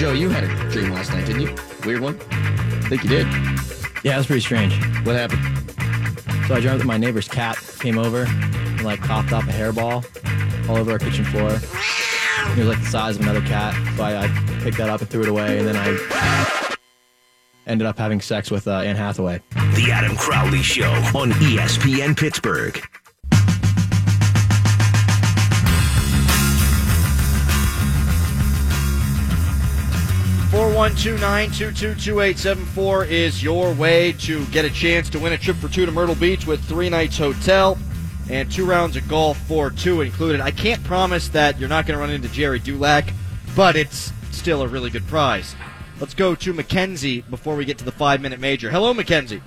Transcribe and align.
Joe, 0.00 0.14
you 0.14 0.30
had 0.30 0.44
a 0.44 0.70
dream 0.70 0.92
last 0.94 1.12
night, 1.12 1.26
didn't 1.26 1.42
you? 1.42 1.54
Weird 1.84 2.00
one? 2.00 2.18
I 2.30 2.88
think 2.88 3.02
you 3.02 3.10
did. 3.10 3.26
Yeah, 4.02 4.14
it 4.14 4.16
was 4.16 4.26
pretty 4.28 4.40
strange. 4.40 4.72
What 5.04 5.14
happened? 5.14 5.42
So 6.48 6.54
I 6.54 6.60
dreamt 6.60 6.78
that 6.78 6.86
my 6.86 6.96
neighbor's 6.96 7.28
cat 7.28 7.58
came 7.80 7.98
over 7.98 8.24
and 8.24 8.82
like 8.82 9.00
coughed 9.02 9.34
off 9.34 9.46
a 9.46 9.52
hairball 9.52 10.02
all 10.70 10.78
over 10.78 10.92
our 10.92 10.98
kitchen 10.98 11.26
floor. 11.26 11.50
It 11.50 12.56
was 12.56 12.66
like 12.66 12.80
the 12.80 12.86
size 12.86 13.16
of 13.16 13.22
another 13.24 13.42
cat, 13.42 13.74
so 13.98 14.02
I, 14.02 14.24
I 14.24 14.28
picked 14.62 14.78
that 14.78 14.88
up 14.88 15.02
and 15.02 15.10
threw 15.10 15.20
it 15.20 15.28
away, 15.28 15.58
and 15.58 15.68
then 15.68 15.76
I 15.76 16.76
ended 17.66 17.86
up 17.86 17.98
having 17.98 18.22
sex 18.22 18.50
with 18.50 18.66
uh, 18.68 18.78
Anne 18.78 18.96
Hathaway. 18.96 19.42
The 19.52 19.90
Adam 19.92 20.16
Crowley 20.16 20.62
Show 20.62 20.90
on 21.14 21.32
ESPN 21.32 22.16
Pittsburgh. 22.16 22.82
412-922-2874 30.80 33.10
is 33.10 33.42
your 33.42 33.74
way 33.74 34.12
to 34.12 34.46
get 34.46 34.64
a 34.64 34.70
chance 34.70 35.10
to 35.10 35.18
win 35.18 35.34
a 35.34 35.36
trip 35.36 35.58
for 35.58 35.68
two 35.68 35.84
to 35.84 35.92
Myrtle 35.92 36.14
Beach 36.14 36.46
with 36.46 36.64
three 36.64 36.88
nights 36.88 37.18
hotel 37.18 37.76
and 38.30 38.50
two 38.50 38.64
rounds 38.64 38.96
of 38.96 39.06
golf 39.06 39.36
for 39.46 39.68
two 39.68 40.00
included. 40.00 40.40
I 40.40 40.52
can't 40.52 40.82
promise 40.82 41.28
that 41.28 41.60
you're 41.60 41.68
not 41.68 41.86
going 41.86 41.98
to 41.98 42.00
run 42.00 42.08
into 42.08 42.30
Gerry 42.30 42.60
Dulac, 42.60 43.12
but 43.54 43.76
it's 43.76 44.10
still 44.30 44.62
a 44.62 44.68
really 44.68 44.88
good 44.88 45.06
prize. 45.06 45.54
Let's 46.00 46.14
go 46.14 46.34
to 46.34 46.54
Mackenzie 46.54 47.20
before 47.20 47.56
we 47.56 47.66
get 47.66 47.76
to 47.76 47.84
the 47.84 47.92
five 47.92 48.22
minute 48.22 48.40
major. 48.40 48.70
Hello, 48.70 48.94
Mackenzie. 48.94 49.42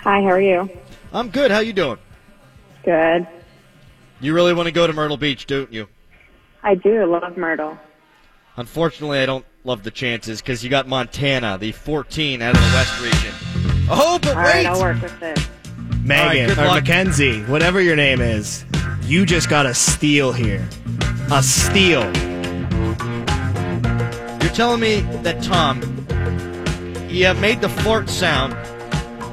Hi, 0.00 0.20
how 0.20 0.26
are 0.26 0.42
you? 0.42 0.68
I'm 1.10 1.30
good. 1.30 1.50
How 1.50 1.60
you 1.60 1.72
doing? 1.72 1.96
Good. 2.84 3.26
You 4.20 4.34
really 4.34 4.52
want 4.52 4.66
to 4.66 4.72
go 4.72 4.86
to 4.86 4.92
Myrtle 4.92 5.16
Beach, 5.16 5.46
don't 5.46 5.72
you? 5.72 5.88
I 6.62 6.74
do. 6.74 7.06
Love 7.06 7.38
Myrtle. 7.38 7.78
Unfortunately, 8.58 9.20
I 9.20 9.24
don't 9.24 9.46
love 9.64 9.82
the 9.82 9.90
chances 9.90 10.40
because 10.40 10.62
you 10.62 10.70
got 10.70 10.86
Montana, 10.86 11.58
the 11.58 11.72
14 11.72 12.42
out 12.42 12.54
of 12.54 12.60
the 12.62 12.68
West 12.74 13.00
region. 13.00 13.34
Oh, 13.90 14.18
but 14.20 14.36
All 14.36 14.42
wait! 14.42 14.44
right, 14.44 14.66
I'll 14.66 14.80
work 14.80 15.02
with 15.02 15.22
it. 15.22 15.48
Megan 16.02 16.48
good 16.48 16.58
or 16.58 16.66
luck. 16.66 16.82
Mackenzie, 16.84 17.42
whatever 17.44 17.80
your 17.80 17.96
name 17.96 18.20
is, 18.20 18.64
you 19.02 19.26
just 19.26 19.48
got 19.48 19.66
a 19.66 19.74
steal 19.74 20.32
here. 20.32 20.66
A 21.30 21.42
steal. 21.42 22.04
You're 24.40 24.54
telling 24.54 24.80
me 24.80 25.00
that 25.22 25.42
Tom, 25.42 25.82
you 27.08 27.32
made 27.34 27.60
the 27.60 27.68
fart 27.68 28.08
sound. 28.08 28.56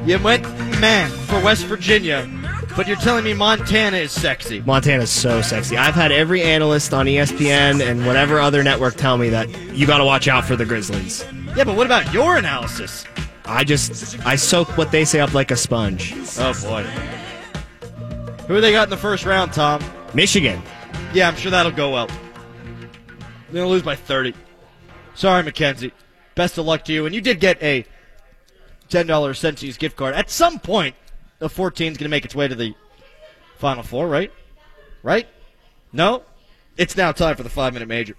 You 0.07 0.19
went 0.19 0.43
man 0.79 1.09
for 1.09 1.41
West 1.41 1.65
Virginia, 1.65 2.27
but 2.75 2.87
you're 2.87 2.97
telling 2.97 3.23
me 3.23 3.33
Montana 3.33 3.97
is 3.97 4.11
sexy. 4.11 4.61
Montana's 4.61 5.09
so 5.09 5.41
sexy. 5.41 5.77
I've 5.77 5.95
had 5.95 6.11
every 6.11 6.41
analyst 6.41 6.93
on 6.93 7.05
ESPN 7.05 7.85
and 7.85 8.05
whatever 8.05 8.39
other 8.39 8.63
network 8.63 8.95
tell 8.95 9.17
me 9.17 9.29
that 9.29 9.49
you 9.73 9.87
got 9.87 9.99
to 9.99 10.05
watch 10.05 10.27
out 10.27 10.45
for 10.45 10.55
the 10.55 10.65
Grizzlies. 10.65 11.25
Yeah, 11.55 11.63
but 11.63 11.75
what 11.75 11.85
about 11.85 12.13
your 12.13 12.37
analysis? 12.37 13.05
I 13.45 13.63
just 13.63 14.19
I 14.25 14.35
soak 14.35 14.77
what 14.77 14.91
they 14.91 15.05
say 15.05 15.19
up 15.19 15.33
like 15.33 15.51
a 15.51 15.55
sponge. 15.55 16.13
Oh 16.37 16.53
boy. 16.63 16.83
Who 18.47 18.59
they 18.59 18.71
got 18.71 18.85
in 18.85 18.89
the 18.89 18.97
first 18.97 19.25
round, 19.25 19.53
Tom? 19.53 19.83
Michigan. 20.13 20.61
Yeah, 21.13 21.27
I'm 21.27 21.35
sure 21.35 21.51
that'll 21.51 21.71
go 21.71 21.91
well. 21.91 22.07
They're 22.07 23.61
gonna 23.61 23.67
lose 23.67 23.83
by 23.83 23.95
30. 23.95 24.33
Sorry, 25.13 25.43
Mackenzie. 25.43 25.93
Best 26.35 26.57
of 26.57 26.65
luck 26.65 26.83
to 26.85 26.93
you. 26.93 27.05
And 27.05 27.15
you 27.15 27.21
did 27.21 27.39
get 27.39 27.61
a 27.63 27.85
$10 28.89 29.35
Sensi's 29.35 29.77
gift 29.77 29.95
card. 29.95 30.13
At 30.13 30.29
some 30.29 30.59
point, 30.59 30.95
the 31.39 31.49
14 31.49 31.91
is 31.91 31.97
gonna 31.97 32.09
make 32.09 32.25
its 32.25 32.35
way 32.35 32.47
to 32.47 32.55
the 32.55 32.75
Final 33.57 33.83
Four, 33.83 34.07
right? 34.07 34.31
Right? 35.03 35.27
No? 35.93 36.23
It's 36.77 36.97
now 36.97 37.11
time 37.11 37.35
for 37.35 37.43
the 37.43 37.49
five 37.49 37.73
minute 37.73 37.87
major. 37.87 38.15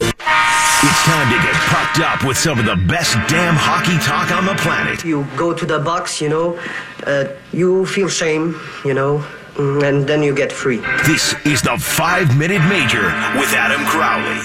It's 0.00 1.02
time 1.02 1.32
to 1.32 1.42
get 1.42 1.54
pucked 1.54 1.98
up 1.98 2.24
with 2.24 2.38
some 2.38 2.60
of 2.60 2.64
the 2.64 2.76
best 2.76 3.14
damn 3.28 3.56
hockey 3.56 3.98
talk 3.98 4.30
on 4.30 4.46
the 4.46 4.54
planet. 4.62 5.04
You 5.04 5.26
go 5.36 5.52
to 5.52 5.66
the 5.66 5.80
box, 5.80 6.20
you 6.20 6.28
know, 6.28 6.56
uh, 7.04 7.24
you 7.52 7.84
feel 7.86 8.08
shame, 8.08 8.60
you 8.84 8.94
know, 8.94 9.18
mm, 9.54 9.82
and 9.82 10.06
then 10.06 10.22
you 10.22 10.32
get 10.32 10.52
free. 10.52 10.76
This 11.04 11.34
is 11.44 11.62
the 11.62 11.76
five 11.78 12.38
minute 12.38 12.62
major 12.68 13.06
with 13.36 13.52
Adam 13.54 13.84
Crowley. 13.86 14.40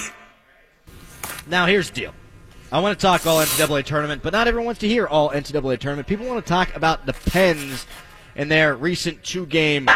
Now, 1.46 1.68
here's 1.68 1.92
the 1.92 1.96
deal. 1.96 2.14
I 2.74 2.80
want 2.80 3.00
to 3.00 3.06
talk 3.06 3.28
all 3.28 3.38
NCAA 3.38 3.86
tournament, 3.86 4.24
but 4.24 4.34
not 4.34 4.48
everyone 4.48 4.66
wants 4.66 4.82
to 4.82 4.88
hear 4.88 5.06
all 5.06 5.30
NCAA 5.30 5.78
tournament. 5.78 6.08
People 6.08 6.26
want 6.26 6.44
to 6.44 6.50
talk 6.50 6.76
about 6.76 7.06
the 7.06 7.14
Pens 7.14 7.86
and 8.36 8.50
their 8.50 8.76
recent 8.76 9.22
two 9.24 9.46
game 9.46 9.88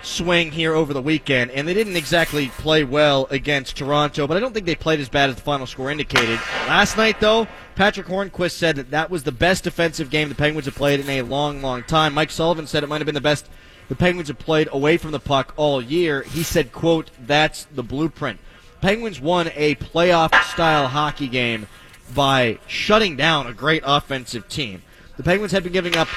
swing 0.00 0.52
here 0.52 0.74
over 0.74 0.94
the 0.94 1.02
weekend. 1.02 1.50
And 1.50 1.66
they 1.66 1.74
didn't 1.74 1.96
exactly 1.96 2.50
play 2.50 2.84
well 2.84 3.26
against 3.32 3.76
Toronto, 3.76 4.28
but 4.28 4.36
I 4.36 4.40
don't 4.40 4.54
think 4.54 4.64
they 4.64 4.76
played 4.76 5.00
as 5.00 5.08
bad 5.08 5.28
as 5.28 5.34
the 5.34 5.42
final 5.42 5.66
score 5.66 5.90
indicated. 5.90 6.38
Last 6.68 6.96
night, 6.96 7.18
though, 7.18 7.48
Patric 7.74 8.06
Hornqvist 8.06 8.52
said 8.52 8.76
that 8.76 8.92
that 8.92 9.10
was 9.10 9.24
the 9.24 9.32
best 9.32 9.64
defensive 9.64 10.08
game 10.08 10.28
the 10.28 10.36
Penguins 10.36 10.66
have 10.66 10.76
played 10.76 11.00
in 11.00 11.10
a 11.10 11.22
long, 11.22 11.62
long 11.62 11.82
time. 11.82 12.14
Mike 12.14 12.30
Sullivan 12.30 12.68
said 12.68 12.84
it 12.84 12.88
might 12.88 13.00
have 13.00 13.06
been 13.06 13.16
the 13.16 13.20
best 13.20 13.48
the 13.88 13.96
Penguins 13.96 14.28
have 14.28 14.38
played 14.38 14.68
away 14.70 14.98
from 14.98 15.10
the 15.10 15.18
puck 15.18 15.52
all 15.56 15.82
year. 15.82 16.22
He 16.22 16.44
said, 16.44 16.70
quote, 16.70 17.10
that's 17.26 17.64
the 17.64 17.82
blueprint. 17.82 18.38
Penguins 18.80 19.20
won 19.20 19.50
a 19.56 19.74
playoff 19.74 20.32
style 20.44 20.86
hockey 20.86 21.26
game 21.26 21.66
by 22.14 22.58
shutting 22.66 23.16
down 23.16 23.46
a 23.46 23.54
great 23.54 23.82
offensive 23.86 24.48
team. 24.48 24.82
The 25.16 25.22
Penguins 25.22 25.52
had 25.52 25.62
been 25.62 25.72
giving 25.72 25.96
up 25.96 26.08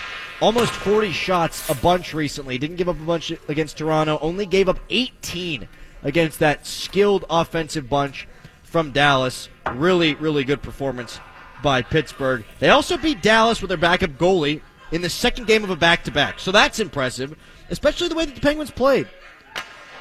almost 0.42 0.72
40 0.74 1.12
shots 1.12 1.70
a 1.70 1.76
bunch 1.76 2.14
recently. 2.14 2.58
Didn't 2.58 2.78
give 2.78 2.90
up 2.90 3.00
a 3.00 3.06
bunch 3.06 3.32
against 3.48 3.78
Toronto, 3.78 4.18
only 4.22 4.46
gave 4.46 4.68
up 4.68 4.80
18 4.90 5.68
against 6.04 6.40
that 6.40 6.66
skilled 6.66 7.26
offensive 7.30 7.90
bunch 7.90 8.28
from 8.64 8.92
Dallas. 8.92 9.50
Really, 9.72 10.16
really 10.16 10.44
good 10.44 10.62
performance 10.62 11.20
by 11.64 11.82
Pittsburgh. 11.82 12.44
They 12.60 12.70
also 12.70 12.98
beat 12.98 13.22
Dallas 13.22 13.62
with 13.62 13.70
their 13.70 13.78
backup 13.78 14.12
goalie 14.12 14.62
in 14.92 15.02
the 15.02 15.10
second 15.10 15.48
game 15.48 15.64
of 15.64 15.70
a 15.70 15.76
back 15.76 16.04
to 16.06 16.12
back. 16.12 16.40
So 16.40 16.52
that's 16.52 16.80
impressive, 16.80 17.38
especially 17.70 18.08
the 18.08 18.16
way 18.16 18.26
that 18.26 18.36
the 18.36 18.42
Penguins 18.42 18.72
played. 18.72 19.08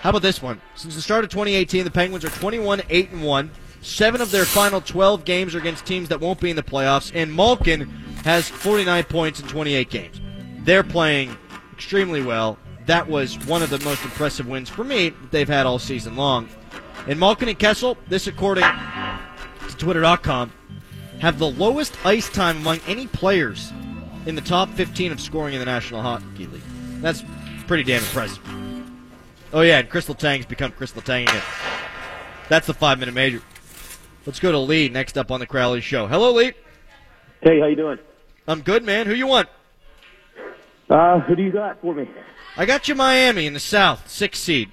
How 0.00 0.10
about 0.10 0.22
this 0.22 0.40
one? 0.40 0.60
Since 0.74 0.94
the 0.94 1.02
start 1.02 1.24
of 1.24 1.30
2018, 1.30 1.84
the 1.84 1.90
Penguins 1.90 2.24
are 2.24 2.30
21 2.30 2.82
8 2.88 3.10
and 3.10 3.24
1. 3.24 3.50
Seven 3.82 4.20
of 4.20 4.30
their 4.30 4.44
final 4.44 4.80
12 4.80 5.24
games 5.24 5.54
are 5.54 5.58
against 5.58 5.86
teams 5.86 6.08
that 6.08 6.20
won't 6.20 6.40
be 6.40 6.50
in 6.50 6.56
the 6.56 6.62
playoffs, 6.62 7.12
and 7.14 7.34
Malkin 7.34 7.88
has 8.24 8.48
49 8.48 9.04
points 9.04 9.40
in 9.40 9.48
28 9.48 9.90
games. 9.90 10.20
They're 10.60 10.82
playing 10.82 11.36
extremely 11.72 12.22
well. 12.22 12.58
That 12.86 13.08
was 13.08 13.38
one 13.46 13.62
of 13.62 13.70
the 13.70 13.78
most 13.80 14.04
impressive 14.04 14.46
wins 14.46 14.68
for 14.68 14.84
me 14.84 15.10
that 15.10 15.30
they've 15.30 15.48
had 15.48 15.66
all 15.66 15.78
season 15.78 16.16
long. 16.16 16.48
And 17.06 17.20
Malkin 17.20 17.48
and 17.48 17.58
Kessel, 17.58 17.96
this 18.08 18.26
according 18.26 18.64
to 18.64 19.76
Twitter.com, 19.76 20.52
have 21.20 21.38
the 21.38 21.50
lowest 21.50 21.96
ice 22.04 22.28
time 22.28 22.58
among 22.58 22.80
any 22.86 23.06
players 23.06 23.72
in 24.26 24.34
the 24.34 24.40
top 24.40 24.68
15 24.70 25.12
of 25.12 25.20
scoring 25.20 25.54
in 25.54 25.60
the 25.60 25.66
National 25.66 26.02
Hockey 26.02 26.46
League. 26.46 26.62
That's 27.00 27.24
pretty 27.66 27.84
damn 27.84 28.02
impressive. 28.02 28.42
Oh 29.52 29.60
yeah, 29.60 29.78
and 29.78 29.88
Crystal 29.88 30.14
Tang's 30.14 30.46
become 30.46 30.72
Crystal 30.72 31.00
Tang 31.02 31.22
again. 31.22 31.42
That's 32.48 32.66
the 32.66 32.74
five 32.74 32.98
minute 32.98 33.14
major. 33.14 33.40
Let's 34.26 34.40
go 34.40 34.50
to 34.52 34.58
Lee 34.58 34.88
next 34.88 35.16
up 35.16 35.30
on 35.30 35.40
the 35.40 35.46
Crowley 35.46 35.80
Show. 35.80 36.06
Hello, 36.08 36.32
Lee. 36.32 36.52
Hey, 37.42 37.60
how 37.60 37.66
you 37.66 37.76
doing? 37.76 37.98
I'm 38.48 38.60
good, 38.60 38.84
man. 38.84 39.06
Who 39.06 39.14
you 39.14 39.26
want? 39.26 39.48
Uh, 40.90 41.20
who 41.20 41.36
do 41.36 41.42
you 41.42 41.52
got 41.52 41.80
for 41.80 41.94
me? 41.94 42.08
I 42.56 42.64
got 42.66 42.88
you 42.88 42.94
Miami 42.94 43.46
in 43.46 43.52
the 43.54 43.60
South, 43.60 44.08
six 44.08 44.38
seed. 44.38 44.70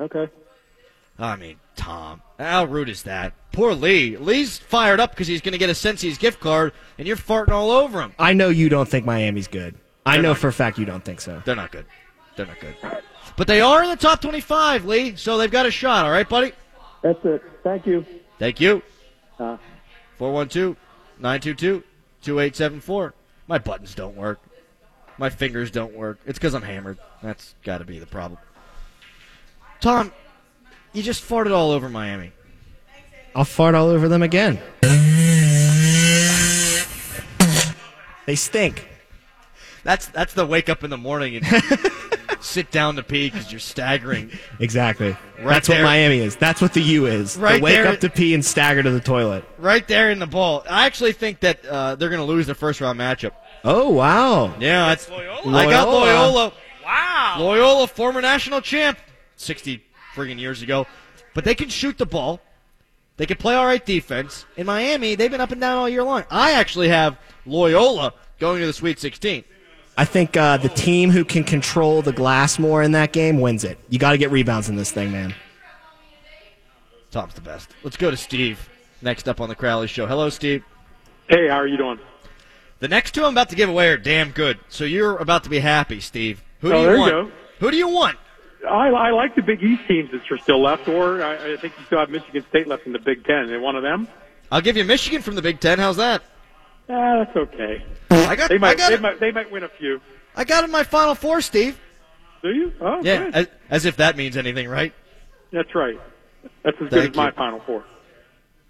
Okay. 0.00 0.28
I 1.18 1.36
mean, 1.36 1.56
Tom, 1.74 2.22
how 2.38 2.64
rude 2.64 2.88
is 2.88 3.02
that? 3.02 3.34
Poor 3.52 3.74
Lee. 3.74 4.16
Lee's 4.16 4.58
fired 4.58 5.00
up 5.00 5.10
because 5.10 5.26
he's 5.26 5.40
going 5.40 5.52
to 5.52 5.58
get 5.58 5.68
a 5.70 5.74
Sensi's 5.74 6.16
gift 6.18 6.38
card, 6.40 6.72
and 6.96 7.06
you're 7.08 7.16
farting 7.16 7.50
all 7.50 7.70
over 7.70 8.00
him. 8.00 8.12
I 8.18 8.32
know 8.32 8.48
you 8.48 8.68
don't 8.68 8.88
think 8.88 9.04
Miami's 9.04 9.48
good. 9.48 9.74
I 10.06 10.14
They're 10.14 10.22
know 10.22 10.28
not. 10.30 10.38
for 10.38 10.48
a 10.48 10.52
fact 10.52 10.78
you 10.78 10.84
don't 10.84 11.04
think 11.04 11.20
so. 11.20 11.42
They're 11.44 11.56
not 11.56 11.72
good. 11.72 11.86
They're 12.36 12.46
not 12.46 12.60
good. 12.60 12.76
But 13.36 13.48
they 13.48 13.60
are 13.60 13.82
in 13.82 13.90
the 13.90 13.96
top 13.96 14.20
25, 14.20 14.84
Lee, 14.84 15.16
so 15.16 15.38
they've 15.38 15.50
got 15.50 15.66
a 15.66 15.70
shot, 15.72 16.04
all 16.06 16.12
right, 16.12 16.28
buddy? 16.28 16.52
That's 17.02 17.24
it. 17.24 17.42
Thank 17.62 17.86
you. 17.86 18.04
Thank 18.38 18.60
you. 18.60 18.82
Uh, 19.38 19.56
412 20.16 20.76
922 21.18 21.82
2874. 22.22 23.14
My 23.46 23.58
buttons 23.58 23.94
don't 23.94 24.16
work. 24.16 24.40
My 25.16 25.30
fingers 25.30 25.70
don't 25.70 25.94
work. 25.94 26.18
It's 26.26 26.38
because 26.38 26.54
I'm 26.54 26.62
hammered. 26.62 26.98
That's 27.22 27.54
got 27.64 27.78
to 27.78 27.84
be 27.84 27.98
the 27.98 28.06
problem. 28.06 28.38
Tom, 29.80 30.12
you 30.92 31.02
just 31.02 31.26
farted 31.26 31.52
all 31.52 31.70
over 31.70 31.88
Miami. 31.88 32.32
I'll 33.34 33.44
fart 33.44 33.74
all 33.74 33.88
over 33.88 34.08
them 34.08 34.22
again. 34.22 34.60
They 38.26 38.34
stink. 38.34 38.88
That's 39.84 40.06
that's 40.08 40.34
the 40.34 40.44
wake 40.44 40.68
up 40.68 40.84
in 40.84 40.90
the 40.90 40.98
morning 40.98 41.36
and 41.36 41.46
sit 42.40 42.70
down 42.70 42.96
to 42.96 43.02
pee 43.02 43.30
because 43.30 43.50
you're 43.50 43.60
staggering. 43.60 44.30
Exactly. 44.60 45.10
Right 45.38 45.44
That's 45.44 45.68
there. 45.68 45.82
what 45.82 45.88
Miami 45.88 46.18
is. 46.18 46.36
That's 46.36 46.60
what 46.60 46.72
the 46.74 46.80
U 46.80 47.06
is. 47.06 47.36
Right 47.36 47.54
They 47.56 47.60
wake 47.60 47.74
there. 47.74 47.88
up 47.88 48.00
to 48.00 48.10
pee 48.10 48.34
and 48.34 48.44
stagger 48.44 48.82
to 48.82 48.90
the 48.90 49.00
toilet. 49.00 49.44
Right 49.58 49.86
there 49.86 50.10
in 50.10 50.18
the 50.18 50.26
ball. 50.26 50.64
I 50.68 50.86
actually 50.86 51.12
think 51.12 51.40
that 51.40 51.64
uh, 51.66 51.94
they're 51.96 52.08
going 52.10 52.20
to 52.20 52.26
lose 52.26 52.46
their 52.46 52.54
first 52.54 52.80
round 52.80 52.98
matchup. 52.98 53.32
Oh 53.64 53.90
wow. 53.90 54.56
Yeah, 54.58 54.88
that's 54.88 55.08
Loyola. 55.08 55.58
I 55.58 55.64
got 55.70 55.88
Loyola. 55.88 56.04
Loyola. 56.04 56.52
Wow. 56.84 57.36
Loyola, 57.40 57.86
former 57.86 58.20
national 58.20 58.60
champ, 58.62 58.98
60 59.36 59.82
friggin' 60.14 60.38
years 60.38 60.62
ago. 60.62 60.86
But 61.34 61.44
they 61.44 61.54
can 61.54 61.68
shoot 61.68 61.98
the 61.98 62.06
ball. 62.06 62.40
They 63.18 63.26
can 63.26 63.36
play 63.36 63.54
all 63.54 63.66
right 63.66 63.84
defense. 63.84 64.46
In 64.56 64.66
Miami, 64.66 65.14
they've 65.16 65.30
been 65.30 65.40
up 65.40 65.50
and 65.50 65.60
down 65.60 65.76
all 65.76 65.88
year 65.88 66.04
long. 66.04 66.24
I 66.30 66.52
actually 66.52 66.88
have 66.88 67.18
Loyola 67.46 68.14
going 68.38 68.60
to 68.60 68.66
the 68.66 68.72
Sweet 68.72 68.98
16. 69.00 69.44
I 69.98 70.04
think 70.04 70.36
uh, 70.36 70.56
the 70.58 70.68
team 70.68 71.10
who 71.10 71.24
can 71.24 71.42
control 71.42 72.02
the 72.02 72.12
glass 72.12 72.56
more 72.58 72.84
in 72.84 72.92
that 72.92 73.12
game 73.12 73.40
wins 73.40 73.64
it. 73.64 73.78
You 73.88 73.98
got 73.98 74.12
to 74.12 74.18
get 74.18 74.30
rebounds 74.30 74.68
in 74.68 74.76
this 74.76 74.92
thing, 74.92 75.10
man. 75.10 75.34
Tom's 77.10 77.34
the 77.34 77.40
best. 77.40 77.74
Let's 77.82 77.96
go 77.96 78.08
to 78.10 78.16
Steve. 78.16 78.68
Next 79.02 79.28
up 79.28 79.40
on 79.40 79.48
the 79.48 79.56
Crowley 79.56 79.88
Show. 79.88 80.06
Hello, 80.06 80.28
Steve. 80.28 80.62
Hey, 81.28 81.48
how 81.48 81.56
are 81.56 81.66
you 81.66 81.76
doing? 81.76 81.98
The 82.78 82.86
next 82.86 83.12
two 83.12 83.24
I'm 83.24 83.32
about 83.34 83.48
to 83.48 83.56
give 83.56 83.68
away 83.68 83.88
are 83.88 83.96
damn 83.96 84.30
good. 84.30 84.60
So 84.68 84.84
you're 84.84 85.16
about 85.16 85.42
to 85.44 85.50
be 85.50 85.58
happy, 85.58 85.98
Steve. 86.00 86.44
Who 86.60 86.68
do 86.68 86.74
Oh, 86.76 86.80
you 86.80 86.86
there 86.86 86.94
you 86.94 87.00
want? 87.00 87.10
go. 87.12 87.32
Who 87.58 87.70
do 87.72 87.76
you 87.76 87.88
want? 87.88 88.16
I, 88.68 88.88
I 88.90 89.10
like 89.10 89.34
the 89.34 89.42
Big 89.42 89.60
East 89.62 89.82
teams 89.88 90.10
that 90.12 90.30
are 90.30 90.38
still 90.38 90.62
left, 90.62 90.86
or 90.86 91.22
I, 91.24 91.54
I 91.54 91.56
think 91.56 91.74
you 91.76 91.84
still 91.86 91.98
have 91.98 92.10
Michigan 92.10 92.44
State 92.50 92.68
left 92.68 92.86
in 92.86 92.92
the 92.92 92.98
Big 93.00 93.24
Ten. 93.24 93.50
Is 93.50 93.60
one 93.60 93.74
of 93.74 93.82
them? 93.82 94.06
I'll 94.52 94.60
give 94.60 94.76
you 94.76 94.84
Michigan 94.84 95.22
from 95.22 95.34
the 95.34 95.42
Big 95.42 95.58
Ten. 95.58 95.78
How's 95.80 95.96
that? 95.96 96.22
Ah, 96.88 97.24
that's 97.24 97.36
okay. 97.36 97.84
I 98.10 98.34
got, 98.36 98.48
They 98.48 98.54
I 98.56 98.58
might, 98.58 98.78
got, 98.78 98.88
they 98.88 98.94
it, 98.94 99.00
might, 99.02 99.20
they 99.20 99.30
might 99.32 99.50
win 99.50 99.62
a 99.64 99.68
few. 99.68 100.00
I 100.34 100.44
got 100.44 100.64
in 100.64 100.70
my 100.70 100.84
Final 100.84 101.14
Four, 101.14 101.40
Steve. 101.40 101.78
Do 102.42 102.50
you? 102.50 102.72
Oh, 102.80 103.00
Yeah, 103.02 103.24
good. 103.24 103.34
as, 103.34 103.48
as 103.70 103.84
if 103.84 103.96
that 103.96 104.16
means 104.16 104.36
anything, 104.36 104.68
right? 104.68 104.92
that's 105.52 105.74
right. 105.74 105.98
That's 106.62 106.76
as 106.76 106.88
good 106.88 106.90
Thank 106.90 107.10
as 107.10 107.16
my 107.16 107.26
you. 107.26 107.32
Final 107.32 107.60
Four. 107.60 107.84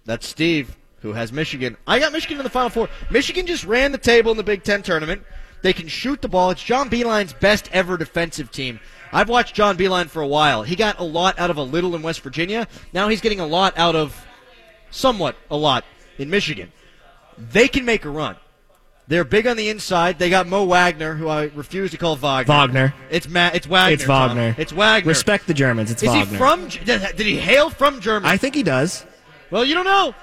That's 0.05 0.27
Steve, 0.27 0.75
who 1.01 1.13
has 1.13 1.31
Michigan. 1.31 1.77
I 1.85 1.99
got 1.99 2.11
Michigan 2.11 2.37
in 2.37 2.43
the 2.43 2.49
Final 2.49 2.69
Four. 2.69 2.89
Michigan 3.11 3.45
just 3.45 3.63
ran 3.65 3.91
the 3.91 3.97
table 3.97 4.31
in 4.31 4.37
the 4.37 4.43
Big 4.43 4.63
Ten 4.63 4.81
tournament. 4.81 5.23
They 5.61 5.73
can 5.73 5.87
shoot 5.87 6.21
the 6.21 6.29
ball. 6.29 6.51
It's 6.51 6.63
John 6.63 6.89
Beilein's 6.89 7.33
best 7.33 7.69
ever 7.73 7.97
defensive 7.97 8.49
team. 8.51 8.79
I've 9.11 9.27
watched 9.29 9.55
John 9.55 9.77
Beilein 9.77 10.07
for 10.07 10.21
a 10.21 10.27
while. 10.27 10.63
He 10.63 10.75
got 10.75 10.99
a 10.99 11.03
lot 11.03 11.37
out 11.37 11.49
of 11.49 11.57
a 11.57 11.63
little 11.63 11.95
in 11.95 12.01
West 12.01 12.21
Virginia. 12.21 12.67
Now 12.93 13.07
he's 13.09 13.21
getting 13.21 13.39
a 13.39 13.45
lot 13.45 13.77
out 13.77 13.95
of 13.95 14.25
somewhat 14.91 15.35
a 15.51 15.57
lot 15.57 15.83
in 16.17 16.29
Michigan. 16.29 16.71
They 17.39 17.67
can 17.67 17.85
make 17.85 18.05
a 18.05 18.09
run. 18.09 18.35
They're 19.07 19.23
big 19.23 19.47
on 19.47 19.57
the 19.57 19.69
inside. 19.69 20.19
They 20.19 20.29
got 20.29 20.45
Mo 20.45 20.65
Wagner, 20.65 21.15
who 21.15 21.27
I 21.29 21.45
refuse 21.55 21.89
to 21.91 21.97
call 21.97 22.15
Wagner. 22.15 22.53
Wagner. 22.53 22.93
It's 23.09 23.27
Ma- 23.27 23.49
It's 23.53 23.65
Wagner. 23.65 23.93
It's 23.95 24.03
Tom. 24.05 24.37
Wagner. 24.37 24.55
It's 24.59 24.71
Wagner. 24.71 25.07
Respect 25.09 25.47
the 25.47 25.53
Germans. 25.55 25.89
It's 25.89 26.03
Is 26.03 26.09
Wagner. 26.09 26.25
he 26.31 26.37
from? 26.37 26.67
Did 26.67 27.19
he 27.19 27.37
hail 27.39 27.71
from 27.71 28.01
Germany? 28.01 28.31
I 28.31 28.37
think 28.37 28.53
he 28.53 28.61
does. 28.61 29.05
Well, 29.49 29.65
you 29.65 29.73
don't 29.73 29.85
know. 29.85 30.13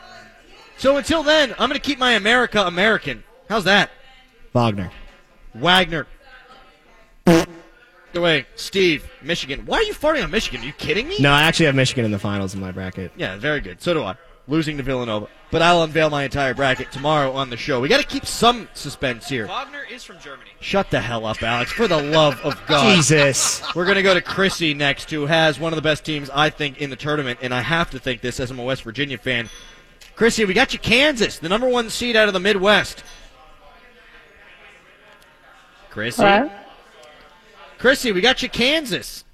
So 0.78 0.98
until 0.98 1.24
then, 1.24 1.50
I'm 1.52 1.68
going 1.68 1.72
to 1.72 1.78
keep 1.80 1.98
my 1.98 2.12
America 2.12 2.64
American. 2.64 3.24
How's 3.48 3.64
that? 3.64 3.90
Wagner. 4.52 4.92
Wagner. 5.54 6.06
The 7.24 8.20
way, 8.20 8.46
Steve, 8.54 9.04
Michigan. 9.20 9.66
Why 9.66 9.78
are 9.78 9.82
you 9.82 9.92
farting 9.92 10.22
on 10.24 10.30
Michigan? 10.30 10.62
Are 10.62 10.64
you 10.66 10.72
kidding 10.72 11.08
me? 11.08 11.16
No, 11.18 11.32
I 11.32 11.42
actually 11.42 11.66
have 11.66 11.74
Michigan 11.74 12.04
in 12.04 12.12
the 12.12 12.18
finals 12.18 12.54
in 12.54 12.60
my 12.60 12.70
bracket. 12.70 13.12
Yeah, 13.16 13.36
very 13.36 13.60
good. 13.60 13.82
So 13.82 13.92
do 13.94 14.04
I. 14.04 14.14
Losing 14.48 14.76
to 14.76 14.82
Villanova. 14.84 15.28
But 15.50 15.62
I'll 15.62 15.82
unveil 15.82 16.08
my 16.08 16.22
entire 16.22 16.54
bracket 16.54 16.92
tomorrow 16.92 17.32
on 17.32 17.50
the 17.50 17.56
show. 17.56 17.80
We 17.80 17.88
got 17.88 18.00
to 18.00 18.06
keep 18.06 18.26
some 18.26 18.68
suspense 18.74 19.28
here. 19.28 19.46
Wagner 19.46 19.82
is 19.90 20.04
from 20.04 20.20
Germany. 20.20 20.50
Shut 20.60 20.90
the 20.90 21.00
hell 21.00 21.26
up, 21.26 21.42
Alex. 21.42 21.72
For 21.72 21.88
the 21.88 22.00
love 22.00 22.40
of 22.42 22.56
God. 22.66 22.94
Jesus. 22.94 23.62
We're 23.74 23.84
going 23.84 23.96
to 23.96 24.02
go 24.02 24.14
to 24.14 24.20
Chrissy 24.20 24.72
next, 24.72 25.10
who 25.10 25.26
has 25.26 25.58
one 25.58 25.72
of 25.72 25.76
the 25.76 25.82
best 25.82 26.04
teams, 26.04 26.30
I 26.30 26.50
think, 26.50 26.80
in 26.80 26.90
the 26.90 26.96
tournament. 26.96 27.40
And 27.42 27.52
I 27.52 27.60
have 27.60 27.90
to 27.90 27.98
think 27.98 28.20
this 28.20 28.38
as 28.38 28.50
I'm 28.50 28.58
a 28.58 28.64
West 28.64 28.82
Virginia 28.82 29.18
fan. 29.18 29.48
Chrissy, 30.14 30.44
we 30.44 30.54
got 30.54 30.72
you 30.72 30.78
Kansas, 30.78 31.38
the 31.38 31.48
number 31.48 31.68
one 31.68 31.90
seed 31.90 32.16
out 32.16 32.28
of 32.28 32.34
the 32.34 32.40
Midwest. 32.40 33.02
Chrissy? 35.90 36.22
Hello? 36.22 36.50
Chrissy, 37.78 38.12
we 38.12 38.20
got 38.20 38.42
you 38.42 38.48
Kansas. 38.48 39.24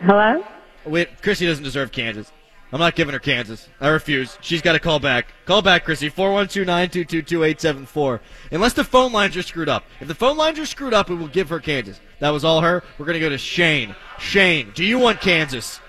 Hello? 0.00 0.44
Wait, 0.84 1.22
Chrissy 1.22 1.46
doesn't 1.46 1.64
deserve 1.64 1.92
Kansas. 1.92 2.32
I'm 2.70 2.80
not 2.80 2.94
giving 2.94 3.14
her 3.14 3.18
Kansas. 3.18 3.66
I 3.80 3.88
refuse. 3.88 4.36
She's 4.42 4.60
got 4.60 4.74
to 4.74 4.78
call 4.78 4.98
back. 4.98 5.28
Call 5.46 5.62
back, 5.62 5.84
Chrissy. 5.84 6.10
412-922-2874. 6.10 8.20
Unless 8.52 8.74
the 8.74 8.84
phone 8.84 9.10
lines 9.12 9.34
are 9.38 9.42
screwed 9.42 9.70
up. 9.70 9.84
If 10.00 10.08
the 10.08 10.14
phone 10.14 10.36
lines 10.36 10.58
are 10.58 10.66
screwed 10.66 10.92
up, 10.92 11.08
we 11.08 11.16
will 11.16 11.28
give 11.28 11.48
her 11.48 11.60
Kansas. 11.60 11.98
That 12.20 12.28
was 12.30 12.44
all 12.44 12.60
her. 12.60 12.84
We're 12.98 13.06
going 13.06 13.14
to 13.14 13.20
go 13.20 13.30
to 13.30 13.38
Shane. 13.38 13.94
Shane, 14.18 14.70
do 14.74 14.84
you 14.84 14.98
want 14.98 15.22
Kansas? 15.22 15.80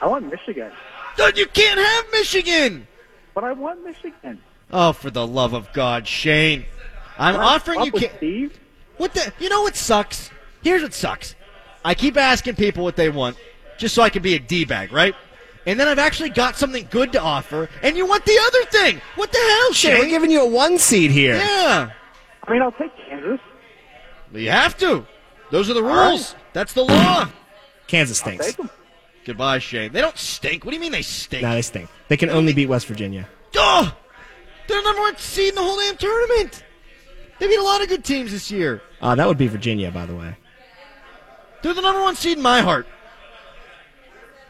I 0.00 0.06
want 0.06 0.30
Michigan, 0.30 0.70
Dude, 1.16 1.38
you 1.38 1.46
can't 1.46 1.80
have 1.80 2.04
Michigan! 2.12 2.86
but 3.34 3.42
I 3.42 3.52
want 3.52 3.84
Michigan. 3.84 4.40
Oh, 4.72 4.92
for 4.92 5.10
the 5.10 5.26
love 5.26 5.54
of 5.54 5.72
God, 5.72 6.06
Shane. 6.06 6.66
I'm 7.18 7.36
offering 7.36 7.84
you 7.84 7.92
Kansas. 7.92 8.16
Steve. 8.18 8.58
What 8.96 9.14
the? 9.14 9.32
You 9.38 9.48
know 9.48 9.62
what 9.62 9.76
sucks? 9.76 10.30
Here's 10.62 10.82
what 10.82 10.94
sucks. 10.94 11.34
I 11.84 11.94
keep 11.94 12.16
asking 12.16 12.56
people 12.56 12.84
what 12.84 12.96
they 12.96 13.08
want, 13.08 13.36
just 13.78 13.94
so 13.94 14.02
I 14.02 14.10
can 14.10 14.22
be 14.22 14.34
a 14.34 14.38
d 14.38 14.64
bag, 14.64 14.92
right? 14.92 15.14
And 15.66 15.80
then 15.80 15.88
I've 15.88 15.98
actually 15.98 16.30
got 16.30 16.56
something 16.56 16.86
good 16.90 17.12
to 17.12 17.20
offer, 17.20 17.70
and 17.82 17.96
you 17.96 18.06
want 18.06 18.24
the 18.26 18.38
other 18.46 18.64
thing. 18.66 19.00
What 19.16 19.32
the 19.32 19.38
hell, 19.38 19.72
Shit, 19.72 19.98
we're 19.98 20.08
giving 20.10 20.30
you 20.30 20.42
a 20.42 20.48
one 20.48 20.76
seed 20.78 21.10
here. 21.10 21.36
yeah, 21.36 21.90
I 22.42 22.52
mean, 22.52 22.60
I'll 22.60 22.72
take 22.72 22.92
Kansas. 23.08 23.40
you 24.32 24.50
have 24.50 24.76
to. 24.78 25.06
Those 25.50 25.70
are 25.70 25.74
the 25.74 25.82
right. 25.82 26.08
rules. 26.10 26.34
That's 26.52 26.72
the 26.74 26.82
law. 26.84 27.28
Kansas 27.86 28.18
stinks. 28.18 28.46
Take 28.46 28.56
them. 28.56 28.70
Goodbye, 29.24 29.58
Shane. 29.58 29.92
They 29.92 30.00
don't 30.02 30.18
stink. 30.18 30.64
What 30.64 30.72
do 30.72 30.76
you 30.76 30.80
mean 30.80 30.92
they 30.92 31.02
stink? 31.02 31.42
No, 31.42 31.54
they 31.54 31.62
stink. 31.62 31.88
They 32.08 32.16
can 32.18 32.28
only 32.28 32.52
beat 32.52 32.66
West 32.66 32.86
Virginia. 32.86 33.26
Oh, 33.56 33.96
they're 34.68 34.78
the 34.78 34.84
number 34.84 35.00
one 35.00 35.16
seed 35.16 35.50
in 35.50 35.54
the 35.54 35.62
whole 35.62 35.78
damn 35.78 35.96
tournament. 35.96 36.62
They 37.38 37.46
beat 37.48 37.58
a 37.58 37.62
lot 37.62 37.82
of 37.82 37.88
good 37.88 38.04
teams 38.04 38.32
this 38.32 38.50
year. 38.50 38.82
Uh, 39.00 39.14
that 39.14 39.26
would 39.26 39.38
be 39.38 39.46
Virginia, 39.46 39.90
by 39.90 40.04
the 40.06 40.14
way. 40.14 40.36
They're 41.62 41.74
the 41.74 41.80
number 41.80 42.02
one 42.02 42.14
seed 42.16 42.36
in 42.36 42.42
my 42.42 42.60
heart. 42.60 42.86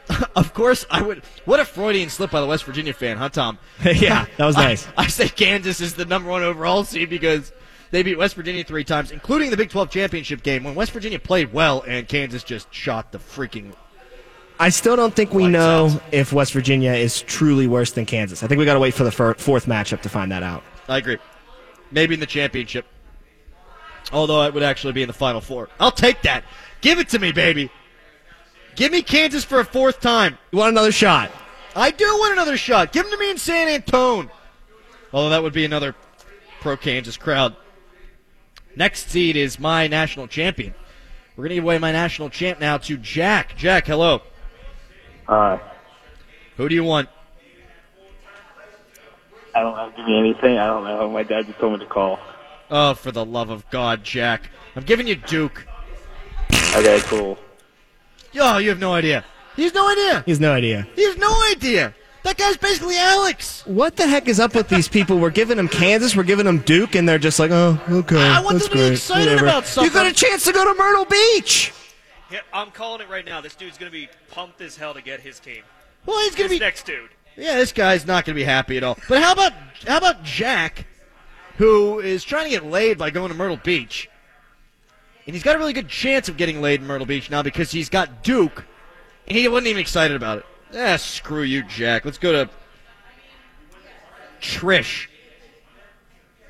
of 0.36 0.54
course, 0.54 0.84
I 0.90 1.02
would. 1.02 1.22
What 1.44 1.60
a 1.60 1.64
Freudian 1.64 2.10
slip 2.10 2.30
by 2.30 2.40
the 2.40 2.46
West 2.46 2.64
Virginia 2.64 2.92
fan, 2.92 3.16
huh, 3.16 3.28
Tom? 3.30 3.58
yeah, 3.84 4.26
that 4.36 4.46
was 4.46 4.56
nice. 4.56 4.86
I, 4.96 5.06
say 5.06 5.28
Kansas 5.28 5.80
is 5.80 5.94
the 5.94 6.04
number 6.04 6.28
one 6.30 6.42
overall 6.42 6.84
seed 6.84 7.10
because 7.10 7.52
they 7.90 8.02
beat 8.02 8.18
West 8.18 8.34
Virginia 8.34 8.64
three 8.64 8.84
times, 8.84 9.10
including 9.10 9.50
the 9.50 9.56
Big 9.56 9.70
12 9.70 9.90
championship 9.90 10.42
game 10.42 10.64
when 10.64 10.74
West 10.74 10.92
Virginia 10.92 11.18
played 11.18 11.52
well 11.52 11.82
and 11.86 12.08
Kansas 12.08 12.42
just 12.42 12.72
shot 12.72 13.12
the 13.12 13.18
freaking. 13.18 13.72
I 14.58 14.68
still 14.68 14.94
don't 14.94 15.14
think 15.14 15.32
we 15.32 15.48
know 15.48 15.86
out. 15.86 16.02
if 16.12 16.32
West 16.32 16.52
Virginia 16.52 16.92
is 16.92 17.22
truly 17.22 17.66
worse 17.66 17.92
than 17.92 18.06
Kansas. 18.06 18.42
I 18.42 18.46
think 18.46 18.58
we 18.58 18.64
got 18.64 18.74
to 18.74 18.80
wait 18.80 18.94
for 18.94 19.04
the 19.04 19.10
fir- 19.10 19.34
fourth 19.34 19.66
matchup 19.66 20.02
to 20.02 20.08
find 20.08 20.30
that 20.32 20.42
out. 20.42 20.62
I 20.88 20.98
agree. 20.98 21.18
Maybe 21.90 22.14
in 22.14 22.20
the 22.20 22.26
championship. 22.26 22.86
Although 24.12 24.42
it 24.42 24.54
would 24.54 24.62
actually 24.62 24.92
be 24.92 25.02
in 25.02 25.08
the 25.08 25.14
Final 25.14 25.40
Four. 25.40 25.70
I'll 25.80 25.90
take 25.90 26.22
that. 26.22 26.44
Give 26.82 26.98
it 26.98 27.08
to 27.10 27.18
me, 27.18 27.32
baby. 27.32 27.70
Give 28.76 28.90
me 28.90 29.02
Kansas 29.02 29.44
for 29.44 29.60
a 29.60 29.64
fourth 29.64 30.00
time. 30.00 30.38
You 30.50 30.58
want 30.58 30.72
another 30.72 30.92
shot? 30.92 31.30
I 31.76 31.90
do 31.90 32.04
want 32.04 32.32
another 32.32 32.56
shot. 32.56 32.92
Give 32.92 33.04
them 33.04 33.12
to 33.12 33.18
me 33.18 33.30
in 33.30 33.38
San 33.38 33.68
Antone. 33.68 34.30
Although 35.12 35.30
that 35.30 35.42
would 35.42 35.52
be 35.52 35.64
another 35.64 35.94
pro 36.60 36.76
Kansas 36.76 37.16
crowd. 37.16 37.56
Next 38.76 39.08
seed 39.10 39.36
is 39.36 39.60
my 39.60 39.86
national 39.86 40.26
champion. 40.26 40.74
We're 41.36 41.42
going 41.42 41.50
to 41.50 41.54
give 41.56 41.64
away 41.64 41.78
my 41.78 41.92
national 41.92 42.30
champ 42.30 42.60
now 42.60 42.78
to 42.78 42.96
Jack. 42.96 43.56
Jack, 43.56 43.86
hello. 43.86 44.22
Uh, 45.28 45.58
Who 46.56 46.68
do 46.68 46.74
you 46.74 46.84
want? 46.84 47.08
I 49.54 49.60
don't 49.60 49.76
have 49.76 49.90
to 49.90 49.96
give 49.96 50.06
me 50.06 50.18
anything. 50.18 50.58
I 50.58 50.66
don't 50.66 50.84
know. 50.84 51.08
My 51.10 51.22
dad 51.22 51.46
just 51.46 51.58
told 51.58 51.74
me 51.74 51.78
to 51.80 51.86
call. 51.86 52.18
Oh, 52.70 52.94
for 52.94 53.12
the 53.12 53.24
love 53.24 53.50
of 53.50 53.68
God, 53.70 54.02
Jack. 54.02 54.50
I'm 54.74 54.82
giving 54.82 55.06
you 55.06 55.14
Duke. 55.14 55.66
Okay, 56.74 57.00
cool. 57.04 57.38
Oh, 58.36 58.58
you 58.58 58.68
have 58.70 58.78
no 58.78 58.92
idea. 58.94 59.24
He 59.56 59.62
has 59.62 59.74
no 59.74 59.88
idea. 59.90 60.22
He 60.24 60.30
has 60.32 60.40
no 60.40 60.52
idea. 60.52 60.86
He 60.96 61.04
has 61.04 61.16
no 61.16 61.32
idea. 61.52 61.94
That 62.24 62.38
guy's 62.38 62.56
basically 62.56 62.96
Alex. 62.96 63.62
What 63.66 63.96
the 63.96 64.06
heck 64.06 64.28
is 64.28 64.40
up 64.40 64.54
with 64.54 64.68
these 64.68 64.88
people? 64.88 65.18
We're 65.18 65.30
giving 65.30 65.58
them 65.58 65.68
Kansas, 65.68 66.16
we're 66.16 66.22
giving 66.22 66.46
them 66.46 66.58
Duke, 66.58 66.94
and 66.94 67.06
they're 67.08 67.18
just 67.18 67.38
like, 67.38 67.50
oh, 67.50 67.78
okay. 67.88 68.16
I 68.16 68.40
want 68.40 68.54
that's 68.54 68.68
them 68.68 68.72
to 68.72 68.74
be 68.76 68.80
great, 68.80 68.92
excited 68.92 69.26
whatever. 69.26 69.46
about 69.46 69.66
something. 69.66 69.92
You 69.92 69.94
got 69.94 70.06
a 70.06 70.12
chance 70.12 70.44
to 70.44 70.52
go 70.52 70.64
to 70.64 70.78
Myrtle 70.78 71.04
Beach. 71.04 71.72
Yeah, 72.30 72.40
I'm 72.52 72.70
calling 72.70 73.02
it 73.02 73.10
right 73.10 73.24
now. 73.24 73.42
This 73.42 73.54
dude's 73.54 73.76
gonna 73.76 73.90
be 73.90 74.08
pumped 74.30 74.60
as 74.62 74.76
hell 74.76 74.94
to 74.94 75.02
get 75.02 75.20
his 75.20 75.38
team. 75.38 75.62
Well, 76.06 76.18
he's 76.20 76.34
going 76.34 76.48
to 76.48 76.54
be 76.54 76.58
next 76.58 76.84
dude. 76.86 77.10
Yeah, 77.36 77.56
this 77.56 77.72
guy's 77.72 78.06
not 78.06 78.24
going 78.24 78.34
to 78.34 78.40
be 78.40 78.44
happy 78.44 78.76
at 78.76 78.84
all. 78.84 78.98
But 79.08 79.22
how 79.22 79.32
about 79.32 79.52
how 79.86 79.96
about 79.96 80.22
Jack, 80.22 80.86
who 81.56 81.98
is 82.00 82.24
trying 82.24 82.44
to 82.44 82.50
get 82.50 82.64
laid 82.64 82.98
by 82.98 83.10
going 83.10 83.30
to 83.30 83.34
Myrtle 83.34 83.56
Beach, 83.56 84.08
and 85.26 85.34
he's 85.34 85.42
got 85.42 85.56
a 85.56 85.58
really 85.58 85.72
good 85.72 85.88
chance 85.88 86.28
of 86.28 86.36
getting 86.36 86.60
laid 86.60 86.80
in 86.80 86.86
Myrtle 86.86 87.06
Beach 87.06 87.30
now 87.30 87.42
because 87.42 87.70
he's 87.70 87.88
got 87.88 88.22
Duke, 88.22 88.64
and 89.26 89.36
he 89.36 89.46
wasn't 89.48 89.68
even 89.68 89.80
excited 89.80 90.16
about 90.16 90.38
it. 90.38 90.46
Ah, 90.76 90.96
screw 90.96 91.42
you, 91.42 91.62
Jack. 91.62 92.04
Let's 92.04 92.18
go 92.18 92.32
to 92.32 92.50
Trish. 94.40 95.08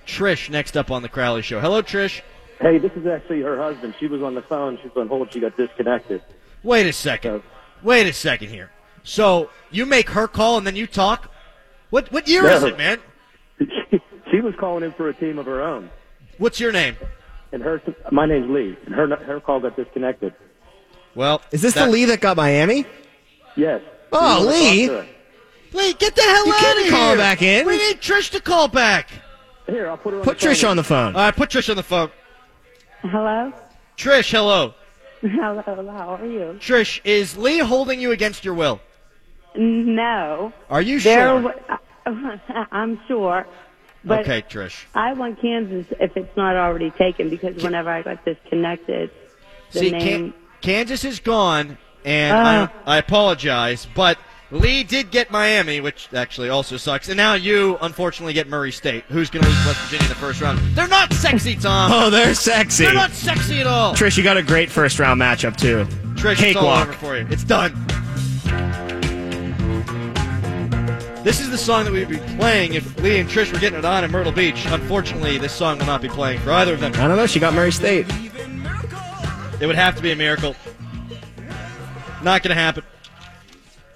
Trish 0.06 0.50
next 0.50 0.76
up 0.76 0.90
on 0.90 1.02
the 1.02 1.08
Crowley 1.08 1.42
Show. 1.42 1.60
Hello, 1.60 1.82
Trish. 1.82 2.20
Hey, 2.60 2.78
this 2.78 2.92
is 2.92 3.06
actually 3.06 3.42
her 3.42 3.56
husband. 3.56 3.94
She 3.98 4.06
was 4.06 4.22
on 4.22 4.34
the 4.34 4.42
phone. 4.42 4.78
She's 4.82 4.92
on 4.96 5.08
hold. 5.08 5.32
She 5.32 5.40
got 5.40 5.56
disconnected. 5.56 6.22
Wait 6.62 6.86
a 6.86 6.92
second. 6.92 7.42
Wait 7.82 8.06
a 8.06 8.12
second 8.12 8.48
here. 8.48 8.70
So 9.02 9.50
you 9.70 9.86
make 9.86 10.10
her 10.10 10.26
call 10.26 10.56
and 10.56 10.66
then 10.66 10.76
you 10.76 10.86
talk. 10.86 11.30
What 11.90 12.10
what 12.10 12.26
year 12.26 12.46
is 12.46 12.62
it, 12.62 12.78
man? 12.78 13.00
She, 13.58 13.66
she 14.30 14.40
was 14.40 14.54
calling 14.58 14.82
in 14.82 14.92
for 14.92 15.08
a 15.08 15.14
team 15.14 15.38
of 15.38 15.46
her 15.46 15.62
own. 15.62 15.90
What's 16.38 16.58
your 16.58 16.72
name? 16.72 16.96
And 17.54 17.62
her, 17.62 17.80
my 18.10 18.26
name's 18.26 18.50
Lee. 18.50 18.76
And 18.84 18.92
her, 18.96 19.06
her 19.14 19.38
call 19.38 19.60
got 19.60 19.76
disconnected. 19.76 20.34
Well, 21.14 21.40
Is 21.52 21.62
this 21.62 21.74
that- 21.74 21.84
the 21.86 21.90
Lee 21.92 22.04
that 22.06 22.20
got 22.20 22.36
Miami? 22.36 22.84
Yes. 23.56 23.80
Oh, 24.12 24.44
Lee. 24.48 24.90
Lee, 25.72 25.92
get 25.94 26.16
the 26.16 26.22
hell 26.22 26.46
You 26.46 26.52
out 26.52 26.58
can't 26.58 26.78
of 26.78 26.84
be 26.84 26.90
here. 26.90 26.92
calling 26.98 27.18
back 27.18 27.42
in. 27.42 27.64
We 27.66 27.78
need 27.78 28.00
Trish 28.00 28.30
to 28.32 28.40
call 28.40 28.66
back. 28.66 29.08
Here, 29.68 29.88
I'll 29.88 29.96
put 29.96 30.14
her 30.14 30.18
on 30.18 30.24
Put 30.24 30.40
the 30.40 30.46
phone. 30.46 30.54
Trish 30.54 30.68
on 30.68 30.76
the 30.76 30.82
phone. 30.82 31.14
All 31.14 31.22
right, 31.22 31.34
put 31.36 31.50
Trish 31.50 31.70
on 31.70 31.76
the 31.76 31.82
phone. 31.84 32.10
Hello? 33.02 33.52
Trish, 33.96 34.32
hello. 34.32 34.74
Hello, 35.20 35.62
how 35.92 36.16
are 36.16 36.26
you? 36.26 36.56
Trish, 36.60 37.00
is 37.04 37.36
Lee 37.36 37.58
holding 37.60 38.00
you 38.00 38.10
against 38.10 38.44
your 38.44 38.54
will? 38.54 38.80
No. 39.56 40.52
Are 40.68 40.82
you 40.82 40.98
There 40.98 41.28
sure? 41.40 41.52
w- 42.06 42.40
I'm 42.72 42.98
sure. 43.06 43.46
But 44.04 44.20
okay, 44.20 44.42
Trish. 44.42 44.84
I 44.94 45.12
want 45.14 45.40
Kansas 45.40 45.86
if 45.98 46.16
it's 46.16 46.36
not 46.36 46.56
already 46.56 46.90
taken 46.90 47.30
because 47.30 47.62
whenever 47.62 47.88
I 47.90 48.02
got 48.02 48.24
disconnected, 48.24 49.10
the 49.72 49.78
See, 49.78 49.90
name. 49.90 50.00
Can- 50.02 50.34
Kansas 50.60 51.04
is 51.04 51.20
gone, 51.20 51.78
and 52.04 52.36
Ah. 52.36 52.72
I, 52.86 52.94
I 52.96 52.98
apologize, 52.98 53.86
but 53.94 54.18
Lee 54.50 54.82
did 54.84 55.10
get 55.10 55.30
Miami, 55.30 55.80
which 55.80 56.08
actually 56.14 56.48
also 56.48 56.76
sucks, 56.76 57.08
and 57.08 57.16
now 57.16 57.34
you 57.34 57.76
unfortunately 57.80 58.34
get 58.34 58.46
Murray 58.48 58.72
State, 58.72 59.04
who's 59.08 59.30
going 59.30 59.42
to 59.42 59.48
lose 59.48 59.66
West 59.66 59.80
Virginia 59.80 60.04
in 60.04 60.08
the 60.10 60.14
first 60.14 60.40
round. 60.40 60.58
They're 60.76 60.86
not 60.88 61.12
sexy, 61.12 61.56
Tom. 61.56 61.90
Oh, 61.92 62.10
they're 62.10 62.34
sexy. 62.34 62.84
They're 62.84 62.94
not 62.94 63.10
sexy 63.12 63.60
at 63.60 63.66
all. 63.66 63.94
Trish, 63.94 64.16
you 64.16 64.22
got 64.22 64.36
a 64.36 64.42
great 64.42 64.70
first 64.70 64.98
round 64.98 65.20
matchup 65.20 65.56
too. 65.56 65.84
Trish, 66.14 66.42
it's 66.42 66.56
all 66.56 66.68
over 66.68 66.92
for 66.92 67.16
you. 67.16 67.26
It's 67.30 67.44
done. 67.44 67.72
This 71.24 71.40
is 71.40 71.48
the 71.48 71.56
song 71.56 71.86
that 71.86 71.92
we'd 71.94 72.06
be 72.06 72.18
playing 72.36 72.74
if 72.74 72.98
Lee 73.02 73.18
and 73.18 73.26
Trish 73.26 73.50
were 73.50 73.58
getting 73.58 73.78
it 73.78 73.84
on 73.86 74.04
in 74.04 74.10
Myrtle 74.10 74.30
Beach. 74.30 74.66
Unfortunately, 74.66 75.38
this 75.38 75.54
song 75.54 75.78
will 75.78 75.86
not 75.86 76.02
be 76.02 76.08
playing 76.08 76.38
for 76.40 76.52
either 76.52 76.74
of 76.74 76.80
them. 76.80 76.92
I 76.96 77.08
don't 77.08 77.16
know. 77.16 77.26
She 77.26 77.40
got 77.40 77.54
Murray 77.54 77.72
State. 77.72 78.04
It 79.58 79.66
would 79.66 79.74
have 79.74 79.96
to 79.96 80.02
be 80.02 80.12
a 80.12 80.16
miracle. 80.16 80.54
Not 82.22 82.42
going 82.42 82.54
to 82.54 82.60
happen. 82.60 82.84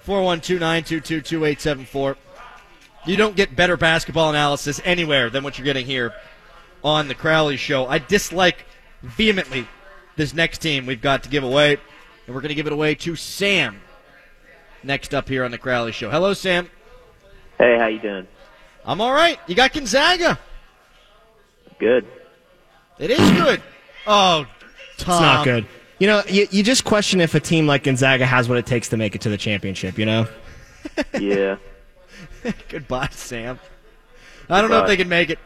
412 0.01 0.59
922 0.59 1.21
2874. 1.21 2.17
You 3.05 3.15
don't 3.15 3.35
get 3.35 3.55
better 3.55 3.77
basketball 3.77 4.31
analysis 4.31 4.81
anywhere 4.83 5.29
than 5.29 5.43
what 5.43 5.59
you're 5.59 5.65
getting 5.65 5.85
here 5.85 6.15
on 6.83 7.09
the 7.09 7.15
Crowley 7.15 7.57
Show. 7.57 7.85
I 7.85 7.99
dislike 7.99 8.65
vehemently 9.03 9.67
this 10.15 10.33
next 10.33 10.63
team 10.63 10.87
we've 10.87 10.99
got 10.99 11.21
to 11.23 11.29
give 11.29 11.43
away, 11.43 11.77
and 12.25 12.33
we're 12.33 12.41
going 12.41 12.49
to 12.49 12.55
give 12.55 12.65
it 12.65 12.73
away 12.73 12.95
to 12.95 13.15
Sam 13.15 13.81
next 14.81 15.13
up 15.13 15.29
here 15.29 15.43
on 15.43 15.51
the 15.51 15.59
Crowley 15.59 15.91
Show. 15.91 16.09
Hello, 16.09 16.33
Sam. 16.33 16.71
Hey, 17.59 17.77
how 17.77 17.87
you 17.87 17.99
doing? 17.99 18.25
I'm 18.85 19.01
all 19.01 19.11
right. 19.13 19.37
You 19.47 19.53
got 19.55 19.73
Gonzaga. 19.73 20.39
Good. 21.77 22.07
It 22.97 23.11
is 23.11 23.31
good. 23.31 23.61
Oh, 24.07 24.45
Tom. 24.97 25.13
It's 25.13 25.21
not 25.21 25.43
good. 25.43 25.65
You 25.99 26.07
know, 26.07 26.23
you, 26.27 26.47
you 26.51 26.63
just 26.63 26.85
question 26.85 27.19
if 27.21 27.35
a 27.35 27.39
team 27.39 27.67
like 27.67 27.83
Gonzaga 27.83 28.25
has 28.25 28.47
what 28.47 28.57
it 28.57 28.65
takes 28.65 28.89
to 28.89 28.97
make 28.97 29.15
it 29.15 29.21
to 29.21 29.29
the 29.29 29.37
championship. 29.37 29.97
You 29.97 30.05
know. 30.05 30.27
Yeah. 31.19 31.57
Goodbye, 32.69 33.09
Sam. 33.11 33.59
I 34.49 34.61
don't 34.61 34.69
know 34.69 34.81
if 34.81 34.87
they 34.87 34.95
can 34.97 35.09
make 35.09 35.29
it. 35.29 35.37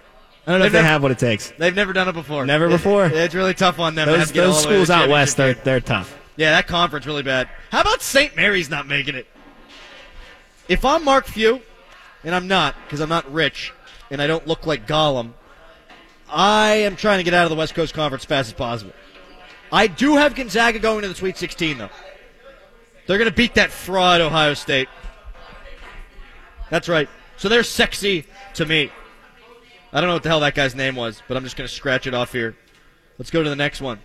I 0.46 0.52
don't 0.52 0.60
know 0.60 0.66
if 0.66 0.72
They've 0.72 0.74
they 0.74 0.80
never- 0.84 0.88
have 0.92 1.02
what 1.04 1.12
it 1.12 1.18
takes. 1.20 1.52
They've 1.58 1.76
never 1.76 1.92
done 1.92 2.08
it 2.08 2.14
before. 2.14 2.46
Never 2.46 2.68
It- 2.68 2.70
before. 2.70 3.06
it's 3.08 3.34
really 3.34 3.54
tough 3.56 3.80
on 3.80 3.96
them. 3.96 4.08
Those, 4.08 4.28
to 4.28 4.34
get 4.34 4.42
those 4.42 4.58
the 4.58 4.62
schools 4.62 4.88
the 4.90 4.94
out 4.94 5.10
west, 5.10 5.38
they're 5.38 5.56
they're 5.56 5.82
tough. 5.82 6.16
Yeah, 6.36 6.52
that 6.52 6.68
conference 6.68 7.06
really 7.08 7.24
bad. 7.24 7.50
How 7.72 7.82
about 7.82 8.02
St. 8.02 8.36
Mary's 8.36 8.70
not 8.70 8.88
making 8.88 9.16
it? 9.16 9.28
If 10.70 10.86
I'm 10.86 11.04
Mark 11.04 11.26
Few, 11.26 11.62
and 12.24 12.34
I'm 12.34 12.48
not 12.48 12.76
because 12.86 13.00
I'm 13.00 13.10
not 13.10 13.32
rich 13.32 13.74
and 14.10 14.22
I 14.22 14.28
don't 14.28 14.48
look 14.48 14.66
like 14.66 14.88
Gollum, 14.88 15.34
I 16.30 16.72
am 16.76 16.96
trying 16.96 17.20
to 17.20 17.24
get 17.24 17.34
out 17.34 17.44
of 17.44 17.50
the 17.50 17.56
West 17.56 17.76
Coast 17.76 17.94
Conference 17.94 18.24
as 18.24 18.28
fast 18.28 18.48
as 18.48 18.54
possible. 18.54 18.94
I 19.72 19.88
do 19.88 20.16
have 20.16 20.36
Gonzaga 20.36 20.80
going 20.80 21.02
to 21.02 21.08
the 21.08 21.16
Sweet 21.16 21.38
16 21.38 21.78
though. 21.78 21.90
They're 23.06 23.18
going 23.18 23.30
to 23.30 23.36
beat 23.36 23.56
that 23.56 23.72
fraud 23.72 24.22
Ohio 24.22 24.54
State. 24.54 24.88
That's 26.70 26.88
right. 26.88 27.10
So 27.38 27.50
they're 27.50 27.64
sexy 27.64 28.26
to 28.56 28.66
me. 28.66 28.92
I 29.92 30.00
don't 30.00 30.08
know 30.08 30.16
what 30.16 30.24
the 30.24 30.30
hell 30.30 30.40
that 30.40 30.56
guy's 30.56 30.74
name 30.74 30.96
was, 30.96 31.22
but 31.28 31.38
I'm 31.38 31.44
just 31.44 31.56
going 31.56 31.68
to 31.68 31.74
scratch 31.74 32.08
it 32.08 32.14
off 32.14 32.32
here. 32.32 32.56
Let's 33.18 33.30
go 33.30 33.44
to 33.44 33.50
the 33.50 33.56
next 33.56 33.82
one. 33.82 34.00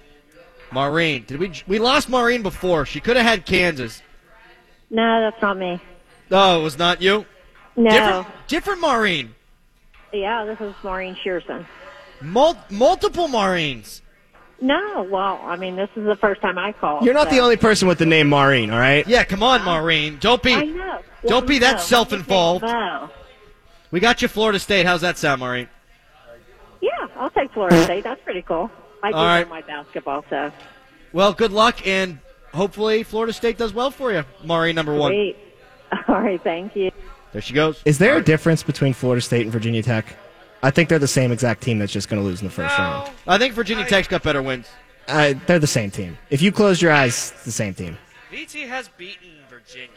Maureen. 0.71 1.25
Did 1.27 1.41
we 1.41 1.53
we 1.67 1.79
lost 1.79 2.09
Maureen 2.09 2.43
before? 2.43 2.85
She 2.85 3.01
could 3.01 3.17
have 3.17 3.25
had 3.25 3.47
Kansas. 3.47 4.03
No, 4.91 5.21
that's 5.23 5.41
not 5.41 5.57
me. 5.57 5.81
Oh, 6.31 6.61
it 6.61 6.63
was 6.63 6.79
not 6.79 7.01
you. 7.01 7.25
No. 7.79 7.91
Different, 7.91 8.27
different 8.49 8.81
Maureen. 8.81 9.35
Yeah, 10.13 10.45
this 10.45 10.61
is 10.61 10.75
Maureen 10.83 11.17
Shearson. 11.25 11.65
Mul- 12.21 12.59
multiple 12.71 13.29
Maureens. 13.29 14.01
No, 14.61 15.07
well, 15.09 15.41
I 15.45 15.55
mean, 15.55 15.77
this 15.77 15.89
is 15.95 16.05
the 16.05 16.17
first 16.17 16.41
time 16.41 16.59
I 16.59 16.73
called. 16.73 17.05
You're 17.05 17.15
not 17.15 17.29
so- 17.29 17.37
the 17.37 17.41
only 17.41 17.57
person 17.57 17.87
with 17.87 17.99
the 17.99 18.07
name 18.07 18.29
Maureen. 18.29 18.71
All 18.73 18.79
right. 18.81 19.07
Yeah, 19.07 19.23
come 19.23 19.43
on, 19.45 19.65
Maureen. 19.65 20.19
Don't 20.21 20.43
be 20.43 20.53
I 20.55 20.65
know. 20.65 20.99
don't 21.27 21.47
be 21.47 21.61
that 21.61 21.77
No, 21.77 21.81
self-involved. 21.81 22.65
No. 22.65 23.11
We 23.93 24.01
got 24.01 24.21
you 24.23 24.29
Florida 24.29 24.59
State. 24.59 24.85
How's 24.85 25.03
that 25.03 25.17
sound, 25.17 25.41
Maureen? 25.41 25.69
Yeah, 26.81 26.91
I'll 27.17 27.31
take 27.31 27.53
Florida 27.53 27.83
State. 27.85 28.03
That's 28.03 28.21
pretty 28.23 28.43
cool. 28.43 28.71
I 29.03 29.11
do 29.13 29.17
All 29.17 29.25
right. 29.25 29.49
my 29.49 29.61
basketball, 29.63 30.25
so. 30.29 30.51
Well, 31.13 31.33
good 31.33 31.53
luck 31.53 31.87
and 31.87 32.19
hopefully 32.53 33.05
Florida 33.05 33.33
State 33.33 33.57
does 33.59 33.73
well 33.73 33.93
for 33.93 34.13
you. 34.13 34.25
Maureen 34.43 34.75
number 34.75 34.95
1. 34.95 35.13
All 36.09 36.21
right, 36.21 36.43
thank 36.43 36.75
you. 36.75 36.91
There 37.33 37.43
she 37.43 37.55
goes. 37.55 37.83
Is 37.85 37.99
there 37.99 38.17
a 38.17 38.23
difference 38.23 38.63
between 38.63 38.95
Florida 38.95 39.21
State 39.21 39.43
and 39.43 39.53
Virginia 39.53 39.83
Tech? 39.83 40.17
I 40.63 40.71
think 40.71 40.89
they're 40.89 40.99
the 40.99 41.07
same 41.07 41.31
exact 41.31 41.63
team 41.63 41.79
that's 41.79 41.93
just 41.93 42.09
going 42.09 42.21
to 42.21 42.27
lose 42.27 42.41
in 42.41 42.47
the 42.47 42.53
first 42.53 42.77
round. 42.77 43.11
I 43.27 43.39
think 43.39 43.55
Virginia 43.55 43.85
Tech's 43.87 44.09
got 44.09 44.23
better 44.23 44.43
wins. 44.43 44.67
Uh, 45.07 45.35
they're 45.47 45.59
the 45.59 45.67
same 45.67 45.91
team. 45.91 46.19
If 46.31 46.43
you 46.43 46.51
close 46.53 46.83
your 46.83 46.93
eyes, 46.93 47.33
it's 47.33 47.45
the 47.45 47.53
same 47.53 47.75
team. 47.75 47.97
VT 48.33 48.67
has 48.69 48.89
beaten 48.99 49.31
Virginia. 49.49 49.89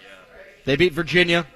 They 0.66 0.76
beat 0.76 0.94
Virginia. 0.94 1.48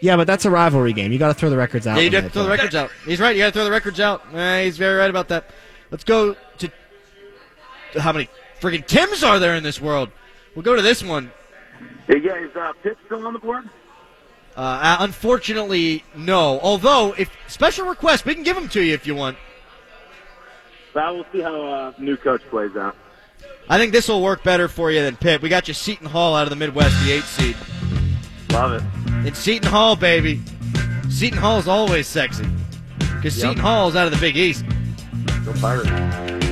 Yeah, 0.00 0.16
but 0.16 0.26
that's 0.26 0.44
a 0.44 0.50
rivalry 0.50 0.92
game. 0.92 1.12
You 1.12 1.18
got 1.18 1.28
to 1.28 1.34
throw 1.34 1.50
the 1.50 1.56
records 1.56 1.86
out. 1.86 1.96
Yeah, 1.96 2.02
you 2.02 2.06
when 2.08 2.14
have 2.14 2.22
they 2.24 2.28
to 2.28 2.32
throw 2.32 2.42
the 2.44 2.50
records 2.50 2.74
out. 2.74 2.90
He's 3.04 3.20
right. 3.20 3.36
You 3.36 3.42
got 3.42 3.46
to 3.46 3.52
throw 3.52 3.64
the 3.64 3.70
records 3.70 4.00
out. 4.00 4.22
Eh, 4.34 4.64
he's 4.64 4.76
very 4.78 4.96
right 4.96 5.10
about 5.10 5.28
that. 5.28 5.50
Let's 5.90 6.04
go 6.04 6.34
to 6.58 6.70
how 7.98 8.12
many 8.12 8.28
freaking 8.60 8.86
Tims 8.86 9.22
are 9.22 9.38
there 9.38 9.54
in 9.54 9.62
this 9.62 9.80
world? 9.80 10.10
We'll 10.54 10.64
go 10.64 10.76
to 10.76 10.82
this 10.82 11.02
one. 11.02 11.30
Hey 12.06 12.20
guys, 12.20 12.48
uh, 12.56 12.72
Pitt 12.82 12.96
still 13.06 13.26
on 13.26 13.32
the 13.32 13.38
board? 13.38 13.68
Uh, 14.56 14.60
uh, 14.60 14.96
unfortunately, 15.00 16.02
no. 16.14 16.58
Although, 16.60 17.14
if 17.18 17.30
special 17.46 17.86
request, 17.86 18.24
we 18.24 18.34
can 18.34 18.42
give 18.42 18.56
them 18.56 18.68
to 18.70 18.82
you 18.82 18.94
if 18.94 19.06
you 19.06 19.14
want. 19.14 19.36
Well, 20.94 21.16
we'll 21.16 21.26
see 21.30 21.40
how 21.42 21.54
uh, 21.66 21.92
new 21.98 22.16
coach 22.16 22.40
plays 22.48 22.74
out. 22.76 22.96
I 23.68 23.76
think 23.78 23.92
this 23.92 24.08
will 24.08 24.22
work 24.22 24.42
better 24.42 24.66
for 24.68 24.90
you 24.90 25.02
than 25.02 25.16
Pitt. 25.16 25.42
We 25.42 25.48
got 25.50 25.68
you 25.68 25.74
Seton 25.74 26.06
Hall 26.06 26.34
out 26.34 26.44
of 26.44 26.50
the 26.50 26.56
Midwest, 26.56 26.96
the 27.04 27.12
eight 27.12 27.24
seed. 27.24 27.56
Love 28.50 28.72
it. 28.72 28.82
It's 29.26 29.38
Seton 29.38 29.68
Hall, 29.68 29.94
baby. 29.96 30.40
Seton 31.10 31.38
Hall 31.38 31.58
is 31.58 31.68
always 31.68 32.06
sexy 32.06 32.46
because 32.98 33.36
Yep. 33.36 33.48
Seton 33.48 33.58
Hall 33.58 33.88
is 33.88 33.96
out 33.96 34.06
of 34.06 34.12
the 34.14 34.20
Big 34.20 34.36
East. 34.36 34.64
Go 35.44 35.52
Pirates. 35.60 35.90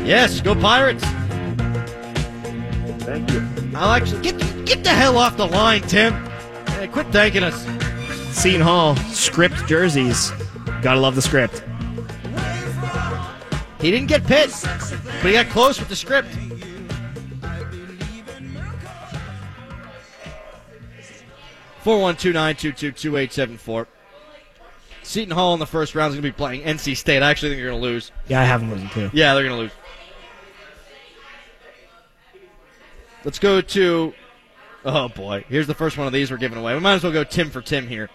Yes, 0.06 0.40
go 0.42 0.54
Pirates. 0.54 1.04
Thank 3.04 3.30
you. 3.32 3.46
I'll 3.74 3.92
actually 3.92 4.22
get 4.22 4.38
get 4.66 4.82
the 4.84 4.90
hell 4.90 5.16
off 5.16 5.36
the 5.36 5.46
line, 5.46 5.82
Tim. 5.82 6.12
Eh, 6.66 6.86
quit 6.88 7.06
thanking 7.08 7.42
us. 7.44 7.64
Seton 8.34 8.60
Hall 8.60 8.96
script 8.96 9.66
jerseys. 9.66 10.30
Gotta 10.82 11.00
love 11.00 11.14
the 11.14 11.22
script. 11.22 11.62
He 13.80 13.90
didn't 13.90 14.08
get 14.08 14.26
Pitt, 14.26 14.50
but 14.62 15.26
he 15.26 15.32
got 15.32 15.46
close 15.46 15.78
with 15.78 15.88
the 15.88 15.96
script. 15.96 16.28
Four 21.80 22.00
one 22.00 22.16
two 22.16 22.32
nine 22.32 22.56
two 22.56 22.72
two 22.72 22.92
two 22.92 23.16
eight 23.16 23.32
seven 23.32 23.56
four. 23.56 23.86
Seton 25.02 25.34
Hall 25.34 25.54
in 25.54 25.60
the 25.60 25.66
first 25.66 25.94
round 25.94 26.10
is 26.10 26.16
going 26.16 26.22
to 26.22 26.28
be 26.28 26.36
playing 26.36 26.62
NC 26.62 26.96
State. 26.96 27.22
I 27.22 27.30
actually 27.30 27.50
think 27.50 27.60
they're 27.60 27.70
going 27.70 27.80
to 27.80 27.88
lose. 27.88 28.10
Yeah, 28.26 28.40
I 28.40 28.44
have 28.44 28.60
them 28.60 28.70
losing 28.70 28.88
too. 28.88 29.10
Yeah, 29.12 29.34
they're 29.34 29.44
going 29.44 29.56
to 29.56 29.62
lose. 29.62 29.72
Let's 33.24 33.38
go 33.38 33.60
to. 33.60 34.12
Oh 34.84 35.08
boy, 35.08 35.44
here's 35.48 35.66
the 35.66 35.74
first 35.74 35.96
one 35.96 36.06
of 36.06 36.12
these 36.12 36.30
we're 36.30 36.36
giving 36.36 36.58
away. 36.58 36.74
We 36.74 36.80
might 36.80 36.94
as 36.94 37.04
well 37.04 37.12
go 37.12 37.24
Tim 37.24 37.48
for 37.48 37.62
Tim 37.62 37.86
here. 37.86 38.10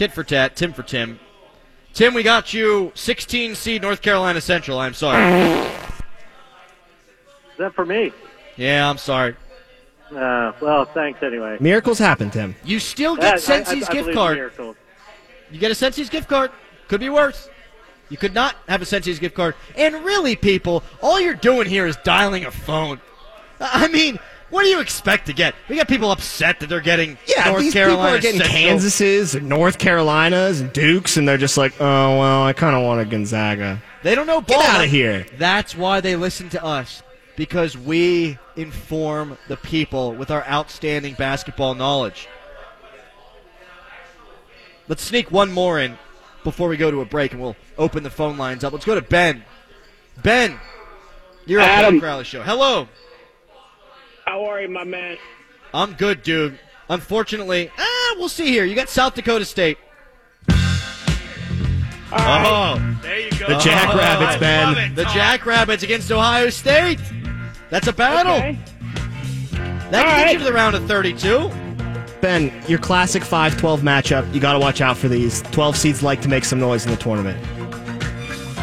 Tit 0.00 0.12
for 0.12 0.24
tat, 0.24 0.56
Tim 0.56 0.72
for 0.72 0.82
Tim. 0.82 1.20
Tim, 1.92 2.14
we 2.14 2.22
got 2.22 2.54
you 2.54 2.90
16 2.94 3.54
seed 3.54 3.82
North 3.82 4.00
Carolina 4.00 4.40
Central. 4.40 4.78
I'm 4.78 4.94
sorry. 4.94 5.22
Is 7.52 7.58
that 7.58 7.74
for 7.74 7.84
me? 7.84 8.10
Yeah, 8.56 8.88
I'm 8.88 8.96
sorry. 8.96 9.36
Uh, 10.10 10.52
well, 10.62 10.86
thanks 10.86 11.22
anyway. 11.22 11.58
Miracles 11.60 11.98
happen, 11.98 12.30
Tim. 12.30 12.56
You 12.64 12.78
still 12.78 13.14
Yeah, 13.16 13.20
get 13.20 13.32
I- 13.32 13.34
I- 13.34 13.60
Sensi's 13.60 13.90
I 13.90 13.92
gift 13.92 14.04
believe 14.04 14.14
card. 14.14 14.36
miracles. 14.38 14.76
You 15.50 15.60
get 15.60 15.70
a 15.70 15.74
Sensi's 15.74 16.08
gift 16.08 16.30
card. 16.30 16.50
Could 16.88 17.00
be 17.00 17.10
worse. 17.10 17.50
You 18.08 18.16
could 18.16 18.32
not 18.32 18.56
have 18.70 18.80
a 18.80 18.86
Sensi's 18.86 19.18
gift 19.18 19.34
card. 19.34 19.54
And 19.76 19.96
really, 20.02 20.34
people, 20.34 20.82
all 21.02 21.20
you're 21.20 21.34
doing 21.34 21.68
here 21.68 21.86
is 21.86 21.96
dialing 21.96 22.46
a 22.46 22.50
phone. 22.50 23.02
I 23.60 23.86
mean, 23.88 24.18
what 24.50 24.62
do 24.62 24.68
you 24.68 24.80
expect 24.80 25.26
to 25.26 25.32
get? 25.32 25.54
We 25.68 25.76
got 25.76 25.88
people 25.88 26.10
upset 26.10 26.60
that 26.60 26.68
they're 26.68 26.80
getting 26.80 27.16
Yeah, 27.26 27.50
North 27.50 27.62
these 27.62 27.72
Carolina 27.72 28.16
people 28.16 28.16
are 28.16 28.20
getting 28.20 28.40
Central. 28.40 28.78
Kansases 28.78 29.34
and 29.34 29.48
North 29.48 29.78
Carolinas 29.78 30.60
and 30.60 30.72
Dukes, 30.72 31.16
and 31.16 31.26
they're 31.26 31.36
just 31.38 31.56
like, 31.56 31.72
oh 31.80 32.18
well, 32.18 32.42
I 32.44 32.52
kind 32.52 32.76
of 32.76 32.82
want 32.82 33.00
a 33.00 33.04
Gonzaga. 33.04 33.80
They 34.02 34.14
don't 34.14 34.26
know 34.26 34.40
ball. 34.40 34.60
Get 34.60 34.70
out 34.70 34.84
of 34.84 34.90
here. 34.90 35.26
That's 35.38 35.76
why 35.76 36.00
they 36.00 36.16
listen 36.16 36.48
to 36.50 36.64
us 36.64 37.02
because 37.36 37.76
we 37.76 38.38
inform 38.56 39.38
the 39.48 39.56
people 39.56 40.12
with 40.14 40.30
our 40.30 40.44
outstanding 40.46 41.14
basketball 41.14 41.74
knowledge. 41.74 42.28
Let's 44.88 45.02
sneak 45.02 45.30
one 45.30 45.52
more 45.52 45.78
in 45.78 45.96
before 46.42 46.68
we 46.68 46.76
go 46.76 46.90
to 46.90 47.00
a 47.00 47.04
break, 47.04 47.32
and 47.32 47.40
we'll 47.40 47.56
open 47.78 48.02
the 48.02 48.10
phone 48.10 48.36
lines 48.36 48.64
up. 48.64 48.72
Let's 48.72 48.84
go 48.84 48.94
to 48.94 49.02
Ben. 49.02 49.44
Ben, 50.22 50.58
you're 51.46 51.60
on 51.60 51.68
Adam. 51.68 51.94
the 51.94 52.00
Crowley 52.00 52.24
Show. 52.24 52.42
Hello. 52.42 52.88
How 54.30 54.44
are 54.44 54.62
you, 54.62 54.68
my 54.68 54.84
man? 54.84 55.18
I'm 55.74 55.94
good, 55.94 56.22
dude. 56.22 56.56
Unfortunately, 56.88 57.68
ah, 57.76 58.14
we'll 58.16 58.28
see 58.28 58.46
here. 58.46 58.64
You 58.64 58.76
got 58.76 58.88
South 58.88 59.16
Dakota 59.16 59.44
State. 59.44 59.76
Oh, 62.12 62.96
there 63.02 63.18
you 63.18 63.30
go. 63.32 63.48
The 63.48 63.58
Jackrabbits, 63.58 64.36
I 64.36 64.38
Ben. 64.38 64.94
the 64.94 65.02
Jackrabbits 65.06 65.82
against 65.82 66.12
Ohio 66.12 66.48
State. 66.50 67.00
That's 67.70 67.88
a 67.88 67.92
battle. 67.92 68.34
Okay. 68.34 68.56
That 69.90 70.06
All 70.06 70.12
can 70.12 70.18
get 70.18 70.24
right. 70.26 70.32
you 70.34 70.38
to 70.38 70.44
the 70.44 70.52
round 70.52 70.76
of 70.76 70.86
32. 70.86 71.50
Ben, 72.20 72.52
your 72.68 72.78
classic 72.78 73.24
5-12 73.24 73.80
matchup. 73.80 74.32
You 74.32 74.38
got 74.38 74.52
to 74.52 74.60
watch 74.60 74.80
out 74.80 74.96
for 74.96 75.08
these. 75.08 75.42
12 75.50 75.76
seeds 75.76 76.02
like 76.04 76.22
to 76.22 76.28
make 76.28 76.44
some 76.44 76.60
noise 76.60 76.84
in 76.84 76.92
the 76.92 76.96
tournament. 76.96 77.36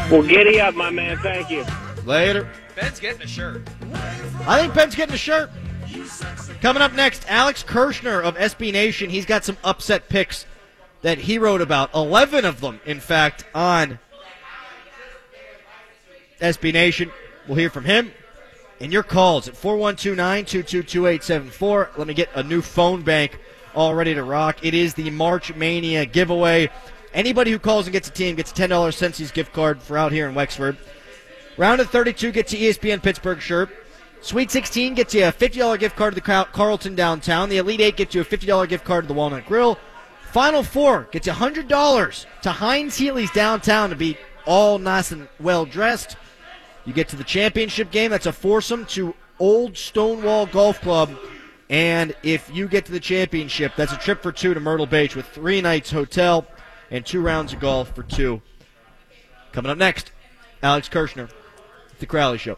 Well, 0.10 0.24
giddy 0.24 0.62
up, 0.62 0.76
my 0.76 0.92
man. 0.92 1.18
Thank 1.18 1.50
you. 1.50 1.66
Later. 2.06 2.50
Ben's 2.78 3.00
getting 3.00 3.22
a 3.24 3.28
shirt. 3.28 3.68
I 4.46 4.62
think 4.62 4.76
Ben's 4.76 4.94
getting 4.94 5.16
a 5.16 5.18
shirt. 5.18 5.50
Coming 6.62 6.84
up 6.84 6.94
next, 6.94 7.26
Alex 7.28 7.64
Kirshner 7.64 8.22
of 8.22 8.38
SB 8.38 8.72
Nation. 8.72 9.10
He's 9.10 9.26
got 9.26 9.44
some 9.44 9.58
upset 9.64 10.10
picks 10.10 10.46
that 11.02 11.18
he 11.18 11.40
wrote 11.40 11.62
about. 11.62 11.92
11 11.96 12.46
of 12.46 12.62
them, 12.62 12.80
in 12.86 13.00
fact, 13.00 13.46
on 13.56 13.98
SB 16.40 16.72
Nation. 16.72 17.12
We'll 17.48 17.58
hear 17.58 17.72
from 17.72 17.86
him. 17.86 18.12
And 18.80 18.94
your 18.94 19.02
calls 19.02 19.48
at 19.48 19.56
412-922-2874. 19.56 21.98
Let 21.98 22.06
me 22.06 22.14
get 22.14 22.30
a 22.36 22.44
new 22.44 22.62
phone 22.62 23.02
bank 23.02 23.40
all 23.74 23.96
ready 23.96 24.14
to 24.14 24.22
rock. 24.22 24.64
It 24.64 24.76
is 24.76 24.94
the 24.94 25.10
March 25.10 25.56
Mania 25.56 26.06
giveaway. 26.06 26.70
Anybody 27.12 27.50
who 27.50 27.58
calls 27.58 27.88
and 27.88 27.94
gets 27.94 28.08
a 28.08 28.12
team 28.12 28.36
gets 28.36 28.52
a 28.52 28.54
$10 28.54 28.70
Sensi's 28.94 29.32
gift 29.32 29.52
card 29.52 29.82
for 29.82 29.98
out 29.98 30.12
here 30.12 30.30
in 30.30 30.36
Wexford. 30.36 30.78
Round 31.58 31.82
of 31.82 31.90
32 31.90 32.32
gets 32.32 32.54
you 32.54 32.70
ESPN 32.70 33.02
Pittsburgh 33.02 33.42
shirt. 33.42 33.70
Sweet 34.22 34.52
16 34.52 34.96
gets 34.96 35.14
you 35.14 35.26
a 35.26 35.32
$50 35.32 35.80
gift 35.80 35.96
card 35.96 36.16
to 36.16 36.22
the 36.22 36.46
Carlton 36.52 36.96
downtown. 36.96 37.50
The 37.50 37.58
Elite 37.58 37.82
8 37.82 37.98
gets 37.98 38.16
you 38.16 38.22
a 38.22 38.26
$50 38.26 38.68
gift 38.68 38.84
card 38.86 39.04
to 39.04 39.08
the 39.08 39.14
Walnut 39.14 39.46
Grill. 39.46 39.78
Final 40.32 40.64
Four 40.64 41.08
gets 41.12 41.28
you 41.28 41.34
$100 41.34 42.26
to 42.42 42.52
Heinz 42.52 42.98
Healey's 42.98 43.32
downtown 43.32 43.90
to 43.90 43.96
be 43.96 44.18
all 44.46 44.80
nice 44.80 45.12
and 45.12 45.28
well 45.40 45.66
dressed. 45.66 46.16
You 46.86 46.94
get 46.94 47.10
to 47.10 47.16
the 47.16 47.24
championship 47.24 47.92
game. 47.92 48.12
That's 48.12 48.26
a 48.26 48.32
foursome 48.32 48.86
to 48.88 49.14
Olde 49.40 49.78
Stonewall 49.78 50.46
Golf 50.46 50.82
Club. 50.82 51.18
And 51.70 52.16
if 52.24 52.54
you 52.54 52.68
get 52.68 52.86
to 52.86 52.92
the 52.92 53.00
championship, 53.00 53.74
that's 53.76 53.92
a 53.92 53.98
trip 53.98 54.24
for 54.24 54.32
two 54.32 54.54
to 54.54 54.60
Myrtle 54.60 54.86
Beach 54.86 55.16
with 55.16 55.28
three 55.28 55.60
nights 55.60 55.92
hotel 55.92 56.48
and 56.90 57.06
two 57.06 57.22
rounds 57.22 57.52
of 57.54 57.60
golf 57.60 57.94
for 57.94 58.04
two. 58.04 58.42
Coming 59.52 59.72
up 59.72 59.78
next, 59.78 60.12
Alex 60.64 60.88
Kirshner, 60.88 61.30
The 62.00 62.06
Crowley 62.06 62.38
Show. 62.38 62.58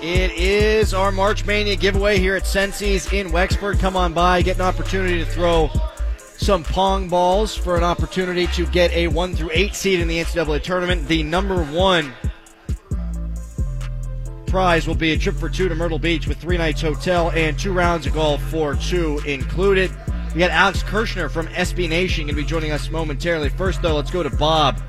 It 0.00 0.30
is 0.32 0.94
our 0.94 1.12
March 1.12 1.44
Mania 1.44 1.76
giveaway 1.76 2.18
here 2.18 2.34
at 2.34 2.44
Sensi's 2.44 3.12
in 3.12 3.30
Wexford. 3.30 3.78
Come 3.78 3.96
on 3.96 4.14
by, 4.14 4.40
get 4.40 4.56
an 4.56 4.62
opportunity 4.62 5.18
to 5.18 5.30
throw 5.30 5.70
some 6.38 6.62
pong 6.62 7.08
balls 7.08 7.54
for 7.54 7.76
an 7.76 7.84
opportunity 7.84 8.46
to 8.46 8.64
get 8.66 8.90
a 8.92 9.08
1 9.08 9.34
through 9.34 9.50
8 9.52 9.74
seed 9.74 10.00
in 10.00 10.08
the 10.08 10.18
NCAA 10.18 10.62
tournament. 10.62 11.06
The 11.08 11.24
number 11.24 11.62
one 11.64 12.14
prize 14.48 14.86
will 14.86 14.94
be 14.94 15.12
a 15.12 15.18
trip 15.18 15.36
for 15.36 15.48
two 15.48 15.68
to 15.68 15.74
Myrtle 15.74 15.98
Beach 15.98 16.26
with 16.26 16.38
three 16.38 16.56
nights 16.58 16.80
hotel 16.80 17.30
and 17.30 17.58
two 17.58 17.72
rounds 17.72 18.06
of 18.06 18.14
golf 18.14 18.42
for 18.50 18.74
two 18.74 19.20
included. 19.26 19.90
We 20.34 20.40
got 20.40 20.50
Alex 20.50 20.82
Kirshner 20.82 21.30
from 21.30 21.46
SB 21.48 21.88
Nation 21.88 22.24
going 22.26 22.34
to 22.36 22.42
be 22.42 22.46
joining 22.46 22.70
us 22.70 22.90
momentarily. 22.90 23.48
First, 23.48 23.82
though, 23.82 23.94
let's 23.96 24.10
go 24.10 24.22
to 24.22 24.30
Bob 24.30 24.80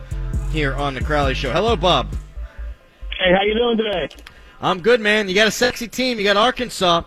here 0.52 0.76
on 0.76 0.94
the 0.94 1.02
Crowley 1.02 1.34
Show. 1.34 1.52
Hello, 1.52 1.76
Bob. 1.76 2.12
Hey, 3.20 3.34
how 3.34 3.42
you 3.44 3.54
doing 3.54 3.78
today? 3.78 4.10
I'm 4.62 4.82
good, 4.82 5.00
man. 5.02 5.30
You 5.30 5.36
got 5.36 5.48
a 5.48 5.52
sexy 5.52 5.88
team. 5.88 6.18
You 6.18 6.24
got 6.24 6.38
Arkansas. 6.38 7.04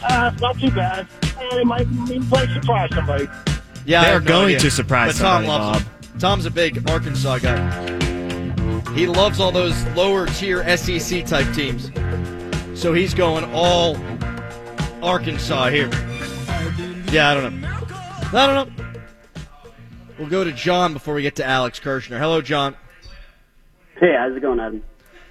Uh, 0.00 0.30
not 0.40 0.58
too 0.58 0.70
bad. 0.70 1.06
Uh, 1.36 1.54
they 1.56 1.64
might, 1.64 1.86
they 2.06 2.18
might 2.18 2.48
surprise 2.50 2.90
somebody. 2.94 3.28
Yeah, 3.84 4.04
They're 4.04 4.20
no 4.20 4.26
going 4.26 4.46
idea. 4.46 4.60
to 4.60 4.70
surprise 4.70 5.18
but 5.18 5.24
Tom 5.24 5.44
somebody, 5.44 5.64
loves 5.64 5.84
them. 5.84 6.18
Tom's 6.18 6.46
a 6.46 6.50
big 6.50 6.90
Arkansas 6.90 7.38
guy. 7.38 8.07
He 8.94 9.06
loves 9.06 9.40
all 9.40 9.52
those 9.52 9.82
lower 9.88 10.26
tier 10.26 10.76
SEC 10.76 11.26
type 11.26 11.52
teams. 11.54 11.90
So 12.74 12.92
he's 12.92 13.14
going 13.14 13.44
all 13.52 13.96
Arkansas 15.02 15.68
here. 15.68 15.90
Yeah, 17.12 17.30
I 17.30 17.34
don't 17.34 17.60
know. 17.60 17.68
I 18.32 18.46
don't 18.46 18.76
know. 18.76 18.84
We'll 20.18 20.28
go 20.28 20.44
to 20.44 20.52
John 20.52 20.92
before 20.92 21.14
we 21.14 21.22
get 21.22 21.36
to 21.36 21.44
Alex 21.44 21.80
Kirshner. 21.80 22.18
Hello, 22.18 22.40
John. 22.42 22.76
Hey, 24.00 24.14
how's 24.18 24.36
it 24.36 24.40
going, 24.40 24.60
Adam? 24.60 24.82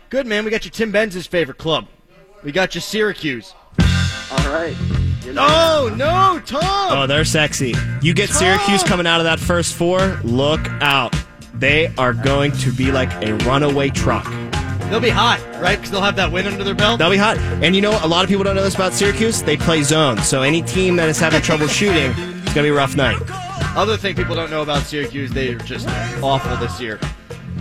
Good, 0.09 0.25
man. 0.25 0.45
We 0.45 0.51
got 0.51 0.65
you 0.65 0.71
Tim 0.71 0.91
Benz's 0.91 1.27
favorite 1.27 1.57
club. 1.57 1.87
We 2.43 2.51
got 2.51 2.75
you 2.75 2.81
Syracuse. 2.81 3.53
All 3.79 4.51
right. 4.51 4.75
Oh, 5.35 5.93
no, 5.97 6.41
Tom! 6.45 6.61
Oh, 6.63 7.05
they're 7.05 7.25
sexy. 7.25 7.73
You 8.01 8.13
get 8.13 8.29
Syracuse 8.29 8.81
coming 8.83 9.05
out 9.05 9.19
of 9.19 9.25
that 9.25 9.39
first 9.39 9.75
four, 9.75 10.19
look 10.23 10.61
out. 10.81 11.13
They 11.59 11.93
are 11.97 12.13
going 12.13 12.51
to 12.53 12.71
be 12.71 12.91
like 12.91 13.11
a 13.23 13.33
runaway 13.45 13.89
truck. 13.89 14.25
They'll 14.89 14.99
be 14.99 15.09
hot, 15.09 15.41
right? 15.61 15.75
Because 15.75 15.91
they'll 15.91 16.01
have 16.01 16.15
that 16.15 16.31
win 16.31 16.47
under 16.47 16.63
their 16.63 16.75
belt. 16.75 16.99
They'll 16.99 17.09
be 17.09 17.17
hot. 17.17 17.37
And 17.37 17.75
you 17.75 17.81
know, 17.81 17.99
a 18.03 18.07
lot 18.07 18.23
of 18.23 18.29
people 18.29 18.43
don't 18.43 18.55
know 18.55 18.63
this 18.63 18.75
about 18.75 18.93
Syracuse. 18.93 19.41
They 19.41 19.57
play 19.57 19.83
zone. 19.83 20.19
So 20.19 20.43
any 20.43 20.61
team 20.61 20.95
that 20.95 21.09
is 21.09 21.19
having 21.19 21.41
trouble 21.41 21.67
shooting, 21.67 22.11
it's 22.11 22.53
going 22.53 22.55
to 22.55 22.63
be 22.63 22.69
a 22.69 22.73
rough 22.73 22.95
night. 22.95 23.17
Other 23.75 23.97
thing 23.97 24.15
people 24.15 24.35
don't 24.35 24.49
know 24.49 24.61
about 24.61 24.83
Syracuse, 24.83 25.31
they 25.31 25.53
are 25.53 25.59
just 25.59 25.87
awful 26.23 26.55
this 26.57 26.79
year. 26.79 26.99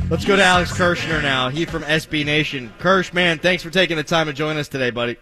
Let's 0.09 0.25
go 0.25 0.37
to 0.37 0.43
Alex 0.43 0.73
Kirshner 0.73 1.21
now. 1.21 1.49
He 1.49 1.65
from 1.65 1.83
SB 1.83 2.25
Nation. 2.25 2.73
Kirsch, 2.79 3.13
man, 3.13 3.39
thanks 3.39 3.63
for 3.63 3.71
taking 3.71 3.97
the 3.97 4.05
time 4.05 4.27
to 4.27 4.33
join 4.33 4.57
us 4.57 4.69
today, 4.69 4.91
buddy. 4.91 5.17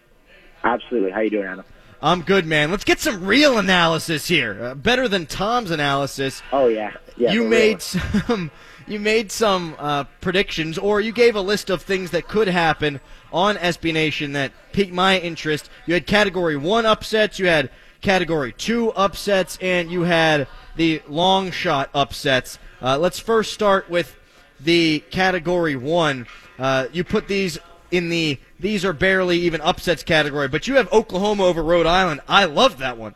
Absolutely. 0.62 1.10
How 1.10 1.20
you 1.20 1.30
doing, 1.30 1.46
Adam? 1.46 1.64
I'm 2.04 2.20
good, 2.20 2.44
man. 2.44 2.70
Let's 2.70 2.84
get 2.84 3.00
some 3.00 3.24
real 3.24 3.56
analysis 3.56 4.28
here. 4.28 4.62
Uh, 4.62 4.74
better 4.74 5.08
than 5.08 5.24
Tom's 5.24 5.70
analysis. 5.70 6.42
Oh 6.52 6.68
yeah, 6.68 6.92
yeah. 7.16 7.32
you 7.32 7.44
made 7.44 7.76
real. 7.76 7.80
some. 7.80 8.50
You 8.86 9.00
made 9.00 9.32
some 9.32 9.76
uh, 9.78 10.04
predictions, 10.20 10.76
or 10.76 11.00
you 11.00 11.10
gave 11.10 11.36
a 11.36 11.40
list 11.40 11.70
of 11.70 11.80
things 11.80 12.10
that 12.10 12.28
could 12.28 12.48
happen 12.48 13.00
on 13.32 13.56
SB 13.56 13.94
Nation 13.94 14.34
that 14.34 14.52
piqued 14.72 14.92
my 14.92 15.18
interest. 15.18 15.70
You 15.86 15.94
had 15.94 16.06
Category 16.06 16.58
One 16.58 16.84
upsets, 16.84 17.38
you 17.38 17.46
had 17.46 17.70
Category 18.02 18.52
Two 18.52 18.92
upsets, 18.92 19.56
and 19.62 19.90
you 19.90 20.02
had 20.02 20.48
the 20.76 21.00
long 21.08 21.50
shot 21.50 21.88
upsets. 21.94 22.58
Uh, 22.82 22.98
let's 22.98 23.18
first 23.18 23.54
start 23.54 23.88
with 23.88 24.14
the 24.60 25.02
Category 25.10 25.76
One. 25.76 26.26
Uh, 26.58 26.88
you 26.92 27.04
put 27.04 27.26
these 27.26 27.58
in 27.94 28.08
the 28.08 28.38
these 28.58 28.84
are 28.84 28.92
barely 28.92 29.38
even 29.40 29.60
upsets 29.60 30.02
category, 30.02 30.48
but 30.48 30.66
you 30.66 30.76
have 30.76 30.92
Oklahoma 30.92 31.44
over 31.44 31.62
Rhode 31.62 31.86
Island. 31.86 32.20
I 32.28 32.44
love 32.44 32.78
that 32.78 32.98
one. 32.98 33.14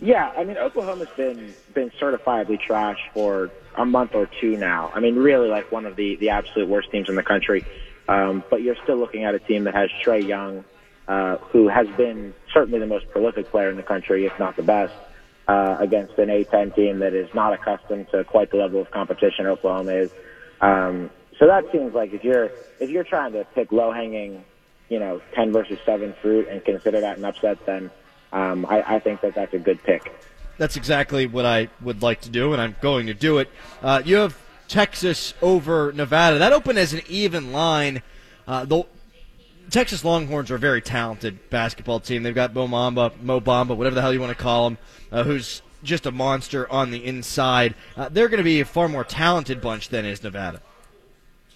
Yeah, 0.00 0.32
I 0.36 0.44
mean 0.44 0.58
Oklahoma's 0.58 1.08
been 1.16 1.54
been 1.72 1.90
certifiably 2.00 2.60
trash 2.60 2.98
for 3.14 3.50
a 3.76 3.86
month 3.86 4.14
or 4.14 4.28
two 4.40 4.56
now. 4.56 4.90
I 4.94 5.00
mean, 5.00 5.14
really 5.14 5.48
like 5.48 5.70
one 5.70 5.86
of 5.86 5.96
the 5.96 6.16
the 6.16 6.30
absolute 6.30 6.68
worst 6.68 6.90
teams 6.90 7.08
in 7.08 7.14
the 7.14 7.22
country. 7.22 7.64
Um, 8.08 8.44
but 8.50 8.62
you're 8.62 8.76
still 8.82 8.96
looking 8.96 9.24
at 9.24 9.34
a 9.34 9.38
team 9.38 9.64
that 9.64 9.74
has 9.74 9.90
Trae 10.04 10.26
Young, 10.26 10.64
uh, 11.08 11.36
who 11.38 11.68
has 11.68 11.88
been 11.96 12.34
certainly 12.52 12.78
the 12.78 12.86
most 12.86 13.08
prolific 13.10 13.50
player 13.50 13.68
in 13.68 13.76
the 13.76 13.82
country, 13.82 14.26
if 14.26 14.38
not 14.38 14.54
the 14.54 14.62
best, 14.62 14.94
uh, 15.48 15.76
against 15.80 16.16
an 16.18 16.28
A10 16.28 16.74
team 16.74 17.00
that 17.00 17.14
is 17.14 17.32
not 17.34 17.52
accustomed 17.52 18.08
to 18.10 18.22
quite 18.22 18.50
the 18.50 18.58
level 18.58 18.80
of 18.80 18.90
competition 18.90 19.46
Oklahoma 19.46 19.92
is. 19.92 20.12
Um, 20.60 21.10
so 21.38 21.46
that 21.46 21.70
seems 21.72 21.94
like 21.94 22.12
if 22.12 22.24
you're 22.24 22.50
if 22.80 22.90
you're 22.90 23.04
trying 23.04 23.32
to 23.32 23.44
pick 23.54 23.72
low 23.72 23.92
hanging, 23.92 24.44
you 24.88 24.98
know, 24.98 25.20
10 25.34 25.52
versus 25.52 25.78
7 25.84 26.14
fruit 26.22 26.48
and 26.48 26.64
consider 26.64 27.00
that 27.00 27.18
an 27.18 27.24
upset, 27.24 27.64
then 27.66 27.90
um, 28.32 28.66
I, 28.66 28.96
I 28.96 28.98
think 29.00 29.20
that 29.20 29.34
that's 29.34 29.54
a 29.54 29.58
good 29.58 29.82
pick. 29.82 30.12
That's 30.58 30.76
exactly 30.76 31.26
what 31.26 31.44
I 31.44 31.68
would 31.82 32.02
like 32.02 32.22
to 32.22 32.30
do, 32.30 32.52
and 32.52 32.62
I'm 32.62 32.76
going 32.80 33.06
to 33.06 33.14
do 33.14 33.38
it. 33.38 33.50
Uh, 33.82 34.02
you 34.04 34.16
have 34.16 34.38
Texas 34.68 35.34
over 35.42 35.92
Nevada. 35.92 36.38
That 36.38 36.52
opened 36.52 36.78
as 36.78 36.92
an 36.92 37.02
even 37.08 37.52
line. 37.52 38.02
Uh, 38.48 38.64
the 38.64 38.84
Texas 39.70 40.04
Longhorns 40.04 40.50
are 40.50 40.54
a 40.54 40.58
very 40.58 40.80
talented 40.80 41.50
basketball 41.50 42.00
team. 42.00 42.22
They've 42.22 42.34
got 42.34 42.54
Mo 42.54 42.68
Bamba, 42.68 43.20
Mo 43.20 43.40
Bamba, 43.40 43.76
whatever 43.76 43.94
the 43.94 44.00
hell 44.00 44.12
you 44.12 44.20
want 44.20 44.36
to 44.36 44.42
call 44.42 44.68
him, 44.68 44.78
uh, 45.12 45.24
who's 45.24 45.60
just 45.82 46.06
a 46.06 46.10
monster 46.10 46.70
on 46.70 46.90
the 46.90 47.04
inside. 47.04 47.74
Uh, 47.96 48.08
they're 48.08 48.28
going 48.28 48.38
to 48.38 48.44
be 48.44 48.60
a 48.60 48.64
far 48.64 48.88
more 48.88 49.04
talented 49.04 49.60
bunch 49.60 49.88
than 49.88 50.04
is 50.04 50.22
Nevada. 50.22 50.62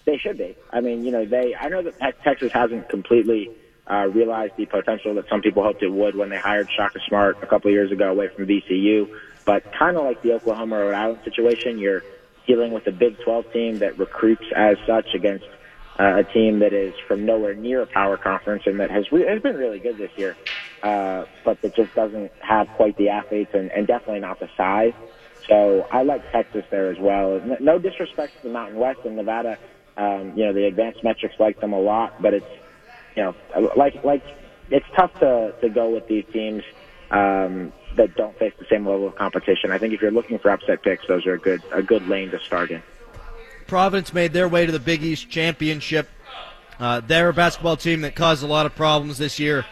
They 0.05 0.17
should 0.17 0.37
be. 0.37 0.57
I 0.71 0.81
mean, 0.81 1.03
you 1.03 1.11
know, 1.11 1.25
they. 1.25 1.53
I 1.59 1.69
know 1.69 1.83
that 1.83 1.97
Te- 1.99 2.23
Texas 2.23 2.49
hasn't 2.53 2.89
completely 2.89 3.49
uh, 3.89 4.07
realized 4.07 4.53
the 4.57 4.65
potential 4.65 5.15
that 5.15 5.25
some 5.29 5.41
people 5.41 5.63
hoped 5.63 5.83
it 5.83 5.91
would 5.91 6.15
when 6.15 6.29
they 6.29 6.39
hired 6.41 6.67
Shaka 6.75 6.99
Smart 7.07 7.37
a 7.43 7.47
couple 7.47 7.69
of 7.69 7.73
years 7.73 7.91
ago 7.91 8.09
away 8.09 8.29
from 8.35 8.45
VCU. 8.47 9.05
But 9.45 9.63
kind 9.77 9.97
of 9.97 10.03
like 10.05 10.21
the 10.21 10.33
Oklahoma 10.33 10.77
Rhode 10.77 10.95
Island 10.95 11.21
situation, 11.23 11.77
you're 11.77 12.01
dealing 12.47 12.71
with 12.71 12.87
a 12.87 12.91
Big 12.91 13.17
12 13.23 13.45
team 13.53 13.79
that 13.79 13.97
recruits 13.97 14.45
as 14.55 14.77
such 14.87 15.07
against 15.15 15.45
uh, 15.99 16.19
a 16.19 16.23
team 16.33 16.59
that 16.59 16.73
is 16.73 16.93
from 17.07 17.25
nowhere 17.25 17.55
near 17.55 17.81
a 17.81 17.87
power 17.87 18.17
conference 18.17 18.63
and 18.65 18.79
that 18.79 18.89
has 18.89 19.05
re- 19.11 19.25
has 19.27 19.41
been 19.41 19.55
really 19.55 19.79
good 19.79 19.97
this 19.97 20.11
year, 20.15 20.37
uh, 20.83 21.25
but 21.43 21.61
that 21.61 21.75
just 21.75 21.93
doesn't 21.93 22.31
have 22.39 22.67
quite 22.71 22.95
the 22.97 23.09
athletes 23.09 23.51
and, 23.53 23.71
and 23.71 23.87
definitely 23.87 24.19
not 24.21 24.39
the 24.39 24.47
size. 24.57 24.93
So 25.49 25.83
I 25.91 26.03
like 26.03 26.21
Texas 26.31 26.63
there 26.71 26.91
as 26.91 26.97
well. 26.99 27.41
No 27.59 27.79
disrespect 27.79 28.35
to 28.37 28.47
the 28.47 28.53
Mountain 28.53 28.79
West 28.79 28.99
and 29.03 29.15
Nevada. 29.15 29.57
Um, 29.97 30.33
you 30.35 30.45
know, 30.45 30.53
the 30.53 30.65
advanced 30.65 31.03
metrics 31.03 31.35
like 31.39 31.59
them 31.59 31.73
a 31.73 31.79
lot, 31.79 32.21
but 32.21 32.33
it's 32.33 32.45
you 33.15 33.23
know, 33.23 33.35
like 33.75 34.03
like 34.03 34.23
it's 34.69 34.85
tough 34.95 35.13
to 35.19 35.53
to 35.61 35.69
go 35.69 35.89
with 35.89 36.07
these 36.07 36.25
teams 36.31 36.63
um, 37.11 37.73
that 37.97 38.15
don't 38.15 38.37
face 38.39 38.53
the 38.57 38.65
same 38.69 38.87
level 38.87 39.07
of 39.07 39.15
competition. 39.15 39.71
I 39.71 39.77
think 39.77 39.93
if 39.93 40.01
you're 40.01 40.11
looking 40.11 40.39
for 40.39 40.49
upset 40.49 40.81
picks, 40.81 41.05
those 41.07 41.25
are 41.25 41.33
a 41.33 41.39
good 41.39 41.61
a 41.71 41.83
good 41.83 42.07
lane 42.07 42.31
to 42.31 42.39
start 42.39 42.71
in. 42.71 42.81
Providence 43.67 44.13
made 44.13 44.33
their 44.33 44.47
way 44.47 44.65
to 44.65 44.71
the 44.71 44.79
Big 44.79 45.03
East 45.03 45.29
Championship. 45.29 46.09
Uh, 46.79 46.99
they're 46.99 47.29
a 47.29 47.33
basketball 47.33 47.77
team 47.77 48.01
that 48.01 48.15
caused 48.15 48.43
a 48.43 48.47
lot 48.47 48.65
of 48.65 48.75
problems 48.75 49.17
this 49.17 49.39
year 49.39 49.65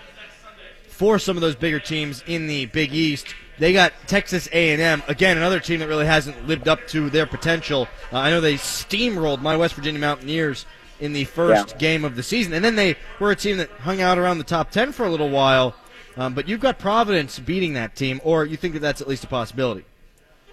for 0.88 1.18
some 1.18 1.36
of 1.36 1.42
those 1.42 1.56
bigger 1.56 1.80
teams 1.80 2.24
in 2.28 2.48
the 2.48 2.66
Big 2.68 2.94
East. 2.94 3.34
They 3.60 3.74
got 3.74 3.94
Texas 4.08 4.48
A&M 4.52 5.04
again, 5.08 5.38
another 5.38 5.60
team 5.60 5.82
that 5.82 5.88
really 5.88 6.06
hasn't 6.06 6.48
lived 6.48 6.68
up 6.68 6.88
to 6.90 7.10
their 7.10 7.26
potential. 7.26 7.88
Uh, 8.12 8.18
I 8.18 8.30
know 8.32 8.42
they 8.42 8.56
steamrolled 8.56 9.42
my 9.42 9.58
West 9.58 9.76
Virginia 9.76 10.00
Mountaineers 10.00 10.66
in 11.00 11.14
the 11.14 11.26
first 11.26 11.72
Yeah. 11.72 11.78
game 11.78 12.06
of 12.06 12.16
the 12.16 12.24
season, 12.24 12.54
and 12.54 12.64
then 12.64 12.76
they 12.76 12.96
were 13.20 13.32
a 13.32 13.36
team 13.36 13.58
that 13.58 13.70
hung 13.82 14.02
out 14.02 14.18
around 14.18 14.38
the 14.38 14.44
top 14.44 14.72
ten 14.72 14.92
for 14.92 15.06
a 15.06 15.10
little 15.10 15.30
while. 15.30 15.76
Um, 16.18 16.34
but 16.34 16.48
you've 16.48 16.60
got 16.60 16.80
Providence 16.80 17.40
beating 17.40 17.74
that 17.74 17.96
team, 17.96 18.20
or 18.24 18.46
you 18.46 18.58
think 18.58 18.74
that 18.74 18.82
that's 18.82 19.00
at 19.02 19.08
least 19.08 19.24
a 19.24 19.28
possibility? 19.28 19.86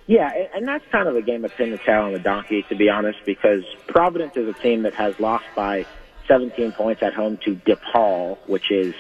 Yeah, 0.06 0.30
and, 0.54 0.68
that's 0.68 0.84
kind 0.92 1.08
of 1.08 1.16
a 1.16 1.22
game 1.22 1.44
of 1.44 1.52
pin 1.56 1.72
the 1.72 1.78
tail 1.78 2.02
on 2.02 2.12
the 2.12 2.20
donkey, 2.20 2.64
to 2.68 2.76
be 2.76 2.88
honest, 2.88 3.18
because 3.24 3.64
Providence 3.88 4.36
is 4.36 4.48
a 4.48 4.52
team 4.52 4.82
that 4.82 4.94
has 4.94 5.18
lost 5.18 5.46
by 5.56 5.84
17 6.28 6.70
points 6.72 7.02
at 7.02 7.12
home 7.12 7.38
to 7.38 7.56
DePaul, 7.56 8.38
which 8.46 8.70
is 8.70 8.94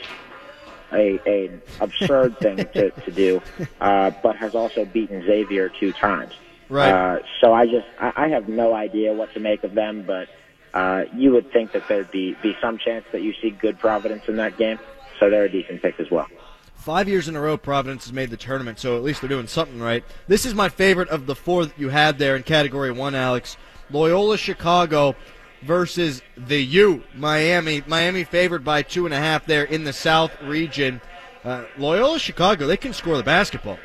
a 0.92 1.18
an 1.26 1.62
absurd 1.80 2.38
thing 2.40 2.56
to, 2.56 2.90
to 2.90 3.10
do, 3.10 3.40
uh, 3.80 4.10
but 4.22 4.36
has 4.36 4.54
also 4.54 4.84
beaten 4.84 5.24
Xavier 5.24 5.68
two 5.68 5.92
times. 5.92 6.34
Right. 6.68 6.90
Uh, 6.90 7.18
so 7.40 7.52
I 7.52 7.66
just 7.66 7.86
I, 8.00 8.12
I 8.16 8.28
have 8.28 8.48
no 8.48 8.74
idea 8.74 9.12
what 9.12 9.32
to 9.34 9.40
make 9.40 9.64
of 9.64 9.74
them, 9.74 10.04
but 10.06 10.28
uh, 10.74 11.04
you 11.14 11.32
would 11.32 11.52
think 11.52 11.72
that 11.72 11.88
there'd 11.88 12.10
be 12.10 12.36
be 12.42 12.56
some 12.60 12.78
chance 12.78 13.04
that 13.12 13.22
you 13.22 13.32
see 13.40 13.50
good 13.50 13.78
Providence 13.78 14.24
in 14.28 14.36
that 14.36 14.56
game. 14.56 14.78
So 15.18 15.30
they're 15.30 15.44
a 15.44 15.50
decent 15.50 15.80
pick 15.82 15.98
as 15.98 16.10
well. 16.10 16.26
Five 16.74 17.08
years 17.08 17.26
in 17.26 17.34
a 17.34 17.40
row, 17.40 17.56
Providence 17.56 18.04
has 18.04 18.12
made 18.12 18.30
the 18.30 18.36
tournament, 18.36 18.78
so 18.78 18.96
at 18.96 19.02
least 19.02 19.20
they're 19.20 19.28
doing 19.28 19.48
something 19.48 19.80
right. 19.80 20.04
This 20.28 20.46
is 20.46 20.54
my 20.54 20.68
favorite 20.68 21.08
of 21.08 21.26
the 21.26 21.34
four 21.34 21.64
that 21.64 21.76
you 21.78 21.88
had 21.88 22.18
there 22.18 22.36
in 22.36 22.44
Category 22.44 22.92
1, 22.92 23.14
Alex. 23.14 23.56
Loyola 23.90 24.36
Chicago 24.36 25.16
versus 25.62 26.22
the 26.36 26.62
U, 26.62 27.02
Miami. 27.14 27.82
Miami 27.86 28.24
favored 28.24 28.64
by 28.64 28.82
two 28.82 29.04
and 29.06 29.14
a 29.14 29.18
half 29.18 29.46
there 29.46 29.64
in 29.64 29.84
the 29.84 29.92
South 29.92 30.32
region. 30.42 31.00
Uh, 31.44 31.64
Loyola 31.78 32.18
Chicago, 32.18 32.66
they 32.66 32.76
can 32.76 32.92
score 32.92 33.16
the 33.16 33.22
basketball. 33.22 33.78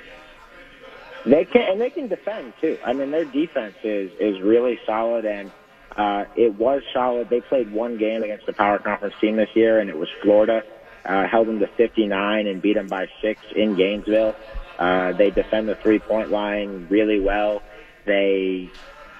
They 1.25 1.45
can 1.45 1.61
and 1.71 1.79
they 1.79 1.91
can 1.91 2.07
defend 2.07 2.53
too. 2.59 2.77
I 2.83 2.93
mean, 2.93 3.11
their 3.11 3.25
defense 3.25 3.75
is 3.83 4.11
is 4.19 4.41
really 4.41 4.79
solid, 4.85 5.25
and 5.25 5.51
uh, 5.95 6.25
it 6.35 6.55
was 6.55 6.81
solid. 6.93 7.29
They 7.29 7.41
played 7.41 7.71
one 7.71 7.97
game 7.97 8.23
against 8.23 8.45
the 8.45 8.53
power 8.53 8.79
conference 8.79 9.15
team 9.21 9.35
this 9.35 9.49
year, 9.53 9.79
and 9.79 9.89
it 9.89 9.97
was 9.97 10.09
Florida. 10.21 10.63
Uh, 11.03 11.27
held 11.27 11.47
them 11.47 11.59
to 11.59 11.67
59 11.67 12.47
and 12.47 12.61
beat 12.61 12.73
them 12.73 12.87
by 12.87 13.07
six 13.21 13.41
in 13.55 13.75
Gainesville. 13.75 14.35
Uh, 14.77 15.11
they 15.13 15.31
defend 15.31 15.67
the 15.67 15.75
three 15.75 15.99
point 15.99 16.29
line 16.31 16.87
really 16.89 17.19
well. 17.19 17.61
They, 18.05 18.69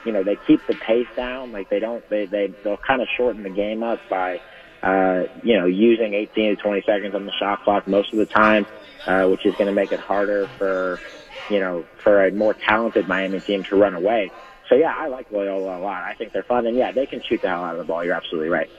you 0.03 0.13
know, 0.13 0.23
they 0.23 0.39
keep 0.47 0.65
the 0.67 0.75
pace 0.75 1.07
down. 1.15 1.51
Like 1.51 1.69
they 1.69 1.79
don't, 1.79 2.07
they 2.09 2.25
they 2.25 2.55
they'll 2.63 2.77
kind 2.85 3.01
of 3.01 3.07
shorten 3.17 3.43
the 3.43 3.49
game 3.49 3.83
up 3.83 4.01
by, 4.09 4.41
uh, 4.83 5.23
you 5.41 5.57
know, 5.59 5.65
using 5.67 6.13
18 6.13 6.57
to 6.57 6.63
20 6.63 6.83
seconds 6.85 7.15
on 7.15 7.25
the 7.25 7.33
shot 7.39 7.61
clock 7.61 7.87
most 7.87 8.13
of 8.13 8.19
the 8.19 8.27
time, 8.27 8.67
uh, 9.07 9.29
which 9.29 9.45
is 9.45 9.55
going 9.55 9.67
to 9.67 9.73
make 9.73 9.91
it 9.91 9.99
harder 9.99 10.49
for, 10.57 11.01
you 11.47 11.59
know, 11.59 11.87
for 12.03 12.25
a 12.25 12.31
more 12.31 12.55
talented 12.67 13.07
Miami 13.07 13.41
team 13.41 13.63
to 13.69 13.75
run 13.77 13.95
away. 13.95 14.33
So 14.69 14.75
yeah, 14.75 14.93
I 14.97 15.07
like 15.07 15.27
Loyola 15.31 15.79
a 15.79 15.81
lot. 15.81 16.03
I 16.03 16.13
think 16.17 16.33
they're 16.33 16.43
fun, 16.47 16.65
and 16.67 16.77
yeah, 16.77 16.91
they 16.93 17.07
can 17.07 17.21
shoot 17.29 17.41
the 17.41 17.49
hell 17.49 17.63
out 17.63 17.73
of 17.73 17.79
the 17.79 17.85
ball. 17.85 18.03
You're 18.05 18.15
absolutely 18.15 18.49
right. 18.49 18.69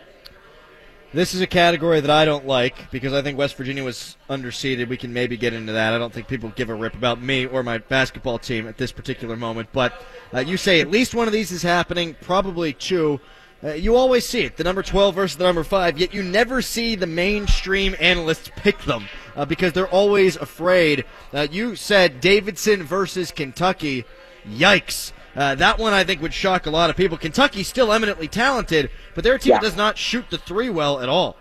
This 1.15 1.35
is 1.35 1.43
a 1.43 1.47
category 1.47 2.01
that 2.01 2.11
I 2.11 2.25
don't 2.25 2.47
like 2.47 2.91
because 2.91 3.13
I 3.13 3.21
think 3.21 3.37
West 3.37 3.55
Virginia 3.57 3.85
was 3.85 4.17
underseeded. 4.31 4.89
We 4.89 4.97
can 4.97 5.13
maybe 5.13 5.37
get 5.37 5.53
into 5.53 5.75
that. 5.75 5.93
I 5.93 5.99
don't 5.99 6.11
think 6.11 6.27
people 6.27 6.49
give 6.57 6.71
a 6.71 6.75
rip 6.75 6.95
about 6.95 7.21
me 7.21 7.45
or 7.45 7.63
my 7.63 7.77
basketball 7.77 8.39
team 8.39 8.67
at 8.67 8.79
this 8.79 8.93
particular 8.93 9.37
moment. 9.37 9.69
But 9.73 9.93
uh, 10.33 10.41
you 10.41 10.57
say 10.57 10.81
at 10.81 10.91
least 10.91 11.15
one 11.15 11.27
of 11.27 11.35
these 11.35 11.53
is 11.53 11.63
happening, 11.63 12.17
probably 12.23 12.73
two. 12.73 13.21
Uh, 13.63 13.75
you 13.75 13.95
always 13.95 14.27
see 14.27 14.41
it, 14.41 14.57
the 14.57 14.65
number 14.65 14.83
12 14.83 15.15
versus 15.15 15.37
the 15.37 15.45
number 15.45 15.63
5, 15.63 15.99
yet 15.99 16.15
you 16.15 16.23
never 16.23 16.63
see 16.63 16.95
the 16.95 17.07
mainstream 17.07 17.95
analysts 18.01 18.51
pick 18.57 18.79
them 18.85 19.07
uh, 19.37 19.45
because 19.45 19.75
they're 19.75 19.87
always 19.89 20.37
afraid. 20.37 21.05
Uh, 21.35 21.47
you 21.51 21.77
said 21.77 22.23
Davidson 22.23 22.83
versus 22.85 23.31
Kentucky. 23.31 24.07
Yikes. 24.49 25.13
Uh, 25.35 25.55
that 25.55 25.79
one 25.79 25.93
I 25.93 26.05
think 26.05 26.21
would 26.21 26.35
shock 26.35 26.67
a 26.67 26.71
lot 26.71 26.91
of 26.91 26.97
people. 26.97 27.17
Kentucky's 27.17 27.69
still 27.69 27.93
eminently 27.93 28.29
talented, 28.29 28.91
but 29.15 29.25
they're 29.25 29.39
team 29.39 29.53
Yeah. 29.55 29.61
does 29.61 29.77
not 29.77 29.97
shoot 29.97 30.27
the 30.31 30.39
three 30.39 30.69
well 30.69 31.01
at 31.01 31.09
all. 31.09 31.37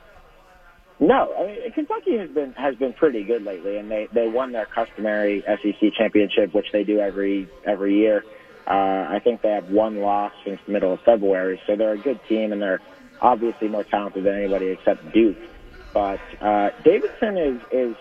No, 1.00 1.34
I 1.38 1.48
mean 1.48 1.72
Kentucky 1.74 2.18
has 2.18 2.30
been 2.30 2.54
has 2.54 2.76
been 2.76 2.94
pretty 2.94 3.24
good 3.24 3.44
lately, 3.44 3.78
and 3.78 3.90
they 3.90 4.08
they 4.14 4.28
won 4.28 4.52
their 4.52 4.68
customary 4.68 5.44
SEC 5.48 5.94
championship, 5.98 6.54
which 6.54 6.72
they 6.72 6.84
do 6.84 7.00
every 7.00 7.48
every 7.66 7.96
year. 7.96 8.24
Uh, 8.68 9.08
I 9.10 9.20
think 9.24 9.42
they 9.42 9.50
have 9.50 9.70
one 9.72 9.98
loss 10.02 10.32
since 10.46 10.60
the 10.68 10.72
middle 10.72 10.94
of 10.94 11.02
February, 11.02 11.60
so 11.66 11.76
they're 11.76 11.94
a 11.94 11.98
good 11.98 12.20
team, 12.30 12.54
and 12.54 12.62
they're 12.62 12.80
obviously 13.20 13.68
more 13.68 13.84
talented 13.84 14.24
than 14.24 14.36
anybody 14.36 14.68
except 14.68 15.12
Duke. 15.12 15.38
But 15.92 16.20
uh, 16.40 16.70
Davidson 16.84 17.36
is 17.38 17.62
is 17.72 17.96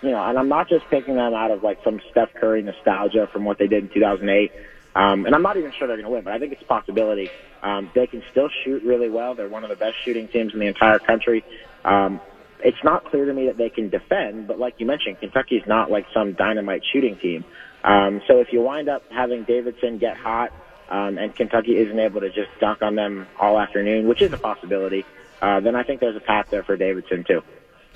you 0.00 0.10
know, 0.10 0.22
and 0.24 0.38
I'm 0.38 0.48
not 0.48 0.68
just 0.70 0.88
picking 0.88 1.16
them 1.16 1.34
out 1.34 1.50
of 1.50 1.62
like 1.62 1.78
some 1.84 2.00
Steph 2.10 2.32
Curry 2.34 2.62
nostalgia 2.62 3.28
from 3.30 3.44
what 3.44 3.58
they 3.58 3.66
did 3.66 3.84
in 3.84 3.88
2008. 3.90 4.50
Um, 4.98 5.26
and 5.26 5.34
I'm 5.34 5.42
not 5.42 5.56
even 5.56 5.70
sure 5.70 5.86
they're 5.86 5.96
going 5.96 6.06
to 6.06 6.10
win, 6.10 6.24
but 6.24 6.32
I 6.32 6.40
think 6.40 6.52
it's 6.52 6.62
a 6.62 6.64
possibility. 6.64 7.30
Um, 7.62 7.88
they 7.94 8.08
can 8.08 8.20
still 8.32 8.48
shoot 8.64 8.82
really 8.82 9.08
well. 9.08 9.36
They're 9.36 9.48
one 9.48 9.62
of 9.62 9.70
the 9.70 9.76
best 9.76 9.94
shooting 10.04 10.26
teams 10.26 10.52
in 10.52 10.58
the 10.58 10.66
entire 10.66 10.98
country. 10.98 11.44
Um, 11.84 12.20
it's 12.64 12.82
not 12.82 13.04
clear 13.04 13.24
to 13.24 13.32
me 13.32 13.46
that 13.46 13.56
they 13.56 13.70
can 13.70 13.90
defend, 13.90 14.48
but 14.48 14.58
like 14.58 14.74
you 14.78 14.86
mentioned, 14.86 15.20
Kentucky's 15.20 15.62
not 15.68 15.88
like 15.88 16.06
some 16.12 16.32
dynamite 16.32 16.82
shooting 16.92 17.16
team. 17.16 17.44
Um, 17.84 18.22
so 18.26 18.40
if 18.40 18.52
you 18.52 18.60
wind 18.60 18.88
up 18.88 19.04
having 19.12 19.44
Davidson 19.44 19.98
get 19.98 20.16
hot, 20.16 20.52
um, 20.90 21.16
and 21.16 21.32
Kentucky 21.32 21.76
isn't 21.76 21.98
able 21.98 22.20
to 22.22 22.30
just 22.30 22.48
dunk 22.58 22.82
on 22.82 22.96
them 22.96 23.28
all 23.38 23.56
afternoon, 23.60 24.08
which 24.08 24.20
is 24.20 24.32
a 24.32 24.36
possibility, 24.36 25.04
uh, 25.40 25.60
then 25.60 25.76
I 25.76 25.84
think 25.84 26.00
there's 26.00 26.16
a 26.16 26.20
path 26.20 26.46
there 26.50 26.64
for 26.64 26.76
Davidson 26.76 27.22
too. 27.22 27.42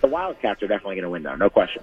The 0.02 0.06
Wildcats 0.06 0.62
are 0.62 0.68
definitely 0.68 0.96
going 0.96 1.04
to 1.04 1.10
win 1.10 1.24
though, 1.24 1.34
no 1.34 1.50
question. 1.50 1.82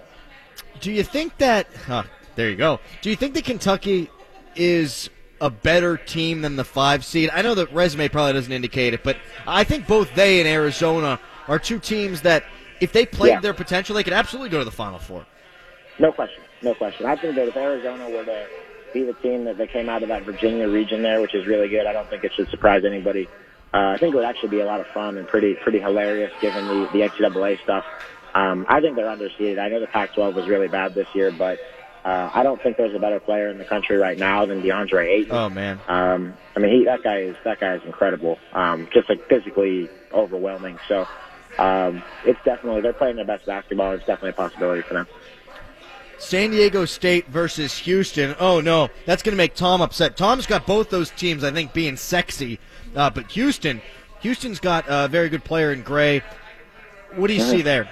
Do 0.80 0.94
you 0.94 1.04
think 1.04 1.36
that? 1.40 1.68
Huh, 1.88 2.04
there 2.36 2.50
you 2.50 2.56
go. 2.56 2.80
Do 3.02 3.10
you 3.10 3.18
think 3.18 3.34
that 3.34 3.44
Kentucky 3.44 4.10
is 4.56 5.10
a 5.42 5.50
better 5.50 5.98
team 5.98 6.42
than 6.42 6.56
the 6.56 6.64
five 6.64 7.06
seed? 7.06 7.30
I 7.34 7.42
know 7.42 7.56
the 7.56 7.68
resume 7.68 8.08
probably 8.10 8.34
doesn't 8.34 8.52
indicate 8.52 8.94
it, 8.94 9.04
but 9.04 9.18
I 9.48 9.64
think 9.64 9.88
both 9.88 10.14
they 10.16 10.40
and 10.40 10.48
Arizona 10.48 11.20
are 11.48 11.60
two 11.60 11.80
teams 11.80 12.22
that, 12.22 12.44
if 12.82 12.92
they 12.92 13.06
played 13.06 13.30
Yeah. 13.32 13.40
their 13.40 13.54
potential, 13.54 13.96
they 13.96 14.04
could 14.04 14.14
absolutely 14.14 14.50
go 14.50 14.60
to 14.60 14.66
the 14.66 14.72
Final 14.72 15.00
Four. 15.00 15.26
No 15.98 16.12
question. 16.12 16.42
No 16.62 16.74
question. 16.74 17.06
I 17.06 17.16
think 17.16 17.36
that 17.36 17.48
if 17.48 17.56
Arizona 17.58 18.10
were 18.10 18.26
to 18.26 18.46
be 18.94 19.04
the 19.04 19.14
team 19.14 19.46
that, 19.46 19.58
that 19.58 19.72
came 19.72 19.90
out 19.90 20.02
of 20.04 20.10
that 20.10 20.24
Virginia 20.24 20.68
region 20.68 21.02
there, 21.02 21.22
which 21.22 21.34
is 21.36 21.46
really 21.48 21.68
good, 21.70 21.86
I 21.86 21.94
don't 21.94 22.10
think 22.10 22.24
it 22.24 22.34
should 22.34 22.50
surprise 22.50 22.84
anybody. 22.86 23.28
Uh, 23.74 23.94
I 23.94 23.98
think 23.98 24.14
it 24.14 24.18
would 24.18 24.26
actually 24.26 24.50
be 24.50 24.62
a 24.62 24.66
lot 24.66 24.80
of 24.80 24.88
fun 24.88 25.18
and 25.18 25.28
pretty 25.28 25.54
pretty 25.56 25.80
hilarious 25.80 26.32
given 26.42 26.68
the, 26.68 26.90
the 26.92 27.02
NCAA 27.02 27.62
stuff. 27.62 27.86
Um, 28.34 28.66
I 28.68 28.82
think 28.82 28.96
they're 28.96 29.06
underseeded. 29.06 29.60
I 29.60 29.70
know 29.70 29.80
the 29.80 29.88
Pac-12 29.88 30.34
was 30.34 30.48
really 30.48 30.68
bad 30.68 30.96
this 30.96 31.08
year, 31.14 31.32
but 31.32 31.60
uh, 32.10 32.32
I 32.34 32.42
don't 32.42 32.60
think 32.60 32.78
there's 32.78 32.96
a 32.96 33.00
better 33.00 33.20
player 33.20 33.50
in 33.50 33.60
the 33.60 33.66
country 33.66 33.96
right 33.96 34.18
now 34.18 34.44
than 34.44 34.64
DeAndre 34.64 35.06
Ayton. 35.06 35.32
Oh 35.32 35.48
man. 35.48 35.80
Um, 35.88 36.34
I 36.56 36.60
mean, 36.60 36.72
he, 36.72 36.86
that 36.86 37.04
guy 37.04 37.18
is 37.20 37.36
that 37.44 37.60
guy 37.60 37.76
is 37.76 37.84
incredible. 37.86 38.40
Um, 38.54 38.88
just 38.92 39.08
like 39.10 39.30
physically 39.30 39.88
overwhelming. 40.12 40.80
So 40.88 41.08
um, 41.60 42.02
it's 42.26 42.40
definitely 42.44 42.82
they're 42.82 42.94
playing 42.94 43.18
their 43.18 43.26
best 43.26 43.46
basketball. 43.46 43.92
It's 43.92 44.08
definitely 44.08 44.32
a 44.32 44.34
possibility 44.34 44.82
for 44.82 44.96
them. 44.96 45.08
San 46.18 46.50
Diego 46.50 46.86
State 46.86 47.28
versus 47.28 47.78
Houston. 47.78 48.36
Oh 48.40 48.60
no, 48.60 48.90
that's 49.06 49.22
going 49.22 49.34
to 49.34 49.38
make 49.38 49.54
Tom 49.54 49.80
upset. 49.80 50.18
Tom's 50.18 50.48
got 50.48 50.66
both 50.66 50.90
those 50.90 51.12
teams, 51.12 51.44
I 51.44 51.52
think, 51.52 51.74
being 51.74 51.96
sexy, 51.96 52.60
uh, 52.96 53.12
but 53.12 53.30
Houston, 53.34 53.84
Houston's 54.22 54.60
got 54.60 54.84
a 54.88 55.08
very 55.08 55.30
good 55.30 55.44
player 55.44 55.72
in 55.72 55.84
Gray. 55.84 56.24
What 57.16 57.28
do 57.28 57.36
you 57.36 57.42
see 57.42 57.62
there? 57.62 57.88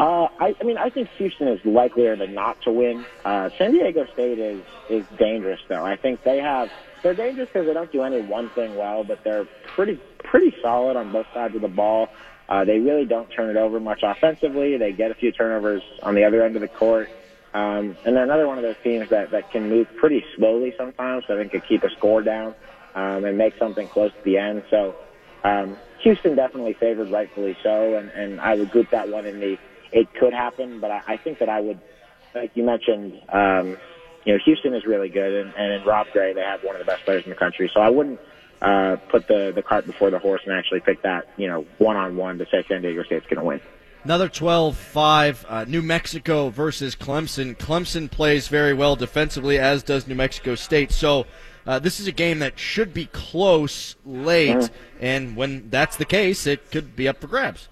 Uh, 0.00 0.28
I, 0.38 0.56
I 0.58 0.64
mean, 0.64 0.78
I 0.78 0.88
think 0.88 1.10
Houston 1.18 1.46
is 1.48 1.62
likelier 1.62 2.16
than 2.16 2.32
not 2.32 2.62
to 2.62 2.70
win. 2.70 3.04
Uh, 3.22 3.50
San 3.58 3.72
Diego 3.72 4.06
State 4.14 4.38
is 4.38 4.62
is 4.88 5.04
dangerous, 5.18 5.60
though. 5.68 5.84
I 5.84 5.96
think 5.96 6.24
they 6.24 6.38
have 6.38 6.70
they're 7.02 7.12
dangerous 7.12 7.50
because 7.52 7.66
they 7.66 7.74
don't 7.74 7.92
do 7.92 8.02
any 8.02 8.22
one 8.22 8.48
thing 8.48 8.76
well, 8.76 9.04
but 9.04 9.22
they're 9.24 9.46
pretty 9.74 10.00
pretty 10.24 10.56
solid 10.62 10.96
on 10.96 11.12
both 11.12 11.26
sides 11.34 11.54
of 11.54 11.60
the 11.60 11.68
ball. 11.68 12.08
Uh, 12.48 12.64
they 12.64 12.78
really 12.78 13.04
don't 13.04 13.28
turn 13.28 13.54
it 13.54 13.58
over 13.58 13.78
much 13.78 14.00
offensively. 14.02 14.78
They 14.78 14.92
get 14.92 15.10
a 15.10 15.14
few 15.14 15.32
turnovers 15.32 15.82
on 16.02 16.14
the 16.14 16.24
other 16.24 16.42
end 16.42 16.56
of 16.56 16.62
the 16.62 16.68
court. 16.68 17.10
Um, 17.52 17.94
and 18.04 18.16
they're 18.16 18.24
another 18.24 18.46
one 18.46 18.56
of 18.56 18.62
those 18.62 18.76
teams 18.82 19.10
that, 19.10 19.32
that 19.32 19.52
can 19.52 19.68
move 19.68 19.86
pretty 19.98 20.24
slowly 20.36 20.72
sometimes, 20.78 21.24
so 21.26 21.36
think 21.36 21.52
could 21.52 21.66
keep 21.68 21.82
a 21.84 21.90
score 21.90 22.22
down 22.22 22.54
um, 22.94 23.24
and 23.24 23.36
make 23.36 23.56
something 23.58 23.86
close 23.88 24.12
to 24.12 24.24
the 24.24 24.38
end. 24.38 24.62
So 24.70 24.96
um, 25.44 25.76
Houston 26.00 26.36
definitely 26.36 26.74
favored, 26.74 27.10
rightfully 27.10 27.56
so, 27.62 27.96
and, 27.96 28.08
and 28.10 28.40
I 28.40 28.54
would 28.54 28.70
group 28.70 28.90
that 28.90 29.08
one 29.08 29.26
in 29.26 29.40
the 29.40 29.58
it 29.92 30.12
could 30.14 30.32
happen, 30.32 30.80
but 30.80 30.90
I, 30.90 31.02
I 31.08 31.16
think 31.16 31.38
that 31.38 31.48
I 31.48 31.60
would, 31.60 31.78
like 32.34 32.50
you 32.54 32.62
mentioned, 32.64 33.20
um, 33.28 33.76
you 34.24 34.34
know, 34.34 34.38
Houston 34.44 34.74
is 34.74 34.84
really 34.84 35.08
good, 35.08 35.32
and, 35.32 35.54
and 35.56 35.72
in 35.72 35.84
Rob 35.84 36.06
Gray, 36.12 36.32
they 36.32 36.42
have 36.42 36.62
one 36.62 36.76
of 36.76 36.80
the 36.80 36.84
best 36.84 37.04
players 37.04 37.24
in 37.24 37.30
the 37.30 37.36
country. 37.36 37.70
So 37.72 37.80
I 37.80 37.88
wouldn't 37.88 38.20
uh, 38.60 38.96
put 39.08 39.26
the 39.26 39.52
the 39.54 39.62
cart 39.62 39.86
before 39.86 40.10
the 40.10 40.18
horse 40.18 40.42
and 40.44 40.54
actually 40.54 40.80
pick 40.80 41.02
that, 41.02 41.28
you 41.36 41.46
know, 41.46 41.64
one 41.78 41.96
on 41.96 42.16
one 42.16 42.38
to 42.38 42.46
say 42.50 42.62
San 42.68 42.82
Diego 42.82 43.02
State's 43.02 43.26
going 43.26 43.38
to 43.38 43.44
win. 43.44 43.60
Another 44.04 44.28
12 44.28 44.76
5, 44.76 45.46
uh, 45.48 45.64
New 45.68 45.82
Mexico 45.82 46.48
versus 46.50 46.94
Clemson. 46.96 47.56
Clemson 47.56 48.10
plays 48.10 48.48
very 48.48 48.72
well 48.74 48.96
defensively, 48.96 49.58
as 49.58 49.82
does 49.82 50.06
New 50.06 50.14
Mexico 50.14 50.54
State. 50.54 50.92
So 50.92 51.26
uh, 51.66 51.78
this 51.78 52.00
is 52.00 52.06
a 52.06 52.12
game 52.12 52.38
that 52.40 52.58
should 52.58 52.94
be 52.94 53.06
close 53.06 53.96
late, 54.06 54.56
Mhm. 54.56 54.70
and 55.00 55.36
when 55.36 55.68
that's 55.70 55.96
the 55.96 56.06
case, 56.06 56.46
it 56.46 56.70
could 56.70 56.96
be 56.96 57.08
up 57.08 57.20
for 57.20 57.26
grabs. 57.26 57.68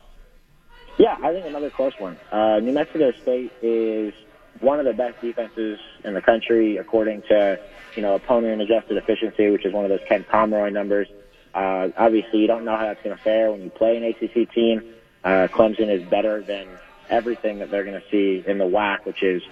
Yeah, 0.99 1.17
I 1.23 1.33
think 1.33 1.47
another 1.47 1.71
close 1.71 1.93
one. 1.99 2.19
Uh, 2.33 2.59
New 2.59 2.73
Mexico 2.73 3.13
State 3.23 3.53
is 3.63 4.13
one 4.61 4.81
of 4.81 4.85
the 4.85 4.93
best 4.93 5.21
defenses 5.21 5.79
in 6.05 6.15
the 6.15 6.21
country, 6.21 6.77
according 6.77 7.23
to 7.29 7.61
you 7.95 8.03
know 8.03 8.17
opponent 8.17 8.61
adjusted 8.61 8.97
efficiency, 8.97 9.49
which 9.49 9.65
is 9.65 9.73
one 9.73 9.85
of 9.85 9.91
those 9.91 10.01
Ken 10.09 10.25
Pomeroy 10.25 10.71
numbers. 10.71 11.07
Uh, 11.55 11.89
obviously, 11.97 12.41
you 12.41 12.49
don't 12.49 12.65
know 12.65 12.77
how 12.77 12.83
that's 12.83 13.03
going 13.03 13.17
to 13.17 13.23
fare 13.23 13.53
when 13.53 13.63
you 13.63 13.71
play 13.71 13.97
an 13.97 14.05
ACC 14.05 14.53
team. 14.53 14.95
Uh, 15.23 15.47
Clemson 15.53 15.89
is 15.89 16.03
better 16.09 16.43
than 16.43 16.67
everything 17.09 17.61
that 17.61 17.71
they're 17.71 17.85
going 17.85 18.01
to 18.01 18.11
see 18.11 18.45
in 18.47 18.59
the 18.59 18.65
WAC, 18.65 19.05
which 19.05 19.23
is 19.23 19.43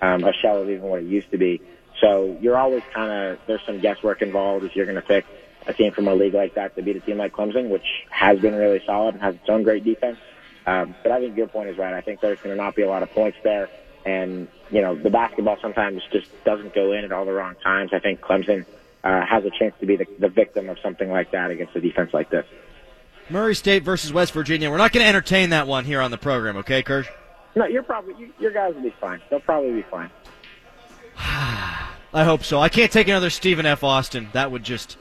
um, 0.00 0.24
a 0.24 0.32
shell 0.32 0.62
of 0.62 0.70
even 0.70 0.82
what 0.82 1.00
it 1.00 1.06
used 1.06 1.30
to 1.32 1.38
be. 1.38 1.60
So 2.00 2.36
you're 2.40 2.56
always 2.56 2.82
kind 2.94 3.12
of 3.12 3.38
there's 3.46 3.62
some 3.66 3.80
guesswork 3.80 4.22
involved 4.22 4.64
if 4.64 4.74
you're 4.74 4.86
going 4.86 4.96
to 4.96 5.02
pick 5.02 5.26
a 5.66 5.74
team 5.74 5.92
from 5.92 6.08
a 6.08 6.14
league 6.14 6.34
like 6.34 6.54
that 6.54 6.74
to 6.76 6.82
beat 6.82 6.96
a 6.96 7.00
team 7.00 7.18
like 7.18 7.32
Clemson, 7.32 7.68
which 7.68 7.86
has 8.08 8.38
been 8.40 8.54
really 8.54 8.82
solid 8.86 9.14
and 9.14 9.22
has 9.22 9.34
its 9.34 9.48
own 9.48 9.62
great 9.64 9.84
defense. 9.84 10.18
Um, 10.66 10.94
but 11.02 11.12
I 11.12 11.20
think 11.20 11.36
your 11.36 11.46
point 11.46 11.68
is 11.68 11.78
right. 11.78 11.92
I 11.92 12.00
think 12.00 12.20
there's 12.20 12.38
going 12.38 12.56
to 12.56 12.62
not 12.62 12.74
be 12.74 12.82
a 12.82 12.88
lot 12.88 13.02
of 13.02 13.10
points 13.10 13.38
there, 13.42 13.68
and 14.04 14.48
you 14.70 14.80
know 14.80 14.94
the 14.94 15.10
basketball 15.10 15.58
sometimes 15.60 16.02
just 16.10 16.28
doesn't 16.44 16.74
go 16.74 16.92
in 16.92 17.04
at 17.04 17.12
all 17.12 17.24
the 17.24 17.32
wrong 17.32 17.54
times. 17.62 17.90
I 17.92 17.98
think 17.98 18.20
Clemson 18.20 18.64
uh, 19.04 19.26
has 19.26 19.44
a 19.44 19.50
chance 19.50 19.74
to 19.80 19.86
be 19.86 19.96
the, 19.96 20.06
the 20.18 20.28
victim 20.28 20.70
of 20.70 20.78
something 20.82 21.10
like 21.10 21.32
that 21.32 21.50
against 21.50 21.76
a 21.76 21.80
defense 21.80 22.14
like 22.14 22.30
this. 22.30 22.46
Murray 23.30 23.54
State 23.54 23.82
versus 23.82 24.12
West 24.12 24.32
Virginia. 24.32 24.70
We're 24.70 24.78
not 24.78 24.92
going 24.92 25.04
to 25.04 25.08
entertain 25.08 25.50
that 25.50 25.66
one 25.66 25.84
here 25.84 26.00
on 26.00 26.10
the 26.10 26.18
program, 26.18 26.58
okay, 26.58 26.82
Kirsch? 26.82 27.08
No, 27.54 27.66
you're 27.66 27.82
probably 27.82 28.14
you, 28.18 28.32
your 28.38 28.50
guys 28.50 28.74
will 28.74 28.82
be 28.82 28.94
fine. 29.00 29.20
They'll 29.30 29.40
probably 29.40 29.72
be 29.72 29.82
fine. 29.82 30.10
I 31.16 32.24
hope 32.24 32.44
so. 32.44 32.60
I 32.60 32.68
can't 32.68 32.92
take 32.92 33.08
another 33.08 33.30
Stephen 33.30 33.66
F. 33.66 33.82
Austin. 33.82 34.28
That 34.32 34.50
would 34.50 34.62
just 34.62 34.98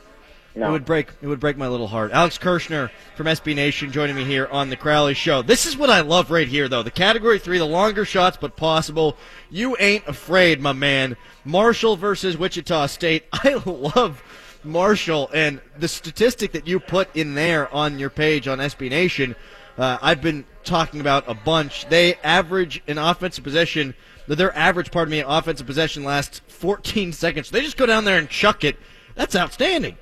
No. 0.55 0.69
it 0.69 0.71
would 0.71 0.85
break 0.85 1.07
it 1.21 1.27
would 1.27 1.39
break 1.39 1.57
my 1.57 1.67
little 1.67 1.87
heart. 1.87 2.11
Alex 2.11 2.37
Kirshner 2.37 2.91
from 3.15 3.25
SB 3.25 3.55
Nation 3.55 3.91
joining 3.91 4.15
me 4.15 4.23
here 4.23 4.47
on 4.51 4.69
the 4.69 4.75
Crowley 4.75 5.15
Show. 5.15 5.41
This 5.41 5.65
is 5.65 5.75
what 5.75 5.89
I 5.89 6.01
love 6.01 6.29
right 6.29 6.47
here, 6.47 6.69
though. 6.69 6.83
The 6.83 6.91
category 6.91 7.39
three, 7.39 7.57
the 7.57 7.65
longer 7.65 8.05
shots 8.05 8.37
but 8.39 8.55
possible. 8.55 9.17
You 9.49 9.75
ain't 9.79 10.07
afraid, 10.07 10.61
my 10.61 10.73
man. 10.73 11.17
Marshall 11.43 11.95
versus 11.95 12.37
Wichita 12.37 12.85
State. 12.87 13.25
I 13.33 13.61
love 13.65 14.21
Marshall 14.63 15.29
and 15.33 15.59
the 15.77 15.87
statistic 15.87 16.51
that 16.51 16.67
you 16.67 16.79
put 16.79 17.13
in 17.15 17.33
there 17.33 17.73
on 17.73 17.97
your 17.97 18.09
page 18.11 18.47
on 18.47 18.59
SB 18.59 18.89
Nation. 18.89 19.35
Uh, 19.77 19.97
I've 20.01 20.21
been 20.21 20.45
talking 20.63 21.01
about 21.01 21.27
a 21.27 21.33
bunch. 21.33 21.87
They 21.89 22.15
average 22.23 22.81
an 22.87 22.97
offensive 22.99 23.43
possession. 23.43 23.95
Their 24.27 24.55
average, 24.55 24.91
pardon 24.91 25.11
me, 25.11 25.23
offensive 25.25 25.65
possession 25.67 26.03
lasts 26.03 26.41
14 26.47 27.11
seconds. 27.13 27.49
They 27.49 27.61
just 27.61 27.77
go 27.77 27.85
down 27.85 28.05
there 28.05 28.19
and 28.19 28.29
chuck 28.29 28.63
it. 28.63 28.77
That's 29.15 29.35
outstanding. 29.35 29.97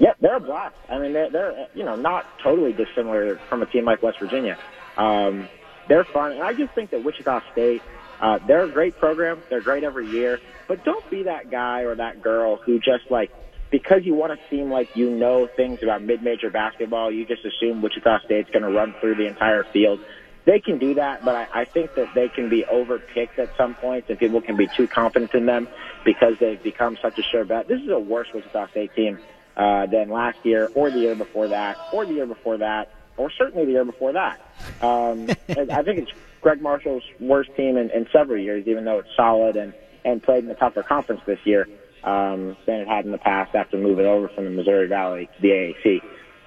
Yep, 0.00 0.16
they're 0.22 0.38
a 0.38 0.40
blast. 0.40 0.76
I 0.88 0.98
mean, 0.98 1.12
they're, 1.12 1.30
they're 1.30 1.54
you 1.74 1.84
know 1.84 1.96
not 1.96 2.26
totally 2.42 2.72
dissimilar 2.72 3.40
from 3.48 3.62
a 3.62 3.66
team 3.66 3.84
like 3.84 4.02
West 4.02 4.18
Virginia. 4.20 4.58
Um, 4.96 5.50
they're 5.88 6.08
fun, 6.12 6.32
and 6.32 6.42
I 6.42 6.54
just 6.54 6.74
think 6.74 6.90
that 6.92 7.04
Wichita 7.04 7.40
State, 7.52 7.84
uh, 8.18 8.38
they're 8.46 8.64
a 8.64 8.72
great 8.72 8.96
program. 8.96 9.44
They're 9.50 9.62
great 9.62 9.84
every 9.84 10.08
year, 10.08 10.40
but 10.68 10.82
don't 10.84 11.08
be 11.10 11.24
that 11.24 11.50
guy 11.50 11.82
or 11.82 11.96
that 11.96 12.22
girl 12.22 12.58
who 12.66 12.78
just 12.78 13.10
like 13.10 13.30
because 13.70 14.00
you 14.04 14.14
want 14.14 14.32
to 14.32 14.38
seem 14.50 14.70
like 14.70 14.90
you 14.94 15.10
know 15.10 15.48
things 15.54 15.80
about 15.82 16.02
mid-major 16.02 16.50
basketball, 16.50 17.12
you 17.12 17.26
just 17.26 17.42
assume 17.44 17.82
Wichita 17.82 18.20
State's 18.24 18.50
going 18.50 18.64
to 18.64 18.70
run 18.70 18.96
through 19.00 19.16
the 19.16 19.28
entire 19.28 19.66
field. 19.72 20.00
They 20.46 20.60
can 20.60 20.78
do 20.78 20.94
that, 20.94 21.22
but 21.24 21.36
I, 21.36 21.46
I 21.52 21.64
think 21.72 21.94
that 21.96 22.14
they 22.14 22.30
can 22.34 22.48
be 22.48 22.64
overpicked 22.72 23.38
at 23.38 23.50
some 23.58 23.76
points, 23.76 24.08
and 24.08 24.18
people 24.18 24.42
can 24.42 24.56
be 24.56 24.68
too 24.74 24.88
confident 24.92 25.32
in 25.34 25.46
them 25.46 25.68
because 26.04 26.34
they've 26.40 26.62
become 26.62 26.96
such 27.02 27.18
a 27.18 27.22
sure 27.30 27.44
bet. 27.44 27.68
This 27.68 27.80
is 27.80 27.90
a 27.92 28.00
worse 28.00 28.28
Wichita 28.34 28.68
State 28.70 28.94
team 28.96 29.20
uh, 29.60 29.84
than 29.86 30.08
last 30.08 30.38
year, 30.42 30.70
or 30.74 30.90
the 30.90 30.98
year 30.98 31.14
before 31.14 31.46
that, 31.48 31.76
or 31.92 32.06
the 32.06 32.14
year 32.14 32.24
before 32.26 32.56
that, 32.56 32.90
or 33.18 33.30
certainly 33.30 33.66
the 33.66 33.72
year 33.72 33.84
before 33.84 34.14
that. 34.14 34.40
Um, 34.80 35.28
and 35.48 35.70
I 35.70 35.82
think 35.82 35.98
it's 35.98 36.10
Gregg 36.40 36.62
Marshall's 36.62 37.02
worst 37.20 37.54
team 37.56 37.76
in, 37.76 37.90
in 37.90 38.06
several 38.10 38.38
years, 38.38 38.66
even 38.66 38.86
though 38.86 39.00
it's 39.00 39.14
solid 39.14 39.56
and 39.56 39.74
and 40.02 40.22
played 40.22 40.44
in 40.44 40.50
a 40.50 40.54
tougher 40.54 40.82
conference 40.82 41.20
this 41.26 41.38
year 41.44 41.68
um, 42.04 42.56
than 42.64 42.80
it 42.80 42.88
had 42.88 43.04
in 43.04 43.12
the 43.12 43.18
past 43.18 43.54
after 43.54 43.76
moving 43.76 44.06
over 44.06 44.28
from 44.28 44.44
the 44.44 44.50
Missouri 44.50 44.86
Valley 44.86 45.28
to 45.36 45.42
the 45.42 45.48
AAC. 45.48 46.00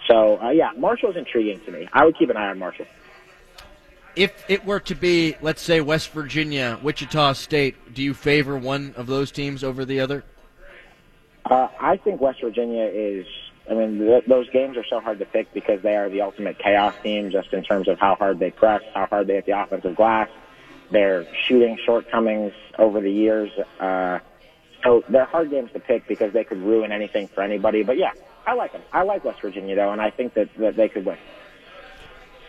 So 0.09 0.41
uh, 0.41 0.49
yeah, 0.49 0.71
Marshall's 0.75 1.15
intriguing 1.15 1.61
to 1.65 1.71
me. 1.71 1.87
I 1.93 2.05
would 2.05 2.17
keep 2.17 2.31
an 2.31 2.37
eye 2.37 2.49
on 2.49 2.57
Marshall. 2.57 2.87
If 4.15 4.43
it 4.49 4.65
were 4.65 4.79
to 4.81 4.95
be, 4.95 5.35
let's 5.41 5.61
say, 5.61 5.81
West 5.81 6.09
Virginia, 6.11 6.79
Wichita 6.81 7.33
State, 7.33 7.93
do 7.93 8.01
you 8.01 8.15
favor 8.15 8.57
one 8.57 8.95
of 8.97 9.05
those 9.05 9.31
teams 9.31 9.63
over 9.63 9.85
the 9.85 9.99
other? 9.99 10.23
Uh, 11.45 11.67
I 11.79 11.97
think 11.97 12.21
West 12.21 12.41
Virginia 12.41 12.85
is. 12.85 13.25
I 13.69 13.75
mean, 13.75 13.99
th- 13.99 14.25
those 14.25 14.49
games 14.49 14.75
are 14.75 14.83
so 14.83 14.99
hard 14.99 15.19
to 15.19 15.25
pick 15.25 15.53
because 15.53 15.81
they 15.81 15.95
are 15.95 16.09
the 16.09 16.21
ultimate 16.21 16.59
chaos 16.59 16.93
team, 17.01 17.31
just 17.31 17.53
in 17.53 17.63
terms 17.63 17.87
of 17.87 17.97
how 17.97 18.15
hard 18.15 18.39
they 18.39 18.51
press, 18.51 18.81
how 18.93 19.05
hard 19.05 19.27
they 19.27 19.35
hit 19.35 19.45
the 19.45 19.57
offensive 19.57 19.95
glass, 19.95 20.29
their 20.91 21.25
shooting 21.45 21.77
shortcomings 21.85 22.51
over 22.77 22.99
the 22.99 23.11
years. 23.11 23.51
Uh, 23.79 24.19
so 24.83 25.03
they're 25.07 25.25
hard 25.25 25.49
games 25.49 25.71
to 25.73 25.79
pick 25.79 26.07
because 26.07 26.33
they 26.33 26.43
could 26.43 26.61
ruin 26.61 26.91
anything 26.91 27.29
for 27.29 27.41
anybody. 27.41 27.83
But 27.83 27.97
yeah, 27.97 28.11
I 28.45 28.53
like 28.53 28.73
them. 28.73 28.81
I 28.91 29.03
like 29.03 29.23
West 29.23 29.41
Virginia 29.41 29.75
though, 29.75 29.91
and 29.91 30.01
I 30.01 30.09
think 30.09 30.33
that, 30.33 30.49
that 30.57 30.75
they 30.75 30.89
could 30.89 31.05
win. 31.05 31.17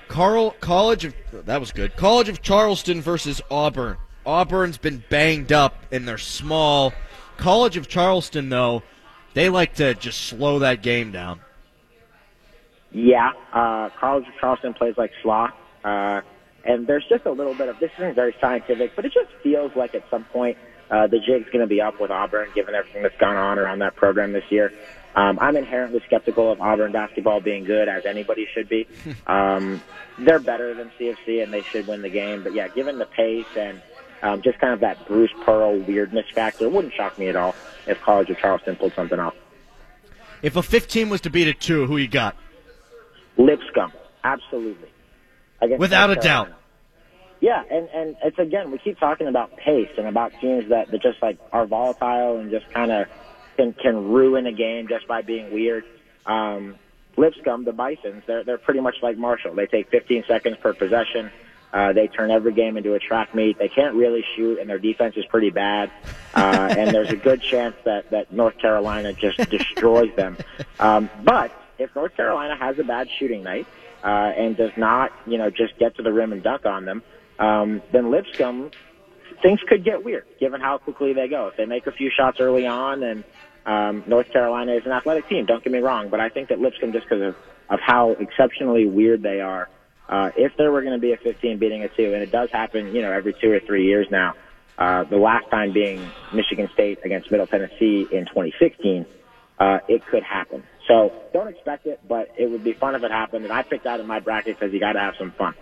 Carl 0.08 0.50
College 0.60 1.06
of 1.06 1.14
that 1.46 1.60
was 1.60 1.72
good. 1.72 1.96
College 1.96 2.28
of 2.28 2.42
Charleston 2.42 3.00
versus 3.00 3.40
Auburn. 3.50 3.96
Auburn's 4.26 4.78
been 4.78 5.02
banged 5.08 5.52
up 5.52 5.84
and 5.92 6.06
they're 6.08 6.18
small. 6.18 6.92
College 7.36 7.76
of 7.76 7.88
Charleston 7.88 8.48
though, 8.48 8.82
they 9.34 9.48
like 9.48 9.74
to 9.74 9.94
just 9.94 10.20
slow 10.22 10.60
that 10.60 10.82
game 10.82 11.12
down. 11.12 11.40
Yeah, 12.92 13.32
uh, 13.52 13.90
College 13.98 14.26
of 14.28 14.34
Charleston 14.40 14.74
plays 14.74 14.94
like 14.96 15.10
sloth. 15.22 15.52
Uh, 15.84 16.20
and 16.64 16.86
there's 16.86 17.04
just 17.08 17.26
a 17.26 17.30
little 17.32 17.54
bit 17.54 17.68
of, 17.68 17.78
this 17.78 17.90
isn't 17.98 18.14
very 18.14 18.34
scientific, 18.40 18.96
but 18.96 19.04
it 19.04 19.12
just 19.12 19.28
feels 19.42 19.72
like 19.76 19.94
at 19.94 20.08
some 20.10 20.24
point, 20.24 20.56
uh, 20.90 21.06
the 21.06 21.18
jig's 21.18 21.46
going 21.46 21.60
to 21.60 21.66
be 21.66 21.80
up 21.80 22.00
with 22.00 22.10
Auburn 22.10 22.48
given 22.54 22.74
everything 22.74 23.02
that's 23.02 23.16
gone 23.16 23.36
on 23.36 23.58
around 23.58 23.80
that 23.80 23.96
program 23.96 24.32
this 24.32 24.44
year. 24.50 24.72
Um, 25.16 25.38
I'm 25.40 25.56
inherently 25.56 26.00
skeptical 26.06 26.50
of 26.50 26.60
Auburn 26.60 26.92
basketball 26.92 27.40
being 27.40 27.64
good, 27.64 27.88
as 27.88 28.04
anybody 28.06 28.46
should 28.52 28.68
be. 28.68 28.86
Um, 29.26 29.80
they're 30.18 30.38
better 30.38 30.74
than 30.74 30.92
CFC, 30.98 31.42
and 31.42 31.52
they 31.52 31.62
should 31.62 31.88
win 31.88 32.02
the 32.02 32.10
game. 32.10 32.44
But 32.44 32.54
yeah, 32.54 32.68
given 32.68 32.98
the 32.98 33.06
pace 33.06 33.46
and 33.56 33.80
um, 34.22 34.42
just 34.42 34.58
kind 34.58 34.72
of 34.72 34.80
that 34.80 35.06
Bruce 35.06 35.32
Pearl 35.44 35.78
weirdness 35.78 36.26
factor, 36.34 36.64
it 36.64 36.72
wouldn't 36.72 36.94
shock 36.94 37.18
me 37.18 37.28
at 37.28 37.36
all 37.36 37.54
if 37.86 38.00
College 38.00 38.30
of 38.30 38.38
Charleston 38.38 38.76
pulled 38.76 38.94
something 38.94 39.18
off. 39.18 39.34
If 40.42 40.56
a 40.56 40.62
15 40.62 41.08
was 41.08 41.20
to 41.22 41.30
beat 41.30 41.48
a 41.48 41.54
two, 41.54 41.86
who 41.86 41.96
you 41.96 42.08
got? 42.08 42.36
Lipscomb, 43.36 43.92
absolutely. 44.22 44.88
Against 45.60 45.80
Without 45.80 46.10
a 46.10 46.16
doubt. 46.16 46.52
Yeah, 47.40 47.62
and 47.70 47.88
and 47.92 48.16
it's 48.24 48.38
again 48.38 48.70
we 48.70 48.78
keep 48.78 48.98
talking 48.98 49.26
about 49.26 49.56
pace 49.56 49.90
and 49.98 50.06
about 50.06 50.32
teams 50.40 50.68
that, 50.70 50.90
that 50.90 51.02
just 51.02 51.20
like 51.20 51.38
are 51.52 51.66
volatile 51.66 52.38
and 52.38 52.50
just 52.50 52.70
kind 52.70 52.90
of 52.90 53.06
can 53.56 53.74
can 53.74 54.08
ruin 54.12 54.46
a 54.46 54.52
game 54.52 54.88
just 54.88 55.06
by 55.06 55.20
being 55.22 55.52
weird. 55.52 55.84
Um, 56.24 56.76
Lipscomb, 57.16 57.64
the 57.64 57.72
Bisons, 57.72 58.22
they're 58.26 58.44
they're 58.44 58.58
pretty 58.58 58.80
much 58.80 58.96
like 59.02 59.18
Marshall. 59.18 59.54
They 59.54 59.66
take 59.66 59.90
15 59.90 60.24
seconds 60.26 60.56
per 60.60 60.72
possession. 60.72 61.30
Uh, 61.74 61.92
they 61.92 62.06
turn 62.06 62.30
every 62.30 62.52
game 62.52 62.76
into 62.76 62.94
a 62.94 63.00
track 63.00 63.34
meet. 63.34 63.58
They 63.58 63.68
can't 63.68 63.96
really 63.96 64.24
shoot, 64.36 64.60
and 64.60 64.70
their 64.70 64.78
defense 64.78 65.16
is 65.16 65.24
pretty 65.26 65.50
bad. 65.50 65.90
Uh, 66.32 66.72
and 66.78 66.94
there's 66.94 67.10
a 67.10 67.16
good 67.16 67.42
chance 67.42 67.74
that 67.84 68.10
that 68.10 68.32
North 68.32 68.56
Carolina 68.58 69.12
just 69.12 69.38
destroys 69.50 70.14
them. 70.14 70.36
Um, 70.78 71.10
but 71.24 71.50
if 71.78 71.94
North 71.96 72.16
Carolina 72.16 72.56
has 72.56 72.78
a 72.78 72.84
bad 72.84 73.08
shooting 73.18 73.42
night 73.42 73.66
uh, 74.04 74.06
and 74.06 74.56
does 74.56 74.70
not, 74.76 75.12
you 75.26 75.36
know, 75.36 75.50
just 75.50 75.76
get 75.78 75.96
to 75.96 76.02
the 76.02 76.12
rim 76.12 76.32
and 76.32 76.44
dunk 76.44 76.64
on 76.64 76.84
them, 76.84 77.02
um, 77.40 77.82
then 77.90 78.12
Lipscomb 78.12 78.70
things 79.42 79.58
could 79.68 79.84
get 79.84 80.04
weird 80.04 80.24
given 80.38 80.60
how 80.60 80.78
quickly 80.78 81.12
they 81.12 81.26
go. 81.26 81.48
If 81.48 81.56
they 81.56 81.66
make 81.66 81.88
a 81.88 81.92
few 81.92 82.08
shots 82.08 82.38
early 82.38 82.68
on, 82.68 83.02
and 83.02 83.24
um, 83.66 84.04
North 84.06 84.30
Carolina 84.32 84.74
is 84.74 84.86
an 84.86 84.92
athletic 84.92 85.28
team, 85.28 85.44
don't 85.44 85.62
get 85.62 85.72
me 85.72 85.80
wrong, 85.80 86.08
but 86.08 86.20
I 86.20 86.28
think 86.28 86.50
that 86.50 86.60
Lipscomb, 86.60 86.92
just 86.92 87.06
because 87.08 87.22
of, 87.22 87.36
of 87.68 87.80
how 87.80 88.10
exceptionally 88.10 88.86
weird 88.86 89.22
they 89.22 89.40
are, 89.40 89.68
uh, 90.08 90.30
if 90.36 90.56
there 90.56 90.70
were 90.70 90.82
going 90.82 90.94
to 90.94 91.00
be 91.00 91.12
a 91.12 91.16
15 91.16 91.58
beating 91.58 91.82
a 91.82 91.88
two, 91.88 92.12
and 92.14 92.22
it 92.22 92.30
does 92.30 92.50
happen, 92.50 92.94
you 92.94 93.02
know, 93.02 93.12
every 93.12 93.34
two 93.34 93.50
or 93.50 93.60
three 93.60 93.86
years 93.86 94.06
now, 94.10 94.34
Uh, 94.76 95.04
the 95.04 95.16
last 95.16 95.48
time 95.50 95.72
being 95.72 96.00
Michigan 96.32 96.68
State 96.74 96.98
against 97.04 97.30
Middle 97.30 97.46
Tennessee 97.46 98.08
in 98.10 98.26
2016. 98.26 99.06
Uh, 99.60 99.78
it 99.88 100.04
could 100.06 100.24
happen. 100.24 100.64
So 100.88 101.12
don't 101.32 101.46
expect 101.46 101.86
it, 101.86 102.00
but 102.08 102.28
it 102.36 102.50
would 102.50 102.64
be 102.64 102.72
fun 102.72 102.96
if 102.96 103.04
it 103.04 103.12
happened. 103.12 103.44
And 103.44 103.52
I 103.52 103.62
picked 103.62 103.84
that 103.84 104.00
in 104.00 104.06
my 104.06 104.18
bracket 104.18 104.58
because 104.58 104.74
you 104.74 104.80
got 104.80 104.94
to 104.94 104.98
have 104.98 105.14
some 105.16 105.30
fun. 105.30 105.54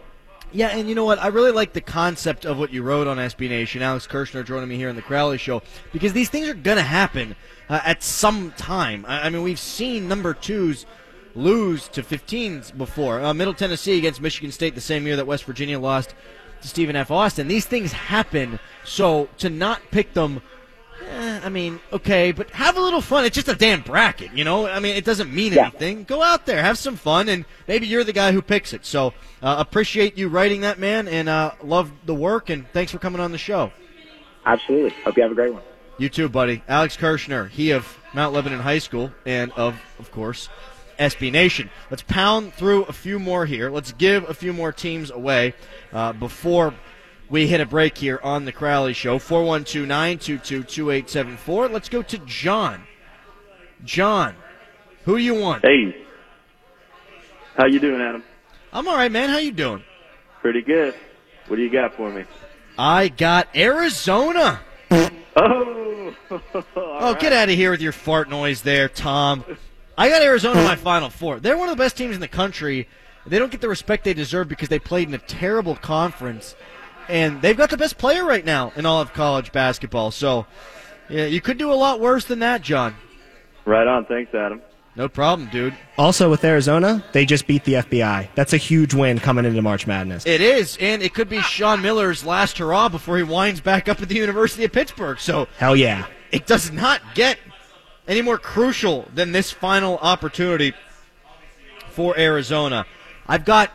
Yeah, 0.50 0.68
and 0.68 0.88
you 0.88 0.94
know 0.94 1.04
what? 1.04 1.18
I 1.18 1.26
really 1.28 1.50
like 1.50 1.74
the 1.74 1.82
concept 1.82 2.46
of 2.46 2.58
what 2.58 2.72
you 2.72 2.82
wrote 2.82 3.06
on 3.06 3.18
SB 3.18 3.50
Nation. 3.50 3.82
Alex 3.82 4.06
Kirshner 4.06 4.46
joining 4.46 4.68
me 4.68 4.76
here 4.76 4.88
in 4.88 4.96
the 4.96 5.02
Crowley 5.02 5.36
Show 5.38 5.62
because 5.92 6.14
these 6.14 6.30
things 6.30 6.48
are 6.48 6.54
going 6.54 6.78
to 6.78 6.82
happen 6.82 7.36
uh, 7.68 7.80
at 7.84 8.02
some 8.02 8.52
time. 8.52 9.04
I, 9.06 9.26
I 9.26 9.30
mean, 9.30 9.42
we've 9.42 9.58
seen 9.60 10.08
number 10.08 10.32
twos 10.32 10.86
lose 11.34 11.88
to 11.88 12.02
15s 12.02 12.76
before. 12.76 13.20
Uh, 13.20 13.32
Middle 13.34 13.54
Tennessee 13.54 13.98
against 13.98 14.20
Michigan 14.20 14.52
State 14.52 14.74
the 14.74 14.80
same 14.80 15.06
year 15.06 15.16
that 15.16 15.26
West 15.26 15.44
Virginia 15.44 15.78
lost 15.78 16.14
to 16.62 16.68
Stephen 16.68 16.96
F. 16.96 17.10
Austin. 17.10 17.48
These 17.48 17.66
things 17.66 17.92
happen, 17.92 18.58
so 18.84 19.28
to 19.38 19.50
not 19.50 19.80
pick 19.90 20.12
them. 20.14 20.42
eh, 21.08 21.40
I 21.42 21.48
mean, 21.48 21.80
okay, 21.92 22.30
but 22.32 22.48
have 22.50 22.76
a 22.76 22.80
little 22.80 23.00
fun. 23.00 23.24
It's 23.24 23.34
just 23.34 23.48
a 23.48 23.54
damn 23.56 23.80
bracket, 23.80 24.32
you 24.34 24.44
know. 24.44 24.66
I 24.68 24.78
mean, 24.78 24.94
it 24.96 25.04
doesn't 25.04 25.34
mean 25.34 25.52
Yeah. 25.52 25.62
anything. 25.62 26.04
Go 26.04 26.22
out 26.22 26.46
there, 26.46 26.62
have 26.62 26.78
some 26.78 26.94
fun, 26.96 27.28
and 27.28 27.44
maybe 27.66 27.86
you're 27.88 28.04
the 28.04 28.12
guy 28.12 28.30
who 28.32 28.40
picks 28.40 28.72
it. 28.72 28.86
So 28.86 29.08
uh, 29.42 29.56
appreciate 29.58 30.16
you 30.16 30.28
writing 30.28 30.60
that, 30.60 30.78
man, 30.78 31.08
and 31.08 31.28
uh, 31.28 31.52
love 31.64 31.90
the 32.06 32.14
work. 32.14 32.50
And 32.50 32.66
thanks 32.72 32.92
for 32.92 32.98
coming 32.98 33.20
on 33.20 33.32
the 33.32 33.38
show. 33.38 33.72
Absolutely. 34.46 34.90
Hope 35.04 35.16
you 35.16 35.22
have 35.24 35.32
a 35.32 35.34
great 35.34 35.52
one. 35.52 35.62
You 35.98 36.08
too, 36.08 36.28
buddy. 36.28 36.62
Alex 36.68 36.96
Kirshner, 36.96 37.48
he 37.48 37.70
of 37.72 37.98
Mount 38.14 38.32
Lebanon 38.32 38.60
High 38.60 38.78
School, 38.78 39.10
and 39.26 39.50
of, 39.52 39.74
of 39.98 40.10
course, 40.12 40.48
SB 41.02 41.32
Nation. 41.32 41.70
Let's 41.90 42.02
pound 42.02 42.54
through 42.54 42.84
a 42.84 42.92
few 42.92 43.18
more 43.18 43.44
here. 43.46 43.70
Let's 43.70 43.92
give 43.92 44.28
a 44.28 44.34
few 44.34 44.52
more 44.52 44.72
teams 44.72 45.10
away 45.10 45.54
uh, 45.92 46.12
before 46.12 46.74
we 47.28 47.46
hit 47.46 47.60
a 47.60 47.66
break 47.66 47.98
here 47.98 48.20
on 48.22 48.44
the 48.44 48.52
Crowley 48.52 48.92
Show. 48.92 49.18
412 49.18 49.86
922 49.86 50.62
2874. 50.64 51.68
Let's 51.68 51.88
go 51.88 52.02
to 52.02 52.18
John. 52.18 52.84
John, 53.84 54.34
who 55.04 55.16
you 55.16 55.34
want? 55.34 55.64
Hey. 55.64 55.96
How 57.56 57.66
you 57.66 57.80
doing, 57.80 58.00
Adam? 58.00 58.22
I'm 58.72 58.88
all 58.88 58.96
right, 58.96 59.10
man. 59.12 59.28
How 59.28 59.38
you 59.38 59.52
doing? 59.52 59.82
Pretty 60.40 60.62
good. 60.62 60.94
What 61.48 61.56
do 61.56 61.62
you 61.62 61.70
got 61.70 61.94
for 61.94 62.10
me? 62.10 62.24
I 62.78 63.08
got 63.08 63.48
Arizona. 63.54 64.60
Oh, 65.36 66.14
Oh, 66.76 67.14
get 67.14 67.32
out 67.32 67.48
of 67.48 67.54
here 67.54 67.70
with 67.70 67.80
your 67.80 67.92
fart 67.92 68.30
noise 68.30 68.62
there, 68.62 68.88
Tom. 68.88 69.44
I 69.96 70.08
got 70.08 70.22
Arizona 70.22 70.60
in 70.60 70.66
my 70.66 70.76
Final 70.76 71.10
Four. 71.10 71.40
They're 71.40 71.56
one 71.56 71.68
of 71.68 71.76
the 71.76 71.82
best 71.82 71.96
teams 71.96 72.14
in 72.14 72.20
the 72.20 72.28
country. 72.28 72.88
They 73.26 73.38
don't 73.38 73.52
get 73.52 73.60
the 73.60 73.68
respect 73.68 74.04
they 74.04 74.14
deserve 74.14 74.48
because 74.48 74.68
they 74.68 74.78
played 74.78 75.08
in 75.08 75.14
a 75.14 75.18
terrible 75.18 75.76
conference, 75.76 76.56
and 77.08 77.40
they've 77.42 77.56
got 77.56 77.70
the 77.70 77.76
best 77.76 77.98
player 77.98 78.24
right 78.24 78.44
now 78.44 78.72
in 78.74 78.86
all 78.86 79.00
of 79.00 79.12
college 79.12 79.52
basketball. 79.52 80.10
So, 80.10 80.46
yeah, 81.08 81.26
you 81.26 81.40
could 81.40 81.58
do 81.58 81.70
a 81.72 81.74
lot 81.74 82.00
worse 82.00 82.24
than 82.24 82.40
that, 82.40 82.62
John. 82.62 82.96
right 83.64 83.86
on. 83.86 84.06
Thanks, 84.06 84.34
Adam. 84.34 84.60
No 84.94 85.08
problem, 85.08 85.48
dude. 85.50 85.74
Also, 85.96 86.28
with 86.28 86.44
Arizona, 86.44 87.02
they 87.12 87.24
just 87.24 87.46
beat 87.46 87.64
the 87.64 87.74
FBI. 87.74 88.28
That's 88.34 88.52
a 88.52 88.58
huge 88.58 88.92
win 88.92 89.20
coming 89.20 89.46
into 89.46 89.62
March 89.62 89.86
Madness. 89.86 90.26
It 90.26 90.40
is, 90.42 90.76
and 90.80 91.02
it 91.02 91.14
could 91.14 91.30
be 91.30 91.40
Sean 91.40 91.80
Miller's 91.80 92.26
last 92.26 92.58
hurrah 92.58 92.90
before 92.90 93.16
he 93.16 93.22
winds 93.22 93.60
back 93.62 93.88
up 93.88 94.02
at 94.02 94.08
the 94.10 94.16
University 94.16 94.64
of 94.64 94.72
Pittsburgh. 94.72 95.18
So, 95.18 95.48
Hell 95.56 95.76
yeah. 95.76 96.06
it 96.30 96.46
does 96.46 96.70
not 96.72 97.00
get 97.14 97.38
any 98.12 98.20
more 98.22 98.38
crucial 98.38 99.08
than 99.14 99.32
this 99.32 99.50
final 99.50 99.96
opportunity 99.98 100.74
for 101.90 102.16
Arizona. 102.18 102.84
I've 103.26 103.46
got, 103.46 103.70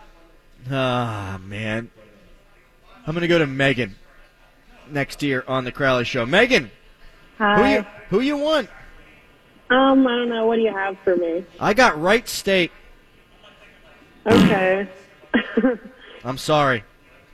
ah, 0.71 1.39
man. 1.43 1.89
I'm 3.05 3.13
going 3.13 3.21
to 3.21 3.27
go 3.27 3.39
to 3.39 3.47
Megan 3.47 3.95
next 4.89 5.23
year 5.23 5.43
on 5.47 5.63
the 5.63 5.71
Crowley 5.71 6.03
Show. 6.03 6.25
Megan, 6.25 6.69
Hi. 7.39 7.55
who 7.55 7.69
you, 7.69 7.85
who 8.09 8.19
you 8.19 8.37
want? 8.37 8.69
Um, 9.71 10.05
I 10.05 10.15
don't 10.15 10.29
know. 10.29 10.45
What 10.45 10.57
do 10.57 10.61
you 10.61 10.73
have 10.73 10.97
for 10.99 11.15
me? 11.15 11.43
I 11.59 11.73
got 11.73 11.99
Wright 11.99 12.27
State. 12.27 12.71
Okay. 14.25 14.87
I'm 16.23 16.37
sorry. 16.37 16.83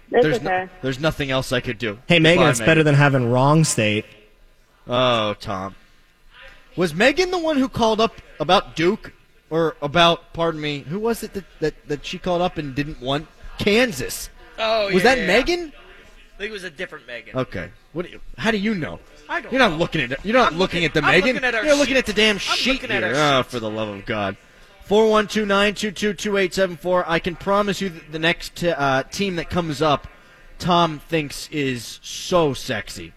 It's 0.10 0.24
there's 0.24 0.38
okay. 0.38 0.46
No, 0.46 0.70
there's 0.82 1.00
nothing 1.00 1.32
else 1.32 1.52
I 1.52 1.60
could 1.60 1.78
do. 1.78 2.00
Hey, 2.08 2.20
Megan, 2.20 2.44
Goodbye, 2.44 2.52
it's 2.52 2.60
better 2.60 2.84
than 2.84 2.96
having 2.96 3.30
wrong 3.30 3.66
state. 3.66 4.06
Oh, 4.88 5.34
Tom. 5.34 5.76
Was 6.76 6.94
Megan 6.94 7.32
the 7.32 7.38
one 7.40 7.58
who 7.58 7.70
called 7.70 8.02
up 8.02 8.16
about 8.40 8.76
Duke? 8.76 9.14
Or 9.50 9.76
about, 9.84 10.34
pardon 10.34 10.60
me, 10.60 10.80
who 10.80 10.98
was 10.98 11.22
it 11.22 11.34
that, 11.36 11.44
that, 11.60 11.88
that 11.88 12.06
she 12.06 12.18
called 12.18 12.42
up 12.42 12.58
and 12.58 12.74
didn't 12.74 13.00
want? 13.00 13.28
Kansas. 13.60 14.32
Oh, 14.58 14.88
yeah. 14.88 14.94
Was 14.96 15.04
yeah, 15.04 15.14
that 15.16 15.18
yeah. 15.22 15.28
Megan? 15.28 15.74
I 16.34 16.38
think 16.40 16.50
it 16.50 16.54
was 16.54 16.64
a 16.64 16.72
different 16.72 17.06
Megan. 17.06 17.38
Okay. 17.38 17.70
What? 17.92 18.08
Do 18.08 18.14
you, 18.14 18.22
how 18.36 18.50
do 18.50 18.58
you 18.58 18.74
know? 18.74 19.00
I 19.30 19.42
don't 19.42 19.52
You're 19.52 19.60
not 19.60 19.74
know. 19.74 19.78
looking 19.78 20.02
at 20.02 20.12
it. 20.12 20.20
You're 20.24 20.34
not 20.34 20.54
I'm 20.54 20.58
looking, 20.58 20.82
looking- 20.82 20.86
at 20.86 20.94
the 20.96 21.02
I'm 21.02 21.12
Megan. 21.22 21.36
looking 21.36 21.44
at 21.48 21.54
our 21.54 21.66
You're 21.66 21.76
looking 21.76 21.94
sheet. 21.94 22.00
at 22.00 22.06
the 22.08 22.14
damn 22.14 22.38
sheet 22.40 22.82
here. 22.82 23.12
Oh, 23.16 23.42
sheet. 23.44 23.52
for 23.52 23.60
the 23.60 23.70
love 23.70 23.90
of 23.90 24.06
God. 24.08 24.38
Four 24.86 25.08
one 25.12 25.28
two 25.28 25.46
nine 25.46 25.76
two 25.76 25.92
two 25.92 26.14
two 26.16 26.36
eight 26.38 26.56
seven 26.56 26.76
four. 26.76 27.06
I 27.08 27.20
can 27.20 27.36
promise 27.36 27.80
you 27.80 27.90
that 27.90 28.12
the 28.12 28.20
next 28.20 28.64
uh, 28.64 29.04
team 29.12 29.36
that 29.36 29.52
comes 29.52 29.84
up, 29.84 30.08
Tom 30.58 30.98
thinks 30.98 31.48
is 31.52 32.00
so 32.02 32.56
sexy. 32.56 33.14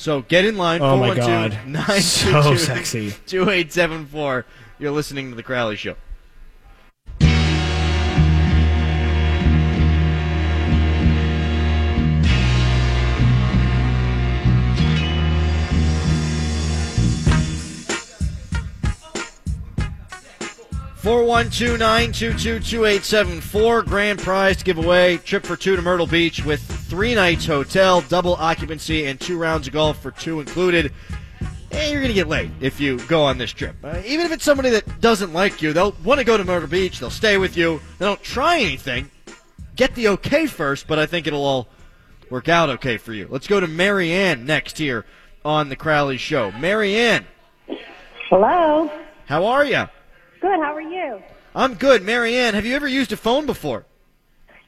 So 0.00 0.22
get 0.22 0.46
in 0.46 0.56
line. 0.56 0.80
Oh, 0.80 0.96
my 0.96 1.14
God. 1.14 1.58
922 1.66 2.42
So 2.42 2.56
sexy. 2.56 3.10
2874. 3.26 4.46
You're 4.78 4.92
listening 4.92 5.28
to 5.28 5.36
the 5.36 5.42
Crowley 5.42 5.76
Show. 5.76 5.94
Four 21.02 21.24
one 21.24 21.48
two 21.48 21.78
nine 21.78 22.12
two 22.12 22.34
two 22.34 22.60
two 22.60 22.84
eight 22.84 23.04
seven 23.04 23.40
four. 23.40 23.82
Grand 23.82 24.18
prize 24.18 24.58
to 24.58 24.64
give 24.64 24.76
away. 24.76 25.16
Trip 25.16 25.44
for 25.46 25.56
two 25.56 25.74
to 25.74 25.80
Myrtle 25.80 26.06
Beach 26.06 26.44
with 26.44 26.60
three 26.60 27.14
nights 27.14 27.46
hotel, 27.46 28.02
double 28.02 28.34
occupancy, 28.34 29.06
and 29.06 29.18
two 29.18 29.38
rounds 29.38 29.66
of 29.66 29.72
golf 29.72 30.02
for 30.02 30.10
two 30.10 30.40
included. 30.40 30.92
And 31.70 31.90
you're 31.90 32.02
going 32.02 32.08
to 32.08 32.14
get 32.14 32.28
late 32.28 32.50
if 32.60 32.80
you 32.80 32.98
go 33.06 33.22
on 33.22 33.38
this 33.38 33.50
trip. 33.50 33.76
Uh, 33.82 34.02
even 34.04 34.26
if 34.26 34.32
it's 34.32 34.44
somebody 34.44 34.68
that 34.70 35.00
doesn't 35.00 35.32
like 35.32 35.62
you, 35.62 35.72
they'll 35.72 35.94
want 36.04 36.18
to 36.18 36.24
go 36.24 36.36
to 36.36 36.44
Myrtle 36.44 36.68
Beach. 36.68 36.98
They'll 36.98 37.08
stay 37.08 37.38
with 37.38 37.56
you. 37.56 37.80
They 37.98 38.04
don't 38.04 38.22
try 38.22 38.58
anything. 38.58 39.10
Get 39.76 39.94
the 39.94 40.08
okay 40.08 40.46
first, 40.46 40.86
but 40.86 40.98
I 40.98 41.06
think 41.06 41.26
it'll 41.26 41.44
all 41.44 41.68
work 42.28 42.48
out 42.50 42.68
okay 42.70 42.98
for 42.98 43.14
you. 43.14 43.26
Let's 43.30 43.46
go 43.46 43.58
to 43.58 43.66
Marianne 43.66 44.44
next 44.44 44.76
here 44.76 45.06
on 45.46 45.70
the 45.70 45.76
Crowley 45.76 46.18
Show. 46.18 46.50
Marianne, 46.52 47.24
Hello. 48.28 48.90
how 49.24 49.46
are 49.46 49.64
you? 49.64 49.86
Good. 50.40 50.58
How 50.60 50.74
are 50.74 50.80
you? 50.80 51.22
I'm 51.54 51.74
good. 51.74 52.02
Marianne, 52.02 52.54
have 52.54 52.64
you 52.64 52.74
ever 52.74 52.88
used 52.88 53.12
a 53.12 53.16
phone 53.16 53.46
before? 53.46 53.84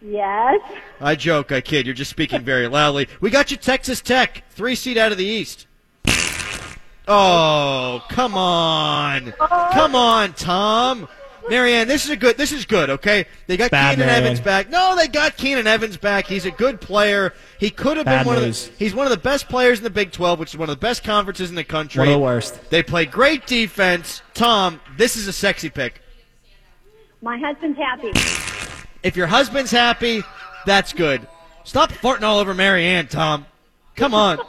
Yes. 0.00 0.60
I 1.00 1.14
joke, 1.14 1.52
I 1.52 1.60
kid. 1.60 1.86
You're 1.86 1.94
just 1.94 2.10
speaking 2.10 2.42
very 2.42 2.66
loudly. 2.68 3.08
We 3.20 3.30
got 3.30 3.50
you 3.50 3.56
Texas 3.56 4.00
Tech, 4.00 4.44
three 4.50 4.74
seed 4.74 4.98
out 4.98 5.12
of 5.12 5.18
the 5.18 5.24
East. 5.24 5.66
Oh, 7.08 8.04
come 8.10 8.36
on, 8.36 9.34
oh. 9.40 9.70
come 9.72 9.96
on, 9.96 10.34
Tom. 10.34 11.08
Marianne, 11.48 11.88
this 11.88 12.04
is 12.04 12.10
a 12.10 12.16
good. 12.16 12.36
This 12.36 12.52
is 12.52 12.64
good. 12.64 12.90
Okay, 12.90 13.26
they 13.46 13.56
got 13.56 13.70
Bad, 13.70 13.94
Keenan 13.94 14.06
Marianne. 14.06 14.24
Evans 14.24 14.40
back. 14.40 14.70
No, 14.70 14.94
they 14.96 15.08
got 15.08 15.36
Keenan 15.36 15.66
Evans 15.66 15.96
back. 15.96 16.26
He's 16.26 16.46
a 16.46 16.50
good 16.50 16.80
player. 16.80 17.34
He 17.58 17.70
could 17.70 17.96
have 17.96 18.06
been 18.06 18.26
one 18.26 18.40
news. 18.40 18.68
of 18.68 18.78
the. 18.78 18.84
He's 18.84 18.94
one 18.94 19.06
of 19.06 19.10
the 19.10 19.18
best 19.18 19.48
players 19.48 19.78
in 19.78 19.84
the 19.84 19.90
Big 19.90 20.12
12, 20.12 20.38
which 20.38 20.50
is 20.50 20.58
one 20.58 20.68
of 20.68 20.76
the 20.76 20.80
best 20.80 21.04
conferences 21.04 21.50
in 21.50 21.56
the 21.56 21.64
country. 21.64 22.00
One 22.00 22.08
of 22.08 22.14
the 22.14 22.18
worst. 22.18 22.70
They 22.70 22.82
play 22.82 23.06
great 23.06 23.46
defense. 23.46 24.22
Tom, 24.34 24.80
this 24.96 25.16
is 25.16 25.26
a 25.28 25.32
sexy 25.32 25.70
pick. 25.70 26.00
My 27.20 27.38
husband's 27.38 27.78
happy. 27.78 28.10
If 29.02 29.16
your 29.16 29.26
husband's 29.26 29.70
happy, 29.70 30.22
that's 30.66 30.92
good. 30.92 31.26
Stop 31.64 31.92
farting 31.92 32.22
all 32.22 32.38
over 32.38 32.54
Marianne, 32.54 33.08
Tom. 33.08 33.46
Come 33.96 34.14
on. 34.14 34.38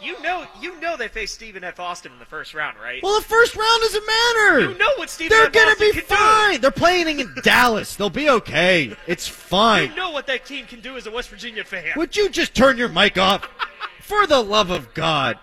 You 0.00 0.20
know, 0.22 0.46
you 0.60 0.78
know 0.80 0.96
they 0.96 1.08
faced 1.08 1.34
Stephen 1.34 1.64
F. 1.64 1.80
Austin 1.80 2.12
in 2.12 2.18
the 2.20 2.24
first 2.24 2.54
round, 2.54 2.76
right? 2.80 3.02
Well, 3.02 3.18
the 3.18 3.26
first 3.26 3.56
round 3.56 3.80
doesn't 3.82 4.06
matter. 4.06 4.60
you 4.70 4.78
know 4.78 4.90
what 4.96 5.10
Stephen 5.10 5.36
F. 5.36 5.38
They're 5.38 5.46
F. 5.46 5.52
gonna 5.52 5.70
Austin 5.72 5.90
be 5.92 6.00
fine. 6.00 6.60
They're 6.60 6.70
playing 6.70 7.18
in 7.20 7.34
Dallas. 7.42 7.96
They'll 7.96 8.08
be 8.10 8.30
okay. 8.30 8.96
It's 9.08 9.26
fine. 9.26 9.90
You 9.90 9.96
know 9.96 10.10
what 10.12 10.26
that 10.28 10.44
team 10.46 10.66
can 10.66 10.80
do 10.80 10.96
as 10.96 11.06
a 11.06 11.10
West 11.10 11.28
Virginia 11.30 11.64
fan. 11.64 11.92
Would 11.96 12.16
you 12.16 12.28
just 12.28 12.54
turn 12.54 12.78
your 12.78 12.88
mic 12.88 13.18
off? 13.18 13.48
For 14.02 14.26
the 14.26 14.40
love 14.40 14.70
of 14.70 14.94
God. 14.94 15.38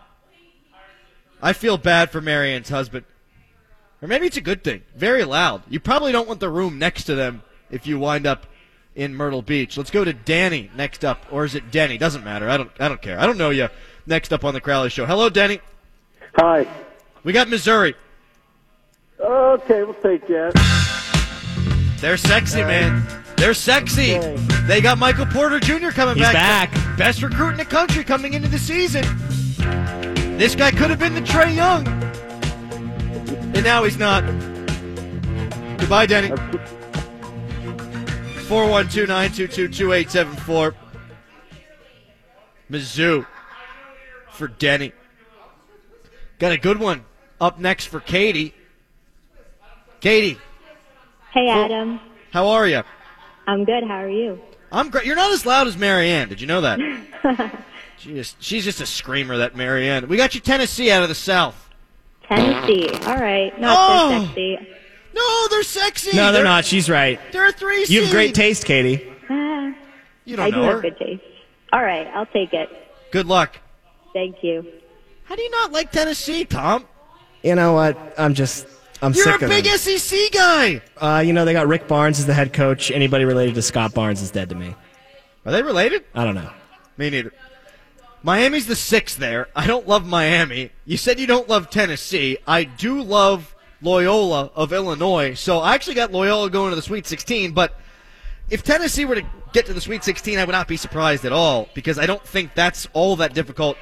I 1.41 1.53
feel 1.53 1.77
bad 1.77 2.09
for 2.09 2.21
Marianne's 2.21 2.69
husband. 2.69 3.05
Or 4.01 4.07
maybe 4.07 4.25
it's 4.25 4.37
a 4.37 4.41
good 4.41 4.63
thing. 4.63 4.81
Very 4.95 5.23
loud. 5.23 5.61
You 5.69 5.79
probably 5.79 6.11
don't 6.11 6.27
want 6.27 6.39
the 6.39 6.49
room 6.49 6.79
next 6.79 7.03
to 7.03 7.13
them 7.13 7.43
if 7.69 7.85
you 7.85 7.99
wind 7.99 8.25
up 8.25 8.47
in 8.95 9.13
Myrtle 9.13 9.43
Beach. 9.43 9.77
Let's 9.77 9.91
go 9.91 10.03
to 10.03 10.13
Danny 10.13 10.71
next 10.75 11.05
up. 11.05 11.25
Or 11.29 11.45
is 11.45 11.53
it 11.53 11.69
Denny? 11.71 11.99
Doesn't 11.99 12.23
matter. 12.23 12.49
I 12.49 12.57
don't 12.57 12.71
I 12.79 12.87
don't 12.87 13.01
care. 13.01 13.19
I 13.19 13.27
don't 13.27 13.37
know 13.37 13.51
you. 13.51 13.67
Next 14.07 14.31
up 14.31 14.43
on 14.43 14.53
the 14.53 14.61
Crowley 14.61 14.89
Show. 14.89 15.05
Hello, 15.05 15.29
Denny. 15.29 15.59
Hi. 16.35 16.67
We 17.23 17.33
got 17.33 17.49
Missouri. 17.49 17.95
Okay, 19.19 19.83
we'll 19.83 19.93
take 19.95 20.27
that. 20.27 21.97
They're 22.01 22.17
sexy, 22.17 22.61
man. 22.61 23.03
They're 23.37 23.53
sexy. 23.53 24.19
They 24.67 24.81
got 24.81 24.97
Michael 24.97 25.25
Porter 25.25 25.59
Jr. 25.59 25.89
coming 25.89 26.15
back. 26.15 26.27
He's 26.27 26.33
back. 26.33 26.71
back. 26.71 26.97
Best 26.97 27.21
recruit 27.23 27.51
in 27.51 27.57
the 27.57 27.65
country 27.65 28.03
coming 28.03 28.33
into 28.33 28.47
the 28.47 28.59
season. 28.59 29.03
This 30.37 30.55
guy 30.55 30.71
could 30.71 30.89
have 30.89 30.99
been 30.99 31.15
the 31.15 31.21
Trae 31.21 31.55
Young. 31.55 31.87
And 33.55 33.63
now 33.63 33.83
he's 33.83 33.97
not. 33.97 34.23
Goodbye, 35.79 36.05
Denny. 36.05 36.29
412 38.47 39.07
922 39.07 39.67
2874. 39.69 40.75
Mizzou 42.69 43.25
for 44.35 44.47
Denny. 44.47 44.91
Got 46.39 46.51
a 46.51 46.57
good 46.57 46.79
one 46.79 47.05
up 47.39 47.59
next 47.59 47.85
for 47.85 47.99
Katie. 47.99 48.53
Katie, 50.01 50.37
Hey, 51.33 51.49
Adam. 51.49 51.99
how 52.31 52.47
are 52.49 52.67
you? 52.67 52.83
I'm 53.47 53.65
good. 53.65 53.83
How 53.87 53.95
are 54.03 54.09
you? 54.09 54.39
I'm 54.71 54.89
great. 54.89 55.05
You're 55.05 55.15
not 55.15 55.31
as 55.31 55.45
loud 55.45 55.67
as 55.67 55.77
Marianne. 55.77 56.29
Did 56.29 56.41
you 56.41 56.47
know 56.47 56.61
that? 56.61 56.79
she 57.97 58.13
just, 58.13 58.41
she's 58.41 58.63
just 58.63 58.81
a 58.81 58.85
screamer, 58.85 59.37
that 59.37 59.55
Marianne. 59.55 60.07
We 60.07 60.17
got 60.17 60.35
you 60.35 60.41
Tennessee 60.41 60.91
out 60.91 61.01
of 61.03 61.09
the 61.09 61.15
South. 61.15 61.55
Tennessee. 62.27 62.89
All 63.07 63.17
right. 63.17 63.57
Not 63.59 63.75
Oh. 63.79 64.09
so 64.19 64.25
sexy. 64.27 64.57
No, 65.15 65.47
they're 65.49 65.63
sexy. 65.63 66.15
No, 66.17 66.31
they're 66.31 66.43
not. 66.43 66.65
She's 66.65 66.89
right. 66.89 67.19
They're 67.31 67.47
a 67.47 67.51
three 67.51 67.85
You 67.87 68.03
have 68.03 68.11
great 68.11 68.35
taste, 68.35 68.65
Katie. 68.65 69.07
Ah, 69.29 69.73
You 70.25 70.35
don't 70.35 70.45
I 70.45 70.49
know 70.49 70.57
do 70.57 70.63
her. 70.63 70.71
have 70.73 70.81
good 70.81 70.97
taste. 70.99 71.23
All 71.73 71.81
right. 71.83 72.05
I'll 72.07 72.25
take 72.27 72.53
it. 72.53 72.69
Good 73.11 73.25
luck. 73.27 73.57
Thank 74.15 74.45
you. 74.45 74.65
How 75.25 75.35
do 75.35 75.41
you 75.41 75.49
not 75.49 75.73
like 75.73 75.91
Tennessee, 75.91 76.45
Tom? 76.45 76.85
You 77.43 77.53
know 77.53 77.73
what? 77.73 78.15
I'm 78.17 78.33
just. 78.33 78.65
I'm 79.01 79.13
You're 79.13 79.25
sick 79.25 79.41
a 79.41 79.45
of 79.45 79.51
big 79.51 79.65
them. 79.65 79.77
SEC 79.77 80.31
guy. 80.31 80.81
Uh, 80.95 81.19
you 81.19 81.33
know, 81.33 81.43
they 81.43 81.51
got 81.51 81.67
Rick 81.67 81.89
Barnes 81.89 82.17
as 82.17 82.25
the 82.25 82.33
head 82.33 82.53
coach. 82.53 82.91
Anybody 82.91 83.25
related 83.25 83.55
to 83.55 83.61
Scott 83.61 83.93
Barnes 83.93 84.21
is 84.21 84.31
dead 84.31 84.47
to 84.49 84.55
me. 84.55 84.73
Are 85.45 85.51
they 85.51 85.61
related? 85.61 86.05
I 86.15 86.23
don't 86.23 86.33
know. 86.33 86.49
Me 86.97 87.09
neither. 87.09 87.33
Miami's 88.23 88.67
the 88.67 88.75
sixth 88.77 89.17
there. 89.17 89.49
I 89.53 89.67
don't 89.67 89.85
love 89.85 90.05
Miami. 90.07 90.71
You 90.85 90.95
said 90.95 91.19
you 91.19 91.27
don't 91.27 91.49
love 91.49 91.69
Tennessee. 91.69 92.37
I 92.47 92.63
do 92.63 93.01
love 93.01 93.53
Loyola 93.81 94.49
of 94.55 94.71
Illinois. 94.71 95.33
So 95.33 95.59
I 95.59 95.75
actually 95.75 95.95
got 95.95 96.13
Loyola 96.13 96.49
going 96.49 96.69
to 96.69 96.77
the 96.77 96.81
Sweet 96.81 97.05
16. 97.05 97.51
But 97.51 97.77
if 98.49 98.63
Tennessee 98.63 99.03
were 99.03 99.15
to 99.15 99.25
get 99.51 99.65
to 99.65 99.73
the 99.73 99.81
Sweet 99.81 100.05
16, 100.05 100.39
I 100.39 100.45
would 100.45 100.53
not 100.53 100.69
be 100.69 100.77
surprised 100.77 101.25
at 101.25 101.33
all 101.33 101.67
because 101.73 101.99
I 101.99 102.05
don't 102.05 102.25
think 102.25 102.55
that's 102.55 102.87
all 102.93 103.17
that 103.17 103.33
difficult 103.33 103.77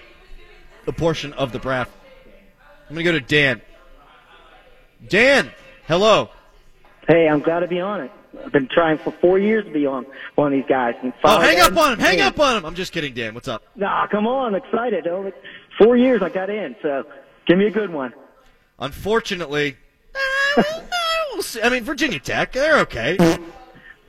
a 0.88 0.91
portion 0.91 1.34
of 1.34 1.51
the 1.51 1.59
bracket. 1.59 1.93
I'm 2.89 2.95
going 2.95 3.05
to 3.05 3.11
go 3.11 3.17
to 3.19 3.25
Dan. 3.25 3.61
Dan, 5.07 5.51
hello. 5.88 6.29
Hey, 7.07 7.27
I'm 7.27 7.39
glad 7.39 7.61
to 7.61 7.67
be 7.67 7.79
on 7.79 8.01
it. 8.01 8.11
I've 8.45 8.51
been 8.51 8.67
trying 8.67 8.97
for 8.97 9.11
four 9.11 9.38
years 9.38 9.65
to 9.65 9.71
be 9.71 9.86
on 9.86 10.05
one 10.36 10.47
of 10.53 10.53
these 10.59 10.67
guys. 10.67 10.95
And 11.03 11.13
Oh, 11.23 11.39
hang 11.39 11.59
up 11.59 11.75
on 11.77 11.93
him. 11.93 11.99
Hang 11.99 12.19
in. 12.19 12.25
up 12.25 12.39
on 12.39 12.57
him. 12.57 12.65
I'm 12.65 12.75
just 12.75 12.91
kidding, 12.91 13.13
Dan. 13.13 13.34
What's 13.34 13.47
up? 13.47 13.63
Nah, 13.75 14.07
come 14.07 14.25
on, 14.27 14.55
excited. 14.55 15.05
Over 15.07 15.31
four 15.77 15.97
years 15.97 16.21
I 16.21 16.29
got 16.29 16.49
in, 16.49 16.75
so 16.81 17.03
give 17.45 17.57
me 17.57 17.67
a 17.67 17.71
good 17.71 17.91
one. 17.91 18.13
Unfortunately. 18.79 19.77
I 21.63 21.69
mean, 21.69 21.84
Virginia 21.84 22.19
Tech, 22.19 22.51
they're 22.51 22.79
okay. 22.79 23.17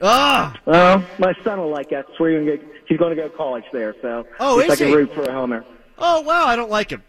Ah, 0.02 0.54
Well, 0.66 1.02
my 1.18 1.32
son 1.44 1.58
will 1.60 1.70
like 1.70 1.88
that. 1.90 2.04
Swear 2.16 2.30
you 2.32 2.38
can 2.38 2.46
get, 2.58 2.68
he's 2.86 2.98
going 2.98 3.16
to 3.16 3.22
go 3.22 3.26
to 3.28 3.34
college 3.34 3.64
there, 3.72 3.94
so 4.02 4.26
Oh, 4.38 4.60
is 4.60 4.70
I 4.70 4.76
can 4.76 4.88
he? 4.88 4.94
root 4.94 5.14
for 5.14 5.22
a 5.22 5.32
homer. 5.32 5.64
Oh 5.98 6.20
wow, 6.22 6.46
I 6.46 6.56
don't 6.56 6.70
like 6.70 6.90
him. 6.90 7.02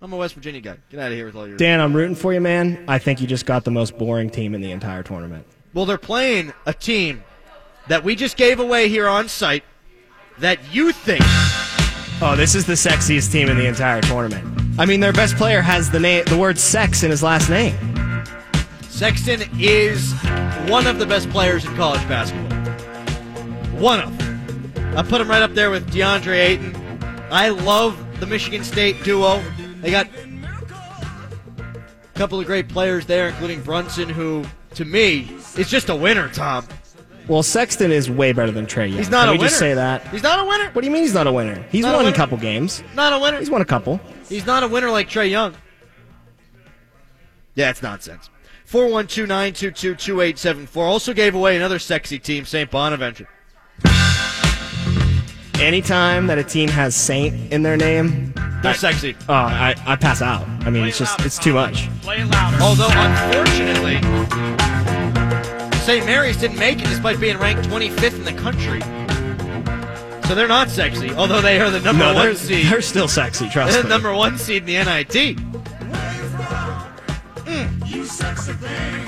I'm 0.00 0.12
a 0.12 0.16
West 0.16 0.34
Virginia 0.34 0.60
guy. 0.60 0.76
Get 0.90 1.00
out 1.00 1.10
of 1.10 1.16
here 1.16 1.26
with 1.26 1.34
all 1.34 1.48
your. 1.48 1.56
Dan, 1.56 1.80
I'm 1.80 1.94
rooting 1.94 2.14
for 2.14 2.32
you, 2.32 2.40
man. 2.40 2.84
I 2.86 2.98
think 2.98 3.20
you 3.20 3.26
just 3.26 3.46
got 3.46 3.64
the 3.64 3.70
most 3.70 3.98
boring 3.98 4.30
team 4.30 4.54
in 4.54 4.60
the 4.60 4.70
entire 4.70 5.02
tournament. 5.02 5.44
Well, 5.74 5.86
they're 5.86 5.98
playing 5.98 6.52
a 6.66 6.72
team 6.72 7.24
that 7.88 8.04
we 8.04 8.14
just 8.14 8.36
gave 8.36 8.60
away 8.60 8.88
here 8.88 9.08
on 9.08 9.28
site 9.28 9.64
that 10.38 10.72
you 10.72 10.92
think. 10.92 11.22
Oh, 12.20 12.34
this 12.36 12.54
is 12.54 12.64
the 12.64 12.74
sexiest 12.74 13.32
team 13.32 13.48
in 13.48 13.56
the 13.56 13.66
entire 13.66 14.00
tournament. 14.02 14.44
I 14.78 14.86
mean, 14.86 15.00
their 15.00 15.12
best 15.12 15.36
player 15.36 15.60
has 15.60 15.90
the 15.90 15.98
name, 15.98 16.24
the 16.26 16.38
word 16.38 16.58
"sex" 16.58 17.02
in 17.02 17.10
his 17.10 17.22
last 17.22 17.50
name. 17.50 17.74
Sexton 18.82 19.42
is 19.58 20.12
one 20.68 20.86
of 20.86 20.98
the 20.98 21.06
best 21.06 21.28
players 21.30 21.64
in 21.64 21.74
college 21.74 22.06
basketball. 22.08 22.58
One 23.80 24.00
of. 24.00 24.16
Them. 24.18 24.96
I 24.96 25.02
put 25.02 25.20
him 25.20 25.28
right 25.28 25.42
up 25.42 25.54
there 25.54 25.70
with 25.70 25.90
DeAndre 25.92 26.36
Ayton. 26.36 26.77
I 27.30 27.50
love 27.50 28.20
the 28.20 28.26
Michigan 28.26 28.64
State 28.64 29.02
duo. 29.04 29.42
They 29.80 29.90
got 29.90 30.06
a 30.08 30.48
couple 32.14 32.40
of 32.40 32.46
great 32.46 32.68
players 32.68 33.06
there, 33.06 33.28
including 33.28 33.62
Brunson, 33.62 34.08
who, 34.08 34.44
to 34.74 34.84
me, 34.84 35.28
is 35.56 35.68
just 35.68 35.88
a 35.88 35.94
winner, 35.96 36.28
Tom. 36.28 36.66
Well, 37.28 37.42
Sexton 37.42 37.92
is 37.92 38.10
way 38.10 38.32
better 38.32 38.50
than 38.50 38.64
Trae 38.66 38.88
Young. 38.88 38.96
He's 38.98 39.10
not 39.10 39.26
Can 39.26 39.28
a 39.28 39.32
we 39.32 39.38
winner. 39.38 39.48
just 39.50 39.58
say 39.58 39.74
that? 39.74 40.06
He's 40.08 40.22
not 40.22 40.38
a 40.38 40.44
winner. 40.48 40.70
What 40.72 40.80
do 40.80 40.86
you 40.86 40.90
mean 40.92 41.02
he's 41.02 41.12
not 41.12 41.26
a 41.26 41.32
winner? 41.32 41.62
He's 41.70 41.82
Not 41.82 41.90
a 41.94 41.98
won 41.98 42.04
a 42.04 42.08
winner? 42.08 42.16
couple 42.16 42.38
games. 42.38 42.82
Not 42.94 43.12
a 43.12 43.18
winner. 43.18 43.38
He's 43.38 43.50
won 43.50 43.60
a 43.60 43.66
couple. 43.66 44.00
He's 44.30 44.46
not 44.46 44.62
a 44.62 44.68
winner 44.68 44.90
like 44.90 45.10
Trae 45.10 45.30
Young. 45.30 45.54
Yeah, 47.54 47.68
it's 47.68 47.82
nonsense. 47.82 48.30
412-922-2874. 48.70 50.76
Also 50.76 51.12
gave 51.12 51.34
away 51.34 51.56
another 51.56 51.78
sexy 51.78 52.18
team, 52.18 52.46
St. 52.46 52.70
Bonaventure. 52.70 53.28
Anytime 55.60 56.28
that 56.28 56.38
a 56.38 56.44
team 56.44 56.68
has 56.68 56.94
Saint 56.94 57.52
in 57.52 57.62
their 57.62 57.76
name, 57.76 58.32
They're 58.62 58.72
I- 58.72 58.76
sexy. 58.76 59.16
Oh, 59.28 59.34
I, 59.34 59.74
I 59.86 59.96
pass 59.96 60.22
out. 60.22 60.46
I 60.60 60.70
mean, 60.70 60.86
it's 60.86 60.98
just 60.98 61.18
it's 61.20 61.38
too 61.38 61.52
much. 61.52 61.88
Play 62.02 62.18
it 62.20 62.26
louder. 62.26 62.58
Although, 62.62 62.88
unfortunately, 62.90 63.96
St. 65.80 66.06
Mary's 66.06 66.36
didn't 66.36 66.58
make 66.58 66.78
it 66.80 66.84
despite 66.86 67.18
being 67.18 67.38
ranked 67.38 67.68
25th 67.68 68.14
in 68.14 68.24
the 68.24 68.32
country. 68.34 68.80
So 70.28 70.34
they're 70.34 70.46
not 70.46 70.68
sexy, 70.68 71.10
although 71.14 71.40
they 71.40 71.58
are 71.60 71.70
the 71.70 71.80
number 71.80 72.04
no, 72.04 72.14
one 72.14 72.36
seed. 72.36 72.66
they're 72.66 72.82
still 72.82 73.08
sexy. 73.08 73.48
Trust 73.48 73.68
me. 73.68 73.72
They're 73.72 73.82
me. 73.82 73.88
the 73.88 73.94
number 73.94 74.14
one 74.14 74.36
seed 74.38 74.68
in 74.68 74.84
the 74.84 74.84
NIT. 74.84 75.38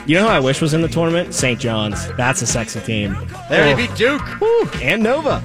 You 0.08 0.16
know 0.16 0.22
who 0.22 0.28
I 0.28 0.40
wish 0.40 0.60
was 0.60 0.74
in 0.74 0.80
the 0.82 0.88
tournament? 0.88 1.34
St. 1.34 1.60
John's. 1.60 2.08
That's 2.14 2.42
a 2.42 2.46
sexy 2.46 2.80
team. 2.80 3.12
They 3.48 3.58
already 3.60 3.72
Oh. 3.74 3.76
beat 3.86 3.94
Duke. 3.96 4.40
Woo, 4.40 4.68
and 4.82 5.02
Nova. 5.04 5.40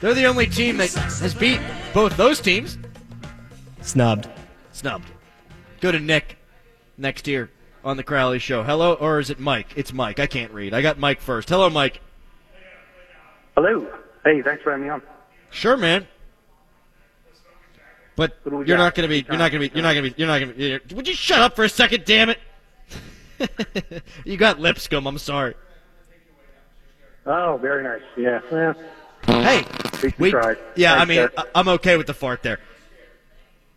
They're 0.00 0.14
the 0.14 0.26
only 0.26 0.46
team 0.46 0.78
that 0.78 0.90
has 0.92 1.34
beat 1.34 1.60
both 1.92 2.16
those 2.16 2.40
teams. 2.40 2.78
Snubbed. 3.82 4.28
Snubbed. 4.72 5.10
Go 5.80 5.92
to 5.92 5.98
Nick 6.00 6.38
next 6.96 7.26
year 7.26 7.50
on 7.84 7.96
the 7.96 8.02
Crowley 8.02 8.38
Show. 8.38 8.62
Hello, 8.62 8.94
or 8.94 9.18
is 9.18 9.30
it 9.30 9.38
Mike? 9.38 9.68
It's 9.76 9.92
Mike. 9.92 10.18
I 10.18 10.26
can't 10.26 10.52
read. 10.52 10.72
I 10.74 10.82
got 10.82 10.98
Mike 10.98 11.20
first. 11.20 11.48
Hello, 11.48 11.68
Mike. 11.70 12.00
Hello. 13.56 13.86
Hey, 14.24 14.42
thanks 14.42 14.62
for 14.62 14.70
having 14.70 14.84
me 14.86 14.90
on. 14.90 15.02
Sure, 15.50 15.76
man. 15.76 16.06
But 18.16 18.36
What 18.42 18.50
do 18.50 18.56
we 18.58 18.66
you're 18.66 18.76
got? 18.76 18.84
not 18.84 18.94
going 18.94 19.08
to 19.08 19.08
be. 19.08 19.26
You're 19.26 19.38
not 19.38 19.50
going 19.50 19.62
to 19.62 19.70
be. 19.70 19.74
You're 19.74 19.82
not 19.82 19.94
going 19.94 20.04
to 20.04 20.10
be. 20.10 20.14
You're 20.18 20.28
not 20.28 20.38
going 20.40 20.52
to 20.52 20.86
be. 20.88 20.94
Would 20.94 21.08
you 21.08 21.14
shut 21.14 21.40
up 21.40 21.56
for 21.56 21.64
a 21.64 21.68
second? 21.68 22.04
Damn 22.04 22.28
it! 22.30 22.38
you 24.24 24.36
got 24.36 24.60
Lipscomb. 24.60 25.06
I'm 25.06 25.16
sorry. 25.18 25.54
Oh, 27.26 27.58
very 27.60 27.82
nice. 27.82 28.02
Yeah. 28.16 28.40
yeah. 28.52 28.72
Hey, 29.26 29.64
we. 30.02 30.12
we 30.18 30.30
tried. 30.30 30.58
Yeah, 30.76 30.94
I 30.94 31.04
mean, 31.04 31.16
sir. 31.18 31.30
I- 31.36 31.44
I'm 31.54 31.68
okay 31.68 31.96
with 31.96 32.06
the 32.06 32.14
fart 32.14 32.42
there. 32.42 32.58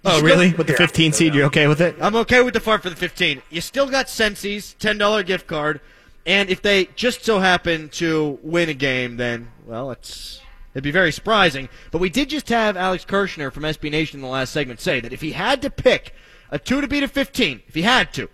Oh, 0.05 0.21
really? 0.21 0.53
With 0.53 0.67
the 0.67 0.73
Yeah. 0.73 0.77
15 0.77 1.13
seed, 1.13 1.33
you're 1.33 1.45
okay 1.45 1.67
with 1.67 1.79
it? 1.79 1.95
I'm 2.01 2.15
okay 2.17 2.41
with 2.41 2.53
the 2.53 2.59
fart 2.59 2.83
for 2.83 2.89
the 2.89 2.95
15. 2.95 3.41
You 3.49 3.61
still 3.61 3.87
got 3.87 4.07
Sensi's 4.09 4.75
$10 4.79 5.23
gift 5.23 5.47
card, 5.47 5.79
and 6.25 6.49
if 6.49 6.61
they 6.61 6.89
just 6.95 7.23
so 7.23 7.39
happen 7.39 7.87
to 7.89 8.37
win 8.43 8.67
a 8.69 8.73
game, 8.73 9.15
then 9.17 9.49
well, 9.65 9.91
it's 9.91 10.41
it'd 10.73 10.83
be 10.83 10.91
very 10.91 11.11
surprising. 11.11 11.69
But 11.91 11.99
we 11.99 12.09
did 12.09 12.29
just 12.29 12.49
have 12.49 12.75
Alex 12.75 13.05
Kirshner 13.05 13.51
from 13.53 13.63
SB 13.63 13.89
Nation 13.91 14.17
in 14.17 14.21
the 14.23 14.27
last 14.27 14.51
segment 14.51 14.81
say 14.81 14.99
that 14.99 15.13
if 15.13 15.21
he 15.21 15.31
had 15.31 15.61
to 15.61 15.69
pick 15.69 16.13
a 16.51 16.59
two 16.59 16.81
to 16.81 16.87
beat 16.87 17.03
a 17.03 17.07
15, 17.07 17.61
if 17.67 17.73
he 17.73 17.83
had 17.83 18.11
to, 18.13 18.27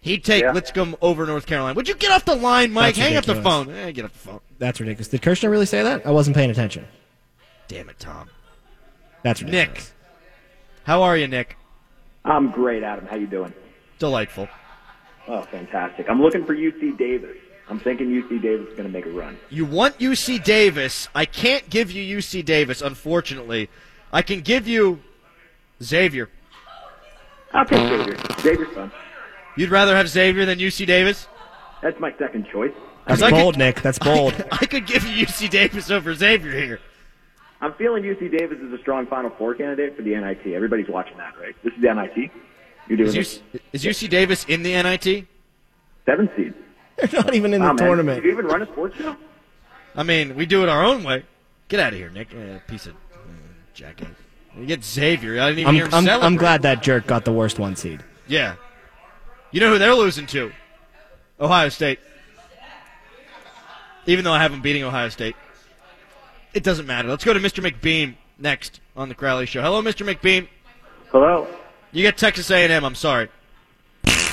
he'd 0.00 0.24
take 0.24 0.42
Yeah. 0.42 0.52
Lipscomb 0.52 0.96
over 1.00 1.26
North 1.26 1.46
Carolina. 1.46 1.74
Would 1.74 1.88
you 1.88 1.94
get 1.94 2.10
off 2.10 2.24
the 2.24 2.34
line, 2.36 2.72
Mike? 2.72 2.94
That's 2.94 3.08
Hang 3.08 3.16
up 3.16 3.24
the 3.24 3.42
phone. 3.42 3.70
Eh, 3.74 3.90
get 3.92 4.04
off 4.04 4.12
the 4.12 4.18
phone. 4.18 4.40
That's 4.58 4.80
ridiculous. 4.80 5.08
Did 5.08 5.22
Kirshner 5.22 5.50
really 5.50 5.66
say 5.66 5.82
that? 5.82 6.06
I 6.06 6.10
wasn't 6.10 6.36
paying 6.36 6.50
attention. 6.50 6.86
Damn 7.68 7.88
it, 7.88 7.98
Tom. 7.98 8.28
That's 9.22 9.42
ridiculous. 9.42 9.68
Nick, 9.68 9.84
how 10.84 11.02
are 11.02 11.16
you, 11.16 11.28
Nick? 11.28 11.56
I'm 12.24 12.50
great, 12.50 12.82
Adam. 12.82 13.06
How 13.06 13.16
you 13.16 13.26
doing? 13.26 13.52
Delightful. 13.98 14.48
Oh, 15.26 15.42
fantastic. 15.42 16.08
I'm 16.08 16.22
looking 16.22 16.44
for 16.44 16.54
UC 16.54 16.96
Davis. 16.96 17.36
I'm 17.68 17.78
thinking 17.78 18.08
UC 18.08 18.40
Davis 18.40 18.68
is 18.68 18.76
going 18.76 18.88
to 18.88 18.92
make 18.92 19.04
a 19.04 19.10
run. 19.10 19.36
You 19.50 19.66
want 19.66 19.98
UC 19.98 20.42
Davis. 20.42 21.08
I 21.14 21.26
can't 21.26 21.68
give 21.68 21.90
you 21.90 22.18
UC 22.18 22.44
Davis, 22.44 22.80
unfortunately. 22.80 23.68
I 24.10 24.22
can 24.22 24.40
give 24.40 24.66
you 24.66 25.00
Xavier. 25.82 26.30
I'll 27.52 27.66
take 27.66 27.78
Xavier. 27.86 28.16
Xavier's 28.40 28.74
fun. 28.74 28.90
You'd 29.58 29.70
rather 29.70 29.96
have 29.96 30.08
Xavier 30.08 30.44
than 30.46 30.58
UC 30.58 30.86
Davis? 30.86 31.26
That's 31.82 31.98
my 32.00 32.14
second 32.18 32.46
choice. 32.52 32.72
That's 33.06 33.20
'Cause 33.20 33.22
I 33.22 33.30
bold, 33.30 33.54
could- 33.54 33.58
Nick. 33.58 33.82
That's 33.82 33.98
bold. 34.10 34.34
I 34.52 34.66
could 34.66 34.86
give 34.86 35.04
you 35.06 35.26
UC 35.26 35.48
Davis 35.50 35.90
over 35.90 36.14
Xavier 36.14 36.52
here. 36.52 36.80
I'm 37.60 37.72
feeling 37.74 38.04
UC 38.04 38.28
Davis 38.38 38.58
is 38.58 38.72
a 38.72 38.78
strong 38.78 39.06
Final 39.06 39.30
Four 39.30 39.54
candidate 39.54 39.96
for 39.96 40.02
the 40.02 40.14
NIT. 40.14 40.46
Everybody's 40.54 40.88
watching 40.88 41.16
that, 41.16 41.34
right? 41.40 41.56
This 41.64 41.72
is 41.74 41.80
the 41.82 41.92
NIT. 41.92 42.30
You're 42.88 42.98
doing 42.98 43.08
Is 43.08 43.16
UC, 43.16 43.60
is 43.72 43.84
UC 43.84 44.08
Davis 44.08 44.44
in 44.44 44.62
the 44.62 44.72
NIT? 44.80 45.26
seven 46.06 46.30
seed. 46.36 46.54
They're 46.96 47.20
not 47.22 47.34
even 47.34 47.52
in 47.52 47.60
the 47.60 47.66
Wow, 47.66 47.72
man. 47.74 47.86
tournament. 47.86 48.22
Do 48.22 48.28
you 48.28 48.32
even 48.34 48.46
run 48.46 48.62
a 48.62 48.66
sports 48.66 48.96
show? 48.96 49.16
I 49.96 50.02
mean, 50.04 50.36
we 50.36 50.46
do 50.46 50.62
it 50.62 50.68
our 50.68 50.84
own 50.84 51.02
way. 51.02 51.24
Get 51.68 51.80
out 51.80 51.92
of 51.92 51.98
here, 51.98 52.10
Nick. 52.10 52.28
Uh, 52.32 52.60
piece 52.68 52.86
of 52.86 52.94
uh, 52.94 53.18
jackass. 53.74 54.08
You 54.56 54.64
get 54.66 54.82
Xavier. 54.84 55.40
I 55.40 55.48
didn't 55.48 55.58
even 55.60 55.68
I'm, 55.68 55.74
hear 55.74 55.84
him 55.86 55.94
I'm, 55.94 56.04
celebrate. 56.04 56.26
I'm 56.26 56.36
glad 56.36 56.62
that 56.62 56.82
jerk 56.82 57.06
got 57.06 57.24
the 57.24 57.32
worst 57.32 57.58
one 57.58 57.76
seed. 57.76 58.02
Yeah. 58.28 58.54
You 59.50 59.60
know 59.60 59.72
who 59.72 59.78
they're 59.78 59.94
losing 59.94 60.26
to? 60.28 60.52
Ohio 61.40 61.68
State. 61.68 61.98
Even 64.06 64.24
though 64.24 64.32
I 64.32 64.42
have 64.42 64.50
them 64.50 64.60
beating 64.60 64.84
Ohio 64.84 65.08
State. 65.08 65.36
It 66.54 66.62
doesn't 66.62 66.86
matter. 66.86 67.08
Let's 67.08 67.24
go 67.24 67.32
to 67.32 67.40
Mr. 67.40 67.64
McBeam 67.64 68.14
next 68.38 68.80
on 68.96 69.08
the 69.08 69.14
Crowley 69.14 69.46
Show. 69.46 69.62
Hello, 69.62 69.82
Mr. 69.82 70.06
McBeam. 70.06 70.48
Hello. 71.10 71.46
You 71.92 72.02
get 72.02 72.16
Texas 72.18 72.50
A&M. 72.50 72.84
I'm 72.84 72.94
sorry. 72.94 73.28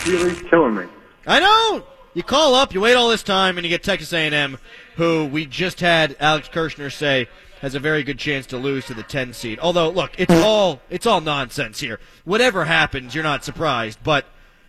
Really 0.05 0.35
killing 0.49 0.75
me. 0.75 0.85
I 1.25 1.39
know. 1.39 1.85
You 2.13 2.23
call 2.23 2.55
up, 2.55 2.73
you 2.73 2.79
wait 2.79 2.95
all 2.95 3.09
this 3.09 3.23
time, 3.23 3.57
and 3.57 3.65
you 3.65 3.69
get 3.69 3.83
Texas 3.83 4.13
A&M, 4.13 4.57
who 4.95 5.25
we 5.25 5.45
just 5.45 5.81
had 5.81 6.15
Alex 6.19 6.47
Kirshner 6.47 6.91
say 6.91 7.27
has 7.59 7.75
a 7.75 7.79
very 7.79 8.03
good 8.03 8.19
chance 8.19 8.45
to 8.47 8.57
lose 8.57 8.85
to 8.85 8.93
the 8.93 9.03
10 9.03 9.33
seed. 9.33 9.59
Although, 9.59 9.89
look, 9.89 10.11
it's 10.17 10.33
all 10.33 10.81
it's 10.89 11.05
all 11.05 11.19
nonsense 11.19 11.79
here. 11.79 11.99
Whatever 12.23 12.65
happens, 12.65 13.13
you're 13.15 13.23
not 13.23 13.43
surprised. 13.43 13.99
But 14.03 14.25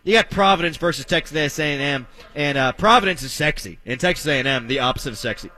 you 0.07 0.13
got 0.13 0.31
Providence 0.31 0.77
versus 0.77 1.05
Texas 1.05 1.59
A&M, 1.59 2.07
and 2.37 2.57
uh, 2.57 2.73
Providence 2.73 3.25
is 3.25 3.33
sexy, 3.33 3.81
and 3.85 3.99
Texas 3.99 4.27
A&M 4.27 4.69
the 4.69 4.79
opposite 4.79 5.11
of 5.11 5.19
sexy. 5.19 5.51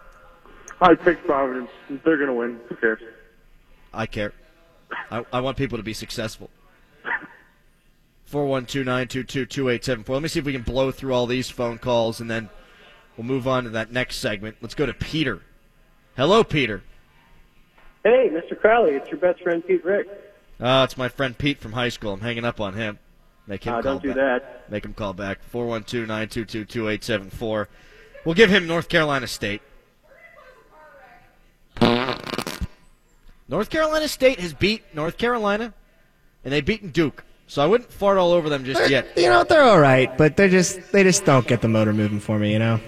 I 0.80 0.94
picked 0.94 1.26
Providence. 1.26 1.70
They're 1.90 2.16
going 2.16 2.28
to 2.28 2.34
win. 2.34 2.58
Who 2.68 2.76
cares? 2.76 3.00
I 3.92 4.06
care. 4.06 4.32
I, 5.10 5.24
I 5.32 5.40
want 5.40 5.58
people 5.58 5.76
to 5.76 5.84
be 5.84 5.92
successful. 5.92 6.48
412-922-2874. 8.32 10.08
Let 10.08 10.22
me 10.22 10.28
see 10.28 10.38
if 10.38 10.46
we 10.46 10.52
can 10.52 10.62
blow 10.62 10.90
through 10.92 11.12
all 11.12 11.26
these 11.26 11.50
phone 11.50 11.76
calls, 11.76 12.20
and 12.20 12.30
then 12.30 12.48
we'll 13.16 13.26
move 13.26 13.46
on 13.46 13.64
to 13.64 13.70
that 13.70 13.92
next 13.92 14.16
segment. 14.16 14.56
Let's 14.62 14.74
go 14.74 14.86
to 14.86 14.94
Peter. 14.94 15.42
Hello, 16.16 16.42
Peter. 16.42 16.82
Hey, 18.02 18.30
Mr. 18.30 18.58
Crowley, 18.58 18.92
it's 18.92 19.10
your 19.10 19.20
best 19.20 19.42
friend 19.42 19.62
Pete 19.66 19.84
Rick. 19.84 20.08
Uh, 20.58 20.82
it's 20.84 20.96
my 20.96 21.08
friend 21.08 21.36
Pete 21.36 21.60
from 21.60 21.72
high 21.72 21.90
school. 21.90 22.14
I'm 22.14 22.20
hanging 22.20 22.46
up 22.46 22.60
on 22.60 22.72
him. 22.74 22.98
Make 23.48 23.64
him 23.64 23.72
Uh, 23.72 23.76
call 23.82 23.92
don't 23.94 24.02
do 24.02 24.08
back. 24.14 24.42
that. 24.42 24.70
Make 24.70 24.84
him 24.84 24.92
call 24.94 25.12
back. 25.14 25.38
412-922-2874. 25.52 27.66
We'll 28.24 28.34
give 28.34 28.50
him 28.50 28.66
North 28.66 28.88
Carolina 28.88 29.26
State. 29.26 29.62
North 33.50 33.70
Carolina 33.70 34.08
State 34.08 34.40
has 34.40 34.52
beat 34.52 34.82
North 34.94 35.16
Carolina, 35.16 35.72
and 36.44 36.52
they've 36.52 36.64
beaten 36.64 36.90
Duke. 36.90 37.24
So 37.46 37.62
I 37.62 37.66
wouldn't 37.66 37.90
fart 37.90 38.18
all 38.18 38.32
over 38.32 38.50
them 38.50 38.64
just 38.64 38.90
yet. 38.90 39.06
You 39.16 39.30
know 39.30 39.42
they're 39.42 39.62
all 39.62 39.80
right, 39.80 40.14
but 40.18 40.36
they're 40.36 40.50
just 40.50 40.92
they 40.92 41.02
just 41.02 41.24
don't 41.24 41.46
get 41.46 41.62
the 41.62 41.68
motor 41.68 41.94
moving 41.94 42.20
for 42.20 42.38
me. 42.38 42.52
You 42.52 42.58
know. 42.58 42.78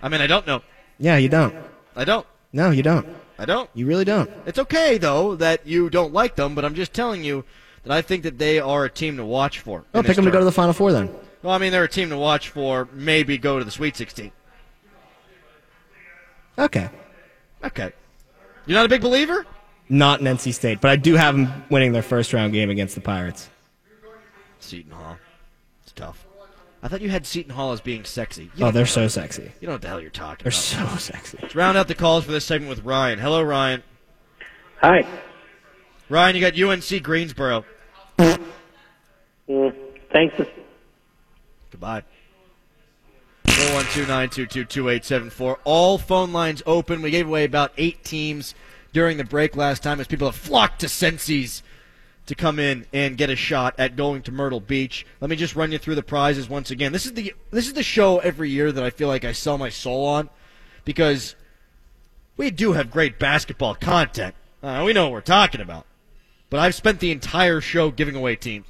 I 0.00 0.08
mean, 0.08 0.22
I 0.22 0.26
don't 0.26 0.46
know. 0.46 0.62
Yeah, 0.98 1.18
you 1.18 1.28
don't. 1.28 1.54
I 1.94 2.06
don't. 2.06 2.26
No, 2.54 2.70
you 2.70 2.82
don't. 2.82 3.06
I 3.38 3.44
don't. 3.44 3.68
You 3.74 3.86
really 3.86 4.06
don't. 4.06 4.30
It's 4.46 4.58
okay 4.58 4.96
though 4.96 5.36
that 5.36 5.66
you 5.66 5.90
don't 5.90 6.14
like 6.14 6.36
them, 6.36 6.54
but 6.54 6.64
I'm 6.64 6.74
just 6.74 6.94
telling 6.94 7.22
you 7.22 7.44
that 7.84 7.92
I 7.92 8.02
think 8.02 8.22
that 8.24 8.38
they 8.38 8.58
are 8.60 8.84
a 8.84 8.90
team 8.90 9.16
to 9.16 9.24
watch 9.24 9.58
for. 9.60 9.84
Oh, 9.94 10.00
pick 10.00 10.08
this 10.08 10.16
them 10.16 10.24
to 10.26 10.30
go 10.30 10.38
to 10.38 10.44
the. 10.44 10.52
Final 10.52 10.72
Four 10.72 10.92
then. 10.92 11.14
Well, 11.42 11.52
I 11.54 11.58
mean, 11.58 11.72
they're 11.72 11.84
a 11.84 11.88
team 11.88 12.10
to 12.10 12.16
watch 12.18 12.48
for. 12.50 12.88
Maybe 12.92 13.36
go 13.38 13.58
to 13.58 13.64
the 13.64 13.70
Sweet 13.70 13.96
16. 13.96 14.30
Okay. 16.58 16.88
Okay. 17.64 17.92
You're 18.66 18.76
not 18.76 18.86
a 18.86 18.88
big 18.88 19.00
believer? 19.00 19.46
Not 19.88 20.20
in 20.20 20.26
NC 20.26 20.54
State, 20.54 20.80
but 20.80 20.90
I 20.90 20.96
do 20.96 21.14
have 21.14 21.34
them 21.36 21.64
winning 21.70 21.92
their 21.92 22.02
first 22.02 22.32
round 22.32 22.52
game 22.52 22.70
against 22.70 22.94
the 22.94 23.00
Pirates. 23.00 23.48
Seton 24.60 24.92
Hall. 24.92 25.16
It's 25.82 25.92
tough. 25.92 26.26
I 26.84 26.88
thought 26.88 27.00
you 27.00 27.10
had 27.10 27.26
Seton 27.26 27.52
Hall 27.52 27.72
as 27.72 27.80
being 27.80 28.04
sexy. 28.04 28.50
You 28.56 28.66
Oh, 28.66 28.70
they're 28.70 28.82
know- 28.82 28.86
so 28.86 29.08
sexy. 29.08 29.52
You 29.60 29.66
know 29.68 29.74
what 29.74 29.82
the 29.82 29.88
hell 29.88 30.00
you're 30.00 30.10
talking 30.10 30.44
They're 30.44 30.50
about. 30.84 30.98
so 31.00 31.12
sexy. 31.12 31.38
Let's 31.42 31.54
round 31.54 31.76
out 31.78 31.88
the 31.88 31.94
calls 31.94 32.24
for 32.24 32.32
this 32.32 32.44
segment 32.44 32.68
with 32.70 32.84
Ryan. 32.84 33.18
Hello, 33.18 33.42
Ryan. 33.42 33.82
Hi. 34.80 35.04
Ryan, 36.12 36.36
you 36.36 36.42
got 36.42 36.60
UNC 36.60 37.02
Greensboro. 37.02 37.64
Mm, 38.18 39.74
thanks. 40.12 40.38
Goodbye. 41.70 42.02
412-922-2874. 43.46 45.56
All 45.64 45.96
phone 45.96 46.34
lines 46.34 46.62
open. 46.66 47.00
We 47.00 47.10
gave 47.10 47.26
away 47.26 47.44
about 47.44 47.72
eight 47.78 48.04
teams 48.04 48.54
during 48.92 49.16
the 49.16 49.24
break 49.24 49.56
last 49.56 49.82
time 49.82 50.00
as 50.00 50.06
people 50.06 50.28
have 50.28 50.36
flocked 50.36 50.80
to 50.80 50.86
Sensi's 50.86 51.62
to 52.26 52.34
come 52.34 52.58
in 52.58 52.84
and 52.92 53.16
get 53.16 53.30
a 53.30 53.36
shot 53.36 53.74
at 53.78 53.96
going 53.96 54.20
to 54.22 54.32
Myrtle 54.32 54.60
Beach. 54.60 55.06
Let 55.22 55.30
me 55.30 55.36
just 55.36 55.56
run 55.56 55.72
you 55.72 55.78
through 55.78 55.94
the 55.94 56.02
prizes 56.02 56.46
once 56.46 56.70
again. 56.70 56.92
This 56.92 57.06
is 57.06 57.14
the 57.14 57.32
this 57.50 57.66
is 57.66 57.72
the 57.72 57.82
show 57.82 58.18
every 58.18 58.50
year 58.50 58.70
that 58.70 58.84
I 58.84 58.90
feel 58.90 59.08
like 59.08 59.24
I 59.24 59.32
sell 59.32 59.56
my 59.56 59.70
soul 59.70 60.04
on 60.04 60.28
because 60.84 61.36
we 62.36 62.50
do 62.50 62.74
have 62.74 62.90
great 62.90 63.18
basketball 63.18 63.74
content. 63.74 64.34
Uh, 64.62 64.82
we 64.84 64.92
know 64.92 65.04
what 65.04 65.12
we're 65.12 65.22
talking 65.22 65.62
about. 65.62 65.86
But 66.52 66.60
I've 66.60 66.74
spent 66.74 67.00
the 67.00 67.12
entire 67.12 67.62
show 67.62 67.90
giving 67.90 68.14
away 68.14 68.36
teams. 68.36 68.66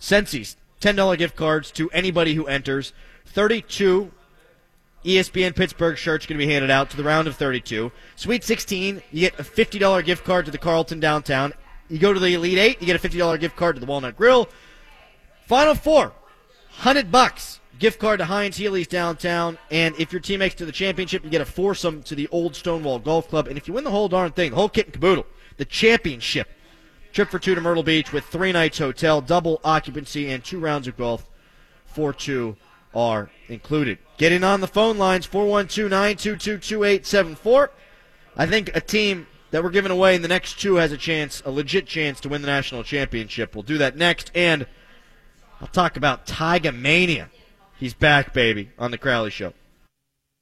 Sensi's 0.00 0.56
$10 0.80 1.16
gift 1.16 1.36
cards 1.36 1.70
to 1.70 1.88
anybody 1.92 2.34
who 2.34 2.48
enters. 2.48 2.92
32 3.26 4.10
ESPN 5.04 5.54
Pittsburgh 5.54 5.96
shirts 5.96 6.26
going 6.26 6.40
to 6.40 6.44
be 6.44 6.52
handed 6.52 6.72
out 6.72 6.90
to 6.90 6.96
the 6.96 7.04
round 7.04 7.28
of 7.28 7.36
32. 7.36 7.92
Sweet 8.16 8.42
16, 8.42 9.00
you 9.12 9.20
get 9.20 9.38
a 9.38 9.44
$50 9.44 10.04
gift 10.04 10.24
card 10.24 10.44
to 10.46 10.50
the 10.50 10.58
Carlton 10.58 10.98
downtown. 10.98 11.52
You 11.88 12.00
go 12.00 12.12
to 12.12 12.18
the 12.18 12.34
Elite 12.34 12.58
8, 12.58 12.80
you 12.80 12.86
get 12.86 12.96
a 12.96 13.08
$50 13.08 13.38
gift 13.38 13.54
card 13.54 13.76
to 13.76 13.80
the 13.80 13.86
Walnut 13.86 14.16
Grill. 14.16 14.48
Final 15.46 15.76
four, 15.76 16.06
100 16.80 17.12
bucks 17.12 17.60
gift 17.78 18.00
card 18.00 18.18
to 18.18 18.24
Heinz 18.24 18.56
Healey's 18.56 18.88
downtown. 18.88 19.56
And 19.70 19.94
if 20.00 20.12
your 20.12 20.20
team 20.20 20.40
makes 20.40 20.56
to 20.56 20.66
the 20.66 20.72
championship, 20.72 21.22
you 21.22 21.30
get 21.30 21.42
a 21.42 21.44
foursome 21.44 22.02
to 22.02 22.16
the 22.16 22.26
Olde 22.32 22.56
Stonewall 22.56 22.98
Golf 22.98 23.28
Club. 23.28 23.46
And 23.46 23.56
if 23.56 23.68
you 23.68 23.74
win 23.74 23.84
the 23.84 23.92
whole 23.92 24.08
darn 24.08 24.32
thing, 24.32 24.50
the 24.50 24.56
whole 24.56 24.68
kit 24.68 24.86
and 24.86 24.92
caboodle, 24.92 25.26
the 25.58 25.64
championship, 25.64 26.48
trip 27.12 27.28
for 27.28 27.38
two 27.38 27.54
to 27.54 27.60
Myrtle 27.60 27.82
Beach 27.82 28.12
with 28.12 28.24
three 28.24 28.52
nights 28.52 28.78
hotel, 28.78 29.20
double 29.20 29.60
occupancy, 29.64 30.30
and 30.30 30.44
two 30.44 30.60
rounds 30.60 30.86
of 30.86 30.96
golf 30.96 31.28
for 31.86 32.12
two 32.12 32.56
are 32.94 33.30
included. 33.48 33.98
Get 34.16 34.32
in 34.32 34.44
on 34.44 34.60
the 34.60 34.66
phone 34.66 34.98
lines 34.98 35.26
412 35.26 35.90
922 35.90 36.58
2874. 36.58 37.70
I 38.36 38.46
think 38.46 38.74
a 38.74 38.80
team 38.80 39.26
that 39.50 39.62
we're 39.62 39.70
giving 39.70 39.92
away 39.92 40.14
in 40.14 40.22
the 40.22 40.28
next 40.28 40.60
two 40.60 40.76
has 40.76 40.92
a 40.92 40.96
chance, 40.96 41.42
a 41.44 41.50
legit 41.50 41.86
chance 41.86 42.20
to 42.20 42.28
win 42.28 42.42
the 42.42 42.46
national 42.46 42.84
championship. 42.84 43.54
We'll 43.54 43.62
do 43.62 43.78
that 43.78 43.96
next, 43.96 44.30
and 44.34 44.66
I'll 45.60 45.68
talk 45.68 45.96
about 45.96 46.26
Tiger 46.26 46.72
Mania. 46.72 47.30
He's 47.76 47.94
back, 47.94 48.32
baby, 48.32 48.70
on 48.78 48.90
the 48.90 48.98
Crowley 48.98 49.30
Show. 49.30 49.52